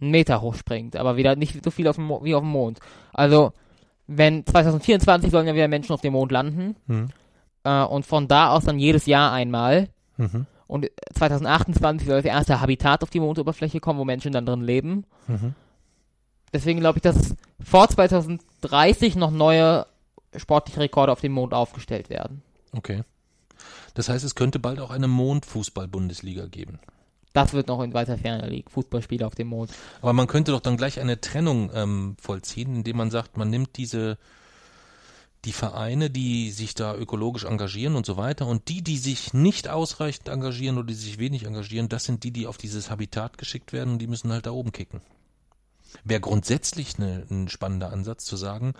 [0.00, 2.80] einen Meter hochspringt, aber wieder nicht so viel auf dem Mo wie auf dem Mond.
[3.12, 3.52] Also,
[4.06, 7.08] wenn 2024 sollen ja wieder Menschen auf dem Mond landen Hm.
[7.64, 9.88] äh, und von da aus dann jedes Jahr einmal.
[10.16, 10.46] Mhm.
[10.66, 15.04] Und 2028 soll das erste Habitat auf die Mondoberfläche kommen, wo Menschen dann drin leben.
[15.28, 15.54] Mhm.
[16.52, 19.86] Deswegen glaube ich, dass vor 2030 noch neue
[20.36, 22.42] sportliche Rekorde auf dem Mond aufgestellt werden.
[22.72, 23.02] Okay.
[23.94, 26.80] Das heißt, es könnte bald auch eine Mondfußball-Bundesliga geben.
[27.32, 28.70] Das wird noch in weiter Ferne liegen.
[28.70, 29.70] Fußballspiele auf dem Mond.
[30.00, 33.76] Aber man könnte doch dann gleich eine Trennung ähm, vollziehen, indem man sagt, man nimmt
[33.76, 34.18] diese
[35.44, 39.68] die Vereine, die sich da ökologisch engagieren und so weiter, und die, die sich nicht
[39.68, 43.72] ausreichend engagieren oder die sich wenig engagieren, das sind die, die auf dieses Habitat geschickt
[43.72, 45.02] werden und die müssen halt da oben kicken.
[46.02, 48.74] Wäre grundsätzlich ne, ein spannender Ansatz zu sagen,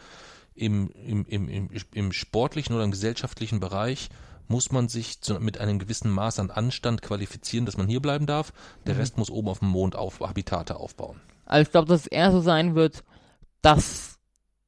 [0.54, 4.08] im, im, im, im, im sportlichen oder im gesellschaftlichen Bereich
[4.48, 8.26] muss man sich zu, mit einem gewissen Maß an Anstand qualifizieren, dass man hier bleiben
[8.26, 8.52] darf.
[8.86, 11.20] Der Rest muss oben auf dem Mond auf Habitate aufbauen.
[11.46, 13.02] Also ich glaube, dass es eher so sein wird,
[13.62, 14.18] dass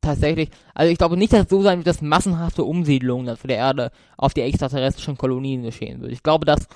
[0.01, 3.49] tatsächlich, also ich glaube nicht, dass es so sein wird, dass massenhafte Umsiedlungen dann für
[3.49, 6.13] der Erde auf die extraterrestrischen Kolonien geschehen wird.
[6.13, 6.69] Ich glaube, dass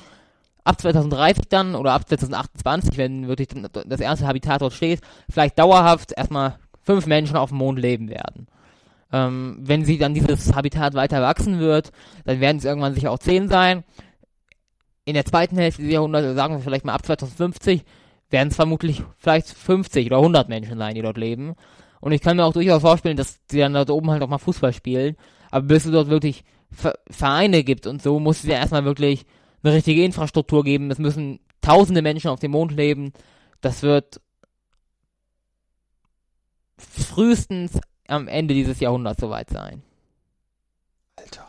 [0.65, 3.49] ab 2030 dann oder ab 2028, wenn wirklich
[3.87, 5.01] das erste Habitat dort steht,
[5.31, 8.47] vielleicht dauerhaft erstmal fünf Menschen auf dem Mond leben werden.
[9.13, 11.91] Ähm, wenn sie dann dieses Habitat weiter wachsen wird,
[12.25, 13.85] dann werden es irgendwann sicher auch zehn sein.
[15.05, 17.85] In der zweiten Hälfte des Jahrhunderts, sagen wir vielleicht mal ab 2050,
[18.31, 21.55] werden es vermutlich vielleicht 50 oder 100 Menschen sein, die dort leben.
[22.01, 24.39] Und ich kann mir auch durchaus vorstellen, dass die dann dort oben halt auch mal
[24.39, 25.17] Fußball spielen.
[25.51, 29.27] Aber bis es dort wirklich Ver Vereine gibt und so, muss es ja erstmal wirklich
[29.63, 30.91] eine richtige Infrastruktur geben.
[30.91, 33.13] Es müssen tausende Menschen auf dem Mond leben.
[33.61, 34.21] Das wird
[36.79, 37.81] frühestens
[38.11, 39.83] am Ende dieses Jahrhunderts soweit sein.
[41.17, 41.47] Alter.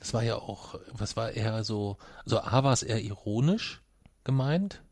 [0.00, 3.82] Das war ja auch, was war eher so, also A war es eher ironisch
[4.24, 4.82] gemeint.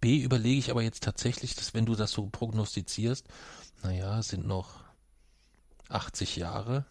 [0.00, 3.26] B überlege ich aber jetzt tatsächlich, dass wenn du das so prognostizierst,
[3.82, 4.84] naja, es sind noch
[5.88, 6.84] 80 Jahre.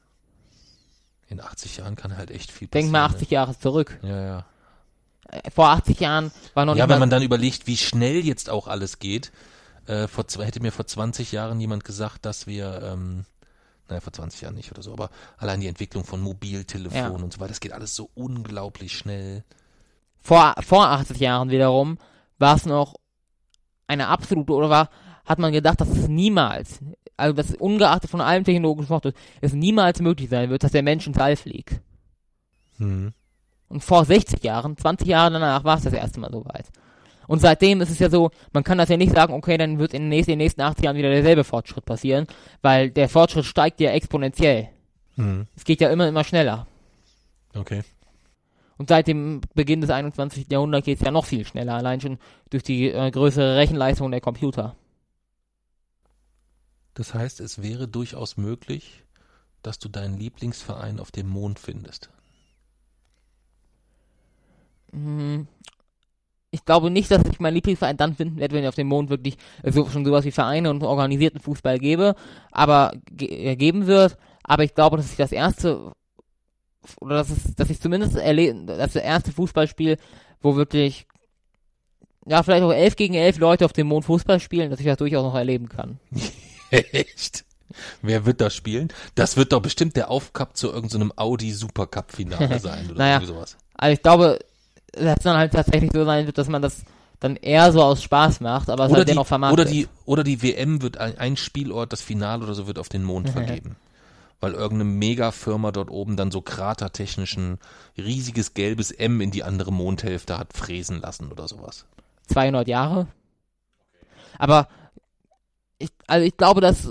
[1.28, 2.92] In 80 Jahren kann halt echt viel passieren.
[2.92, 4.00] Denk mal 80 Jahre zurück.
[4.04, 4.10] Ne?
[4.10, 4.46] Ja, ja.
[5.30, 8.68] Äh, Vor 80 Jahren war noch Ja, wenn man dann überlegt, wie schnell jetzt auch
[8.68, 9.32] alles geht.
[9.88, 13.26] Äh, vor, hätte mir vor 20 Jahren jemand gesagt, dass wir, ähm,
[13.88, 17.10] naja, vor 20 Jahren nicht oder so, aber allein die Entwicklung von Mobiltelefon Ja.
[17.10, 19.44] und so weiter, das geht alles so unglaublich schnell.
[20.18, 22.00] vor, vor 80 Jahren wiederum
[22.40, 22.96] war es noch
[23.88, 24.90] eine absolute, oder war,
[25.26, 26.80] hat man gedacht, dass es niemals,
[27.16, 31.06] also dass ungeachtet von allem technologischen Fortschritt, es niemals möglich sein wird, dass der Mensch
[31.06, 31.80] ins All fliegt.
[32.78, 33.14] Hm.
[33.68, 36.66] Und vor 60 Jahren, 20 Jahre danach war es das erste Mal soweit.
[37.28, 39.94] Und seitdem ist es ja so, man kann das ja nicht sagen, okay, dann wird
[39.94, 42.28] in den nächsten, in den nächsten 80 Jahren wieder derselbe Fortschritt passieren,
[42.62, 44.70] weil der Fortschritt steigt ja exponentiell.
[45.16, 45.48] Hm.
[45.56, 46.68] Es geht ja immer, immer schneller.
[47.54, 47.84] Okay.
[48.78, 50.52] Und seit dem Beginn des 21.
[50.52, 52.20] Jahrhunderts geht es ja noch viel schneller, allein schon
[52.50, 54.76] durch die äh, größere Rechenleistung der Computer.
[56.94, 59.04] Das heißt, es wäre durchaus möglich,
[59.62, 62.10] dass du deinen Lieblingsverein auf dem Mond findest.
[66.56, 69.10] Ich glaube nicht, dass ich meinen Lieblingsverein dann finden werde, wenn ich auf dem Mond
[69.10, 72.16] wirklich so, schon sowas wie Vereine und organisierten Fußball gebe,
[72.50, 74.18] aber ge äh, geben wird.
[74.42, 75.92] Aber ich glaube, dass ich das erste
[77.02, 79.98] oder dass es, dass ich zumindest erlebe, das erste Fußballspiel,
[80.40, 81.08] wo wirklich
[82.26, 84.98] ja vielleicht auch elf gegen elf Leute auf dem Mond Fußball spielen, dass ich das
[84.98, 86.00] durchaus noch erleben kann.
[86.70, 87.44] Echt?
[88.02, 88.88] Wer wird das spielen?
[89.16, 93.26] Das wird doch bestimmt der Aufcup zu irgendeinem Audi Supercup Finale sein oder Naja.
[93.26, 93.58] sowas.
[93.74, 94.40] Also ich glaube,
[94.96, 96.84] dass dann halt tatsächlich so sein wird, dass man das
[97.20, 99.60] dann eher so aus Spaß macht, aber es Oder halt die, dennoch vermarktet.
[99.60, 102.90] oder die, oder die WM wird ein, ein Spielort, das Finale oder so wird auf
[102.90, 103.78] den Mond vergeben.
[104.42, 107.58] Weil irgendeine Megafirma dort oben dann so kratertechnischen
[107.98, 111.86] riesiges gelbes M in die andere Mondhälfte hat fräsen lassen oder sowas.
[112.28, 113.08] 200 Jahre.
[114.38, 114.68] Aber
[115.78, 116.90] ich, also ich glaube, dass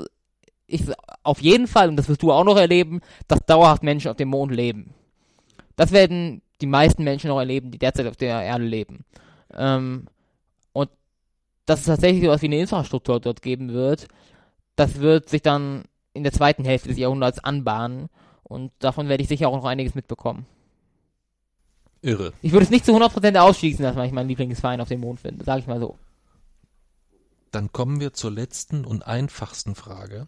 [0.66, 0.84] ich
[1.22, 4.28] auf jeden Fall, und das wirst du auch noch erleben, dass dauerhaft Menschen auf dem
[4.28, 4.94] Mond leben.
[5.76, 9.04] Das werden die meisten Menschen noch erleben, die derzeit auf der Erde leben.
[9.52, 10.06] Ähm,
[10.72, 10.90] und
[11.66, 14.08] dass es tatsächlich sowas wie eine Infrastruktur dort geben wird,
[14.76, 18.08] das wird sich dann in der zweiten Hälfte des Jahrhunderts anbahnen.
[18.42, 20.46] Und davon werde ich sicher auch noch einiges mitbekommen.
[22.02, 22.32] Irre.
[22.42, 25.44] Ich würde es nicht zu 100% ausschließen, dass ich meinen Lieblingsverein auf dem Mond finde,
[25.44, 25.96] sage ich mal so.
[27.50, 30.26] Dann kommen wir zur letzten und einfachsten Frage.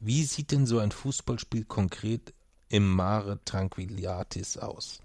[0.00, 2.34] Wie sieht denn so ein Fußballspiel konkret
[2.74, 5.00] im Mare Tranquiliatis aus?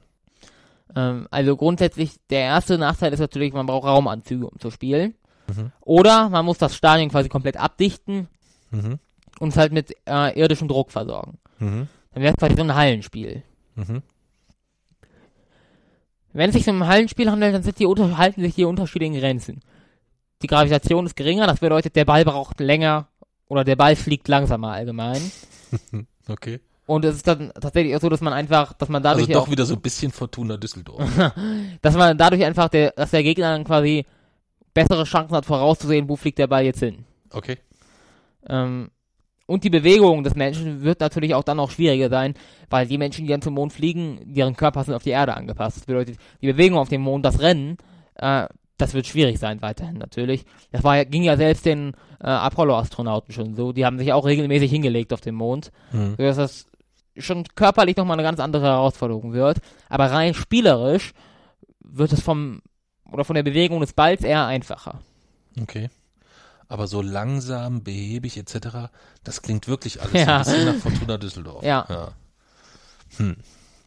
[0.95, 5.13] Ähm, also grundsätzlich, der erste Nachteil ist natürlich, man braucht Raumanzüge, um zu spielen.
[5.47, 5.71] Mhm.
[5.81, 8.27] Oder man muss das Stadion quasi komplett abdichten
[8.71, 8.99] Mhm.
[9.39, 11.37] und es halt mit äh, irdischem Druck versorgen.
[11.59, 11.87] Mhm.
[12.13, 13.43] Dann wäre es quasi so ein Hallenspiel.
[13.75, 14.01] Mhm.
[16.33, 19.61] Wenn es sich um ein Hallenspiel handelt, dann sind die halten sich die unterschiedlichen Grenzen.
[20.41, 23.07] Die Gravitation ist geringer, das bedeutet, der Ball braucht länger
[23.47, 25.21] oder der Ball fliegt langsamer allgemein.
[26.27, 26.59] Okay.
[26.89, 29.51] Und es ist dann tatsächlich auch so, dass man einfach, dass man dadurch Also doch
[29.51, 31.07] wieder so ein bisschen Fortuna Düsseldorf.
[31.83, 34.05] dass man dadurch einfach der, dass der Gegner dann quasi
[34.73, 37.05] bessere Chancen hat vorauszusehen, wo fliegt der Ball jetzt hin.
[37.31, 37.57] Okay.
[38.47, 38.89] Ähm,
[39.45, 42.33] und die Bewegung des Menschen wird natürlich auch dann noch schwieriger sein,
[42.69, 45.77] weil die Menschen, die dann zum Mond fliegen, deren Körper sind auf die Erde angepasst.
[45.77, 47.77] Das bedeutet, die Bewegung auf dem Mond, das Rennen,
[48.15, 48.47] äh,
[48.77, 50.45] das wird schwierig sein weiterhin natürlich.
[50.71, 53.73] Das war, ja- ging ja selbst den äh, Apollo-Astronauten schon so.
[53.73, 56.15] Die haben sich auch regelmäßig hingelegt auf dem Mond, Mhm.
[56.17, 56.65] sodass das
[57.17, 59.57] schon körperlich nochmal eine ganz andere Herausforderung wird.
[59.89, 61.13] Aber rein spielerisch
[61.79, 62.61] wird es vom
[63.11, 64.99] oder von der Bewegung des Balls eher einfacher.
[65.59, 65.89] Okay.
[66.67, 68.89] Aber so langsam, behäbig etc.,
[69.23, 70.37] das klingt wirklich alles Ja.
[70.37, 71.63] ein bisschen nach Fortuna Düsseldorf.
[71.63, 71.85] Ja.
[71.89, 72.11] ja.
[73.17, 73.37] Hm.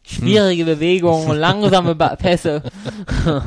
[0.05, 2.61] Schwierige Bewegungen, langsame ba Pässe.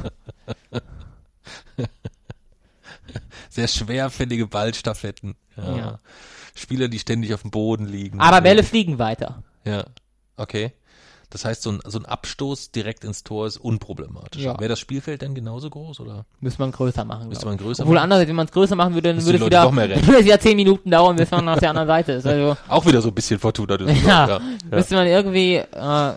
[3.50, 5.34] Sehr schwerfällige Ballstaffetten.
[5.56, 5.98] Ja.
[6.54, 8.20] Spieler, die ständig auf dem Boden liegen.
[8.20, 9.42] Aber Bälle fliegen weiter.
[9.66, 9.84] Ja.
[10.36, 10.72] Okay.
[11.28, 14.42] Das heißt, so ein, so ein Abstoß direkt ins Tor ist unproblematisch.
[14.42, 14.58] Ja.
[14.60, 17.28] Wäre das Spielfeld denn genauso groß oder Müsste man größer machen.
[17.28, 18.04] müsste man größer Obwohl machen?
[18.04, 20.06] andererseits, wenn man es größer machen würde, dann würde es wieder, doch mehr rennen.
[20.06, 22.26] würde es wieder 10 Minuten dauern, bis man auf der anderen Seite ist.
[22.26, 24.04] Also Auch wieder so ein bisschen Fortuna Düsseldorf.
[24.06, 24.28] Ja.
[24.28, 24.40] ja.
[24.70, 26.16] müsste man irgendwie, äh, also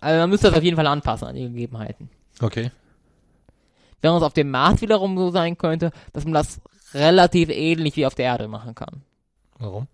[0.00, 2.10] man müsste das auf jeden Fall anpassen an die Gegebenheiten.
[2.42, 2.72] Okay.
[4.02, 6.60] Während es auf dem Mars wiederum so sein könnte, dass man das
[6.94, 9.02] relativ ähnlich wie auf der Erde machen kann.
[9.58, 9.86] Warum?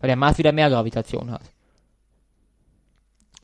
[0.00, 1.42] Weil der Mars wieder mehr Gravitation hat.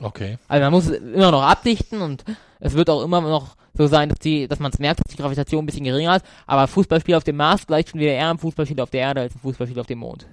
[0.03, 0.39] Okay.
[0.49, 2.25] Also man muss immer noch abdichten und
[2.61, 5.21] es wird auch immer noch so sein, dass die, dass man es merkt, dass die
[5.21, 8.39] Gravitation ein bisschen geringer ist, aber Fußballspiel auf dem Mars gleicht schon wieder eher einem
[8.39, 10.27] Fußballspiel auf der Erde als ein Fußballspiel auf dem Mond.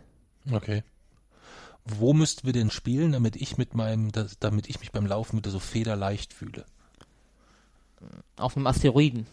[0.52, 0.84] Okay.
[1.86, 5.38] Wo müssten wir denn spielen, damit ich mit meinem, das, damit ich mich beim Laufen
[5.38, 6.66] wieder so federleicht fühle?
[8.38, 9.28] Auf einem Asteroiden,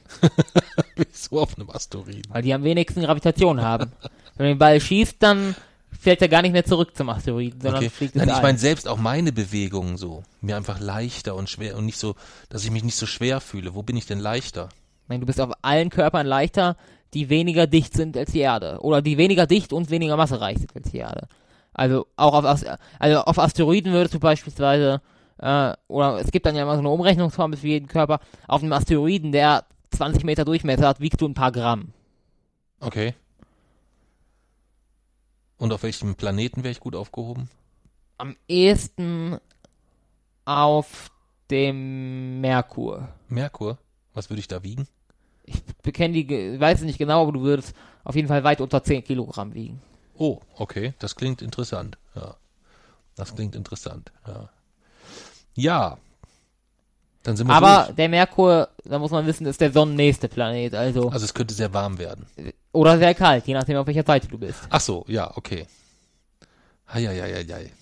[1.13, 2.23] so auf einem Asteroiden.
[2.29, 3.93] weil die am wenigsten Gravitation haben.
[4.37, 5.55] Wenn du den Ball schießt, dann
[5.99, 7.91] fällt er gar nicht mehr zurück zum Asteroiden, sondern Okay.
[7.91, 10.23] fliegt Nein, ich meine selbst auch meine Bewegungen so.
[10.41, 12.15] Mir einfach leichter und schwer und nicht so,
[12.49, 13.75] dass ich mich nicht so schwer fühle.
[13.75, 14.69] Wo bin ich denn leichter?
[15.03, 16.77] Ich meine, du bist auf allen Körpern leichter,
[17.15, 18.79] die weniger dicht sind als die Erde.
[18.81, 21.29] Oder die weniger dicht und weniger massereich sind als die Erde.
[21.73, 22.65] Also auch auf,
[22.99, 25.01] also auf Asteroiden würdest du beispielsweise,
[25.39, 28.73] äh, oder es gibt dann ja immer so eine Umrechnungsformel für jeden Körper, auf einem
[28.73, 31.93] Asteroiden, der 20 Meter Durchmesser hat, wiegst du ein paar Gramm.
[32.81, 33.15] Okay.
[35.59, 37.49] Und auf welchem Planeten wäre ich gut aufgehoben?
[38.19, 39.39] Am ehesten
[40.45, 41.11] auf
[41.51, 43.09] dem Merkur.
[43.29, 43.79] Merkur?
[44.15, 44.87] Was würde ich da wiegen?
[45.45, 47.75] Ich bekenne die, weiß nicht genau, aber du würdest
[48.05, 49.81] auf jeden Fall weit unter 10 Kilogramm wiegen.
[50.19, 50.95] Oh, okay.
[50.99, 51.99] Das klingt interessant.
[52.15, 52.37] Ja.
[53.17, 54.13] Das klingt interessant.
[54.27, 54.49] Ja.
[55.55, 55.99] Ja.
[57.23, 57.97] Dann sind wir Aber durch.
[57.97, 61.73] der Merkur, da muss man wissen, ist der sonnennächste Planet, also Also es könnte sehr
[61.73, 62.27] warm werden.
[62.77, 64.61] Oder sehr kalt, je nachdem auf welcher Seite du bist.
[64.71, 65.67] Ach so, ja, okay.
[66.93, 67.73] Heieieiei.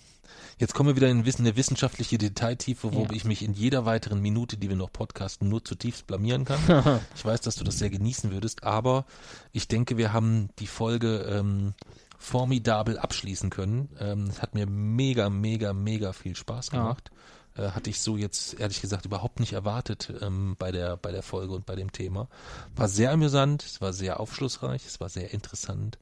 [0.57, 3.09] Jetzt kommen wir wieder in eine wissenschaftliche Detailtiefe, wo Ja.
[3.13, 7.01] ich mich in jeder weiteren Minute, die wir noch podcasten, nur zutiefst blamieren kann.
[7.17, 9.05] ich weiß, dass du das sehr genießen würdest, aber
[9.53, 11.75] ich denke, wir haben die Folge ähm,
[12.19, 13.89] formidabel abschließen können.
[13.99, 17.11] Ähm, es hat mir mega, mega, mega viel Spaß gemacht.
[17.57, 21.23] Äh, hatte ich so jetzt ehrlich gesagt überhaupt nicht erwartet ähm, bei der bei der
[21.23, 22.29] Folge und bei dem Thema.
[22.75, 25.99] War sehr amüsant, es war sehr aufschlussreich, es war sehr interessant.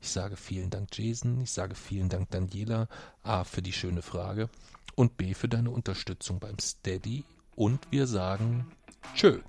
[0.00, 1.40] Ich sage vielen Dank, Jason.
[1.40, 2.88] Ich sage vielen Dank, Daniela.
[3.22, 4.48] A, für die schöne Frage.
[4.94, 7.24] Und B, für deine Unterstützung beim Steady.
[7.54, 8.72] Und wir sagen
[9.14, 9.40] Tschö.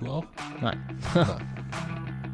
[0.00, 0.24] Du auch?
[0.60, 1.00] Nein.
[1.14, 2.33] Nein.